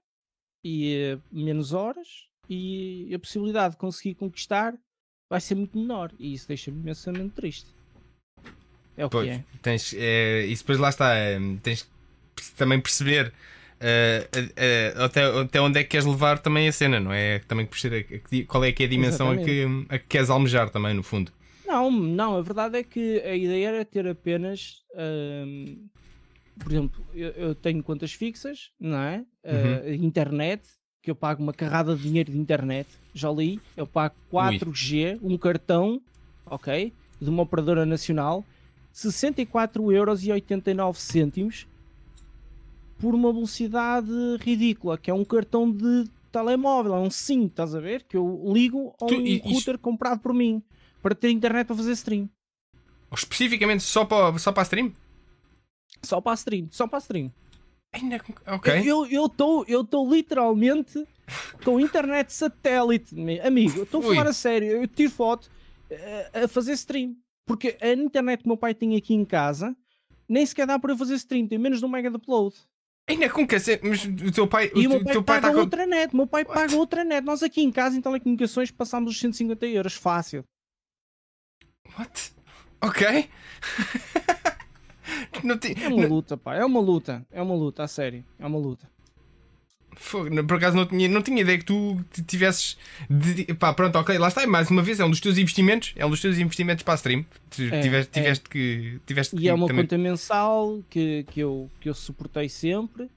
e 0.63 0.93
eh, 0.93 1.19
menos 1.31 1.73
horas 1.73 2.27
e 2.49 3.13
a 3.13 3.19
possibilidade 3.19 3.73
de 3.73 3.79
conseguir 3.79 4.15
conquistar 4.15 4.77
vai 5.29 5.41
ser 5.41 5.55
muito 5.55 5.77
menor. 5.77 6.13
E 6.17 6.33
isso 6.33 6.47
deixa-me 6.47 6.79
imensamente 6.79 7.35
triste. 7.35 7.75
É 8.95 9.05
o 9.05 9.09
Pois, 9.09 9.27
que 9.27 9.33
é. 9.33 9.45
tens, 9.61 9.93
é, 9.93 10.45
isso 10.45 10.63
depois 10.63 10.79
lá 10.79 10.89
está, 10.89 11.13
é, 11.13 11.37
tens 11.61 11.89
também 12.55 12.81
perceber 12.81 13.33
eh, 13.79 14.93
até, 14.97 15.23
até 15.23 15.61
onde 15.61 15.79
é 15.79 15.83
que 15.83 15.89
queres 15.89 16.05
levar 16.05 16.39
também 16.39 16.67
a 16.67 16.71
cena, 16.71 16.99
não 16.99 17.11
é? 17.13 17.39
Também 17.39 17.65
a 17.65 17.69
que 17.69 18.21
di- 18.31 18.45
qual 18.45 18.63
é 18.63 18.71
que 18.71 18.83
é 18.83 18.85
a 18.85 18.89
dimensão 18.89 19.31
a 19.31 19.37
que, 19.37 19.65
a 19.89 19.97
que 19.99 20.05
queres 20.07 20.29
almejar 20.29 20.69
também, 20.69 20.93
no 20.93 21.03
fundo. 21.03 21.31
Não, 21.65 21.91
não, 21.91 22.37
a 22.37 22.41
verdade 22.41 22.77
é 22.77 22.83
que 22.83 23.19
a 23.21 23.35
ideia 23.35 23.67
era 23.67 23.83
ter 23.85 24.07
apenas, 24.07 24.83
hum, 24.95 25.85
por 26.57 26.71
exemplo, 26.71 27.05
eu, 27.13 27.29
eu 27.31 27.53
tenho 27.55 27.83
contas 27.83 28.13
fixas, 28.13 28.71
não 28.79 28.97
é? 28.99 29.25
Uh, 29.43 29.93
internet, 29.93 30.61
que 31.01 31.11
eu 31.11 31.15
pago 31.15 31.43
uma 31.43 31.53
carrada 31.53 31.93
de 31.95 32.03
dinheiro 32.03 32.31
de 32.31 32.37
internet, 32.37 32.87
já 33.13 33.29
li, 33.31 33.59
eu 33.75 33.85
pago 33.85 34.15
4G, 34.31 35.19
um 35.21 35.37
cartão, 35.37 36.01
ok, 36.45 36.93
de 37.21 37.29
uma 37.29 37.43
operadora 37.43 37.85
nacional, 37.85 38.45
64,89€ 38.93 41.65
por 42.99 43.13
uma 43.13 43.31
velocidade 43.31 44.09
ridícula, 44.39 44.97
que 44.97 45.09
é 45.09 45.13
um 45.13 45.23
cartão 45.25 45.71
de 45.71 46.05
telemóvel, 46.31 46.95
é 46.95 46.99
um 46.99 47.09
SIM, 47.09 47.45
estás 47.45 47.73
a 47.75 47.79
ver? 47.79 48.03
Que 48.03 48.17
eu 48.17 48.43
ligo 48.47 48.93
a 49.01 49.05
Tu- 49.05 49.15
um 49.15 49.37
router 49.51 49.77
comprado 49.77 50.19
por 50.19 50.33
mim 50.33 50.61
para 51.01 51.15
ter 51.15 51.29
internet 51.29 51.67
para 51.67 51.75
fazer 51.75 51.91
stream. 51.93 52.29
Especificamente 53.13 53.83
só 53.83 54.03
para, 54.03 54.37
só 54.37 54.51
para 54.51 54.61
a 54.61 54.65
stream? 54.65 54.91
Só 56.03 56.19
para 56.21 56.31
a 56.33 56.35
stream, 56.35 56.67
só 56.71 56.87
para 56.87 56.97
a 56.97 57.01
stream. 57.01 57.31
Ainda, 57.93 58.21
ok. 58.47 58.83
Eu 58.85 59.05
estou 59.27 59.63
eu 59.67 59.83
tô 59.83 60.07
literalmente 60.13 61.07
com 61.63 61.79
internet 61.79 62.31
satélite, 62.33 63.15
amigo. 63.41 63.83
Estou 63.83 64.01
a 64.01 64.03
falar 64.03 64.27
a 64.27 64.33
sério. 64.33 64.67
Eu 64.69 64.87
tiro 64.87 65.11
foto 65.11 65.49
eh, 65.89 66.29
a 66.43 66.47
fazer 66.47 66.73
stream. 66.73 67.15
Porque 67.45 67.77
a 67.81 67.93
internet 67.93 68.39
que 68.41 68.45
o 68.45 68.49
meu 68.49 68.57
pai 68.57 68.73
tem 68.73 68.95
aqui 68.97 69.13
em 69.13 69.23
casa 69.23 69.75
nem 70.27 70.45
sequer 70.45 70.67
dá 70.67 70.77
para 70.77 70.91
eu 70.91 70.97
fazer 70.97 71.15
stream. 71.15 71.47
Tem 71.47 71.57
menos 71.57 71.79
de 71.79 71.85
um 71.85 71.89
mega 71.89 72.09
de 72.09 72.17
upload. 72.17 72.55
Ainda 73.09 73.29
com 73.29 73.47
cacete, 73.47 73.87
mas 73.87 74.03
o 74.03 74.31
teu 74.33 74.45
pai, 74.47 74.69
E 74.75 74.85
o 74.85 74.89
meu 74.89 74.97
teu- 74.99 75.03
pai 75.05 75.13
teu 75.13 75.23
pai 75.23 75.41
paga 75.41 75.53
com. 75.53 75.59
outra 75.61 75.85
net. 75.85 76.13
O 76.13 76.17
meu 76.17 76.27
pai 76.27 76.43
paga 76.43 76.75
outra 76.75 77.03
net. 77.05 77.25
Nós 77.25 77.41
aqui 77.41 77.61
em 77.61 77.71
casa, 77.71 77.97
em 77.97 78.01
telecomunicações, 78.01 78.69
passámos 78.69 79.13
os 79.13 79.19
150 79.19 79.65
euros. 79.65 79.93
Fácil. 79.95 80.43
What? 81.97 82.33
Ok. 82.81 83.29
Ti- 85.61 85.75
É 85.81 85.87
uma 85.87 86.05
luta, 86.05 86.35
pá. 86.37 86.55
É 86.55 86.65
uma 86.65 86.81
luta. 86.81 87.25
É 87.31 87.41
uma 87.41 87.55
luta, 87.55 87.83
a 87.83 87.87
sério. 87.87 88.25
É 88.37 88.45
uma 88.45 88.59
luta. 88.59 88.89
Por 90.47 90.57
acaso 90.57 90.75
não 90.77 90.85
tinha, 90.85 91.07
não 91.09 91.21
tinha 91.21 91.41
ideia 91.41 91.57
que 91.57 91.65
tu 91.65 91.97
tivesses. 92.27 92.77
De, 93.09 93.45
pá, 93.55 93.73
pronto, 93.73 93.97
ok, 93.97 94.17
lá 94.17 94.27
está. 94.27 94.43
E 94.43 94.47
mais 94.47 94.69
uma 94.69 94.81
vez, 94.81 94.99
é 94.99 95.05
um 95.05 95.09
dos 95.09 95.19
teus 95.19 95.37
investimentos. 95.37 95.93
É 95.95 96.05
um 96.05 96.09
dos 96.09 96.21
teus 96.21 96.37
investimentos 96.37 96.83
para 96.83 96.93
a 96.93 96.97
stream. 96.97 97.25
Tu 97.49 97.63
É, 97.63 97.81
tiveste, 97.81 98.09
é. 98.17 98.21
tiveste 98.21 98.49
que. 98.49 98.99
Tiveste 99.05 99.35
E 99.35 99.39
que 99.39 99.49
é 99.49 99.53
uma 99.53 99.67
também- 99.67 99.83
conta 99.83 99.97
mensal 99.97 100.83
que, 100.89 101.23
que, 101.31 101.39
eu, 101.39 101.69
que 101.81 101.89
eu 101.89 101.93
suportei 101.93 102.47
sempre. 102.47 103.09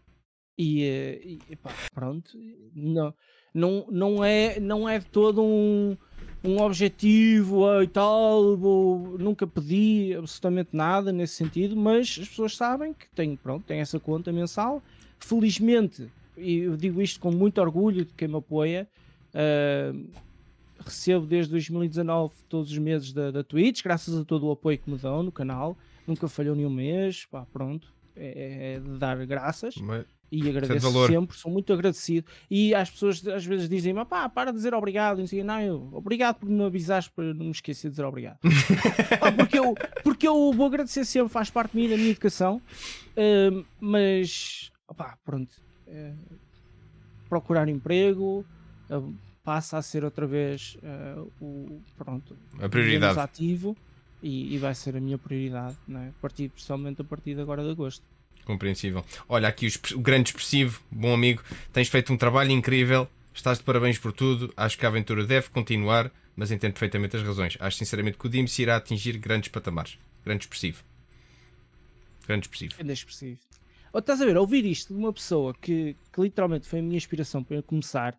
E, 0.58 0.82
eh, 0.84 1.20
e, 1.24 1.38
epá, 1.50 1.70
pronto, 1.94 2.30
não, 2.74 3.14
não, 3.54 3.86
não, 3.90 4.24
é, 4.24 4.60
não 4.60 4.86
é 4.88 4.98
de 4.98 5.06
todo 5.06 5.42
um, 5.42 5.96
um 6.44 6.60
objetivo 6.60 7.82
e 7.82 7.86
tal. 7.86 8.56
Vou, 8.56 9.16
nunca 9.18 9.46
pedi 9.46 10.14
absolutamente 10.14 10.70
nada 10.72 11.12
nesse 11.12 11.34
sentido, 11.34 11.74
mas 11.76 12.18
as 12.20 12.28
pessoas 12.28 12.56
sabem 12.56 12.92
que 12.92 13.06
tenho, 13.14 13.36
pronto, 13.36 13.64
tenho 13.66 13.80
essa 13.80 13.98
conta 14.00 14.30
mensal. 14.32 14.82
Felizmente, 15.18 16.08
e 16.40 16.58
eu 16.60 16.76
digo 16.76 17.00
isto 17.02 17.20
com 17.20 17.30
muito 17.30 17.60
orgulho 17.60 18.04
de 18.04 18.12
quem 18.14 18.28
me 18.28 18.36
apoia. 18.36 18.88
ah, 19.34 19.92
recebo 20.84 21.26
desde 21.26 21.50
2019 21.52 22.34
todos 22.48 22.70
os 22.72 22.78
meses 22.78 23.12
da, 23.12 23.30
da 23.30 23.44
Twitch, 23.44 23.82
graças 23.82 24.16
a 24.16 24.24
todo 24.24 24.46
o 24.46 24.50
apoio 24.50 24.78
que 24.78 24.90
me 24.90 24.96
dão 24.96 25.22
no 25.22 25.30
canal. 25.30 25.76
Nunca 26.06 26.26
falhou 26.28 26.56
nenhum 26.56 26.70
mês, 26.70 27.26
pá, 27.26 27.46
pronto. 27.52 27.92
É, 28.16 28.74
é 28.76 28.80
de 28.80 28.98
dar 28.98 29.24
graças 29.24 29.76
Mas- 29.76 30.04
e 30.32 30.48
agradeço 30.48 31.06
sempre, 31.06 31.36
sou 31.36 31.50
muito 31.50 31.72
agradecido. 31.72 32.30
E 32.50 32.74
as 32.74 32.90
pessoas 32.90 33.26
às 33.28 33.44
vezes 33.44 33.68
dizem: 33.68 33.94
pá, 34.04 34.28
para 34.28 34.50
de 34.50 34.56
dizer 34.56 34.74
obrigado. 34.74 35.18
E 35.18 35.20
não, 35.20 35.26
sei 35.26 35.42
não, 35.44 35.60
eu, 35.60 35.88
obrigado 35.92 36.36
por 36.36 36.48
me 36.48 36.64
avisares 36.64 37.08
para 37.08 37.34
não 37.34 37.46
me 37.46 37.50
esquecer 37.50 37.88
de 37.88 37.92
dizer 37.92 38.04
obrigado. 38.04 38.38
Porque, 39.36 39.58
eu, 39.58 39.74
porque 40.02 40.28
eu 40.28 40.52
vou 40.52 40.66
agradecer 40.66 41.04
sempre, 41.04 41.28
faz 41.32 41.50
parte 41.50 41.72
de 41.72 41.78
mim, 41.78 41.88
da 41.88 41.96
minha 41.96 42.10
educação. 42.10 42.60
Ahm, 43.16 43.64
mas, 43.80 44.70
opá, 44.88 45.16
pronto. 45.24 45.52
Eh, 45.90 46.14
procurar 47.28 47.68
emprego 47.68 48.44
ah, 48.88 49.02
passa 49.44 49.78
a 49.78 49.82
ser 49.82 50.04
outra 50.04 50.26
vez 50.26 50.76
ah, 50.82 51.24
o, 51.40 51.80
pronto, 51.96 52.36
A 52.58 52.68
prioridade. 52.68 53.18
ativo. 53.18 53.76
E, 54.22 54.54
e 54.54 54.58
vai 54.58 54.74
ser 54.74 54.94
a 54.96 55.00
minha 55.00 55.16
prioridade, 55.16 55.78
a 55.94 56.12
partir, 56.20 56.50
principalmente 56.50 57.00
a 57.00 57.04
partir 57.04 57.34
de 57.34 57.40
agora 57.40 57.62
de 57.64 57.70
agosto. 57.70 58.06
Compreensível. 58.44 59.02
Olha, 59.26 59.48
aqui 59.48 59.66
o, 59.66 59.96
o 59.96 60.00
grande 60.00 60.28
expressivo, 60.28 60.82
bom 60.90 61.14
amigo, 61.14 61.42
tens 61.72 61.88
feito 61.88 62.12
um 62.12 62.18
trabalho 62.18 62.50
incrível, 62.50 63.08
estás 63.32 63.56
de 63.56 63.64
parabéns 63.64 63.98
por 63.98 64.12
tudo. 64.12 64.52
Acho 64.58 64.76
que 64.76 64.84
a 64.84 64.90
aventura 64.90 65.24
deve 65.24 65.48
continuar, 65.48 66.12
mas 66.36 66.50
entendo 66.50 66.72
perfeitamente 66.72 67.16
as 67.16 67.22
razões. 67.22 67.56
Acho 67.60 67.78
sinceramente 67.78 68.18
que 68.18 68.26
o 68.26 68.28
Dims 68.28 68.58
irá 68.58 68.76
atingir 68.76 69.16
grandes 69.16 69.48
patamares. 69.48 69.98
Grande 70.22 70.44
expressivo. 70.44 70.84
Grande 72.26 72.44
expressivo. 72.44 72.74
É 72.78 72.92
expressivo. 72.92 73.40
Ou 73.92 73.98
estás 74.00 74.20
a 74.20 74.24
ver, 74.24 74.36
ouvir 74.36 74.64
isto 74.64 74.94
de 74.94 74.98
uma 75.00 75.12
pessoa 75.12 75.52
que, 75.54 75.96
que 76.12 76.20
literalmente 76.20 76.66
foi 76.66 76.78
a 76.78 76.82
minha 76.82 76.96
inspiração 76.96 77.42
para 77.42 77.56
eu 77.56 77.62
começar 77.62 78.16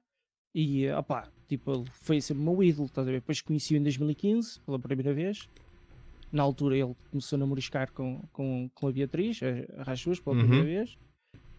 e, 0.54 0.90
opá, 0.92 1.30
tipo, 1.48 1.72
ele 1.74 1.86
foi 2.02 2.20
sempre 2.20 2.44
o 2.44 2.46
meu 2.52 2.62
ídolo, 2.64 2.88
estás 2.88 3.08
a 3.08 3.12
ver? 3.12 3.20
Depois 3.22 3.42
conheci-o 3.42 3.78
em 3.78 3.84
2015, 3.84 4.60
pela 4.62 4.78
primeira 4.80 5.14
vez. 5.14 5.48
Na 6.32 6.44
altura 6.44 6.78
ele 6.78 6.94
começou 7.10 7.38
a 7.38 7.40
namoriscar 7.40 7.92
com, 7.94 8.22
com, 8.34 8.70
com 8.74 8.88
a 8.88 8.92
Beatriz, 8.92 9.40
a, 9.44 9.84
Rachus, 9.84 10.20
pela 10.20 10.36
Uhum. 10.36 10.42
primeira 10.42 10.66
vez. 10.66 10.98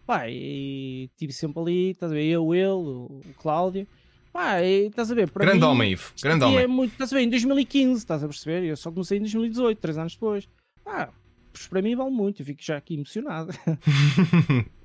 Pá, 0.05 0.29
e 0.29 1.05
estive 1.05 1.31
sempre 1.33 1.61
ali, 1.61 1.89
estás 1.91 2.11
a 2.11 2.15
ver? 2.15 2.25
Eu, 2.25 2.53
ele, 2.53 2.65
o, 2.67 3.21
o 3.25 3.33
Cláudio. 3.39 3.87
Pá, 4.31 4.61
e, 4.61 4.87
estás 4.87 5.11
a 5.11 5.15
ver? 5.15 5.29
Para 5.31 5.45
Grande 5.45 5.59
mim, 5.61 5.65
homem, 5.71 5.91
Ivo. 5.93 6.11
Grande 6.21 6.43
aqui 6.43 6.53
homem. 6.53 6.63
É 6.65 6.67
muito, 6.67 6.91
estás 6.91 7.13
a 7.13 7.15
ver? 7.15 7.21
Em 7.23 7.29
2015, 7.29 7.97
estás 7.99 8.23
a 8.23 8.27
perceber? 8.27 8.63
Eu 8.67 8.75
só 8.77 8.91
comecei 8.91 9.17
em 9.17 9.21
2018, 9.21 9.77
três 9.79 9.97
anos 9.97 10.13
depois. 10.13 10.47
Ah, 10.85 11.09
pois 11.53 11.67
para 11.67 11.81
mim 11.81 11.95
vale 11.95 12.11
muito, 12.11 12.41
eu 12.41 12.45
fico 12.45 12.61
já 12.61 12.77
aqui 12.77 12.95
emocionado. 12.95 13.53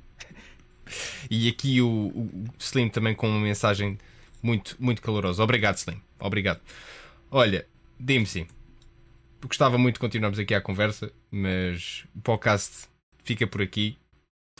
E 1.30 1.48
aqui 1.48 1.80
o, 1.80 2.08
o 2.08 2.44
Slim 2.58 2.88
também 2.88 3.14
com 3.14 3.28
uma 3.28 3.40
mensagem 3.40 3.98
muito, 4.42 4.76
muito 4.78 5.02
calorosa. 5.02 5.42
Obrigado, 5.42 5.76
Slim. 5.76 6.00
Obrigado. 6.18 6.60
Olha, 7.30 7.66
Dimsy, 7.98 8.46
gostava 9.42 9.76
muito 9.78 9.94
de 9.94 10.00
continuarmos 10.00 10.38
aqui 10.38 10.54
a 10.54 10.60
conversa, 10.60 11.12
mas 11.30 12.04
o 12.14 12.20
podcast 12.20 12.88
fica 13.24 13.46
por 13.46 13.62
aqui. 13.62 13.96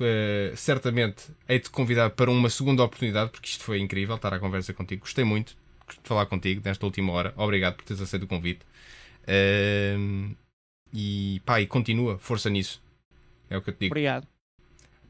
Uh, 0.01 0.57
certamente 0.57 1.25
hei 1.49 1.59
de 1.59 1.69
convidar 1.71 2.11
para 2.11 2.31
uma 2.31 2.49
segunda 2.49 2.85
oportunidade, 2.85 3.31
porque 3.31 3.49
isto 3.49 3.65
foi 3.65 3.81
incrível 3.81 4.15
estar 4.15 4.33
à 4.33 4.39
conversa 4.39 4.73
contigo. 4.73 5.01
Gostei 5.01 5.25
muito 5.25 5.57
de 5.89 6.09
falar 6.09 6.27
contigo 6.27 6.63
nesta 6.65 6.85
última 6.87 7.13
hora. 7.13 7.33
Obrigado 7.37 7.77
por 7.77 7.85
teres 7.85 8.03
aceito 8.03 8.25
o 8.25 8.29
convite. 8.29 8.61
Uh, 9.25 10.37
e 10.93 11.41
pá, 11.45 11.61
e 11.61 11.67
continua, 11.67 12.19
força 12.19 12.49
nisso. 12.51 12.83
É 13.51 13.57
o 13.57 13.63
que 13.63 13.71
eu 13.71 13.75
te 13.75 13.81
digo. 13.81 13.93
Obrigado. 13.93 14.27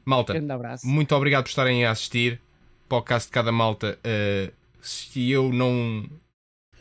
Malta, 0.05 0.33
Grande 0.33 0.51
abraço. 0.51 0.87
muito 0.87 1.15
obrigado 1.15 1.43
por 1.43 1.49
estarem 1.49 1.85
a 1.85 1.91
assistir. 1.91 2.39
Podcast 2.87 3.27
de 3.29 3.33
cada 3.33 3.51
malta. 3.51 3.99
Uh, 3.99 4.51
se 4.81 5.29
eu 5.29 5.53
não, 5.53 6.09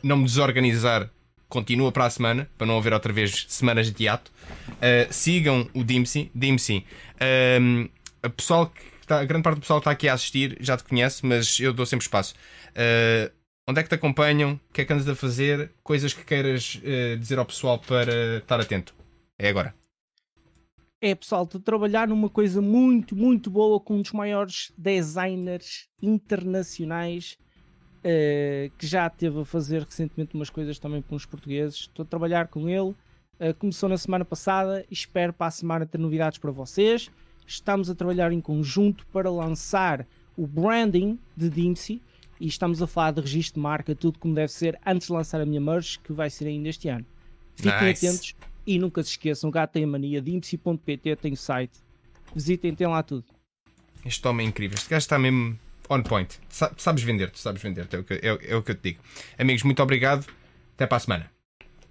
não 0.02 0.16
me 0.16 0.24
desorganizar, 0.24 1.10
continua 1.48 1.92
para 1.92 2.06
a 2.06 2.10
semana, 2.10 2.48
para 2.56 2.66
não 2.66 2.78
haver 2.78 2.92
outra 2.92 3.12
vez 3.12 3.44
semanas 3.48 3.90
de 3.90 4.04
hiato. 4.04 4.30
Uh, 4.72 5.12
sigam 5.12 5.68
o 5.74 5.84
Dimsy. 5.84 6.30
Dimsy. 6.34 6.86
Um, 7.60 7.88
a, 8.22 8.30
pessoal 8.30 8.66
que 8.68 8.80
está, 9.00 9.20
a 9.20 9.24
grande 9.24 9.42
parte 9.42 9.56
do 9.56 9.60
pessoal 9.60 9.80
que 9.80 9.82
está 9.82 9.90
aqui 9.90 10.08
a 10.08 10.14
assistir 10.14 10.56
já 10.60 10.76
te 10.76 10.84
conhece, 10.84 11.26
mas 11.26 11.60
eu 11.60 11.72
dou 11.72 11.84
sempre 11.84 12.04
espaço. 12.04 12.34
Uh, 12.70 13.30
onde 13.68 13.80
é 13.80 13.82
que 13.82 13.88
te 13.90 13.94
acompanham? 13.94 14.54
O 14.70 14.72
que 14.72 14.80
é 14.80 14.84
que 14.86 14.92
andas 14.92 15.06
a 15.06 15.14
fazer? 15.14 15.70
Coisas 15.82 16.14
que 16.14 16.24
queiras 16.24 16.80
uh, 16.82 17.18
dizer 17.18 17.38
ao 17.38 17.44
pessoal 17.44 17.78
para 17.78 18.38
estar 18.38 18.58
atento. 18.58 18.94
É 19.38 19.50
agora. 19.50 19.74
É 21.00 21.14
pessoal, 21.14 21.44
estou 21.44 21.60
a 21.60 21.62
trabalhar 21.62 22.08
numa 22.08 22.28
coisa 22.28 22.60
muito, 22.60 23.14
muito 23.14 23.50
boa 23.50 23.78
com 23.78 23.96
um 23.96 24.02
dos 24.02 24.10
maiores 24.10 24.72
designers 24.76 25.86
internacionais 26.02 27.38
eh, 28.02 28.72
que 28.76 28.84
já 28.84 29.08
teve 29.08 29.38
a 29.40 29.44
fazer 29.44 29.82
recentemente 29.82 30.34
umas 30.34 30.50
coisas 30.50 30.76
também 30.76 31.00
para 31.00 31.14
uns 31.14 31.24
portugueses. 31.24 31.82
Estou 31.82 32.02
a 32.02 32.06
trabalhar 32.06 32.48
com 32.48 32.68
ele. 32.68 32.96
eh, 33.38 33.52
começou 33.52 33.88
na 33.88 33.96
semana 33.96 34.24
passada 34.24 34.84
e 34.90 34.92
espero 34.92 35.32
para 35.32 35.46
a 35.46 35.50
semana 35.52 35.86
ter 35.86 35.98
novidades 35.98 36.38
para 36.38 36.50
vocês. 36.50 37.08
Estamos 37.46 37.88
a 37.88 37.94
trabalhar 37.94 38.32
em 38.32 38.40
conjunto 38.40 39.06
para 39.12 39.30
lançar 39.30 40.04
o 40.36 40.48
branding 40.48 41.16
de 41.36 41.48
Dimsy 41.48 42.02
e 42.40 42.46
estamos 42.46 42.80
a 42.82 42.86
falar 42.86 43.12
de 43.12 43.20
registro 43.20 43.54
de 43.54 43.60
marca, 43.60 43.94
tudo 43.94 44.18
como 44.18 44.34
deve 44.34 44.52
ser, 44.52 44.78
antes 44.86 45.06
de 45.08 45.12
lançar 45.12 45.40
a 45.40 45.46
minha 45.46 45.60
merch, 45.60 45.98
que 45.98 46.12
vai 46.12 46.30
ser 46.30 46.46
ainda 46.46 46.68
este 46.68 46.88
ano. 46.88 47.04
Fiquem 47.54 47.88
Nice. 47.88 48.06
atentos 48.06 48.34
e 48.66 48.78
nunca 48.78 49.02
se 49.02 49.10
esqueçam, 49.10 49.50
gato 49.50 49.72
tem 49.72 49.84
a 49.84 49.86
mania, 49.86 50.20
dimsy.pt 50.22 51.16
tem 51.16 51.32
o 51.32 51.36
site. 51.36 51.78
Visitem, 52.34 52.74
tem 52.74 52.86
lá 52.86 53.02
tudo. 53.02 53.24
Este 54.04 54.26
homem 54.28 54.46
é 54.46 54.48
incrível. 54.50 54.76
Este 54.76 54.88
gajo 54.88 54.98
está 55.04 55.18
mesmo 55.18 55.58
on 55.90 56.02
point. 56.02 56.38
Sa- 56.48 56.72
sabes 56.76 57.02
vender, 57.02 57.30
tu 57.30 57.38
sabes 57.38 57.60
vender. 57.62 57.88
É 57.90 57.96
o, 57.98 58.04
que, 58.04 58.14
é, 58.14 58.52
é 58.52 58.56
o 58.56 58.62
que 58.62 58.70
eu 58.70 58.74
te 58.74 58.82
digo. 58.92 59.02
Amigos, 59.38 59.62
muito 59.64 59.82
obrigado. 59.82 60.26
Até 60.74 60.86
para 60.86 60.96
a 60.98 61.00
semana. 61.00 61.30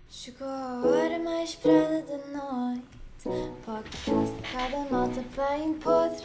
Chegou 0.09 0.47
a 0.47 0.81
hora 0.85 1.19
mais 1.19 1.49
esperada 1.49 2.01
da 2.03 2.17
noite. 2.39 2.83
Podcast 3.65 4.35
de 4.35 4.41
cada 4.53 4.89
malta 4.89 5.21
bem 5.35 5.73
podre. 5.73 6.23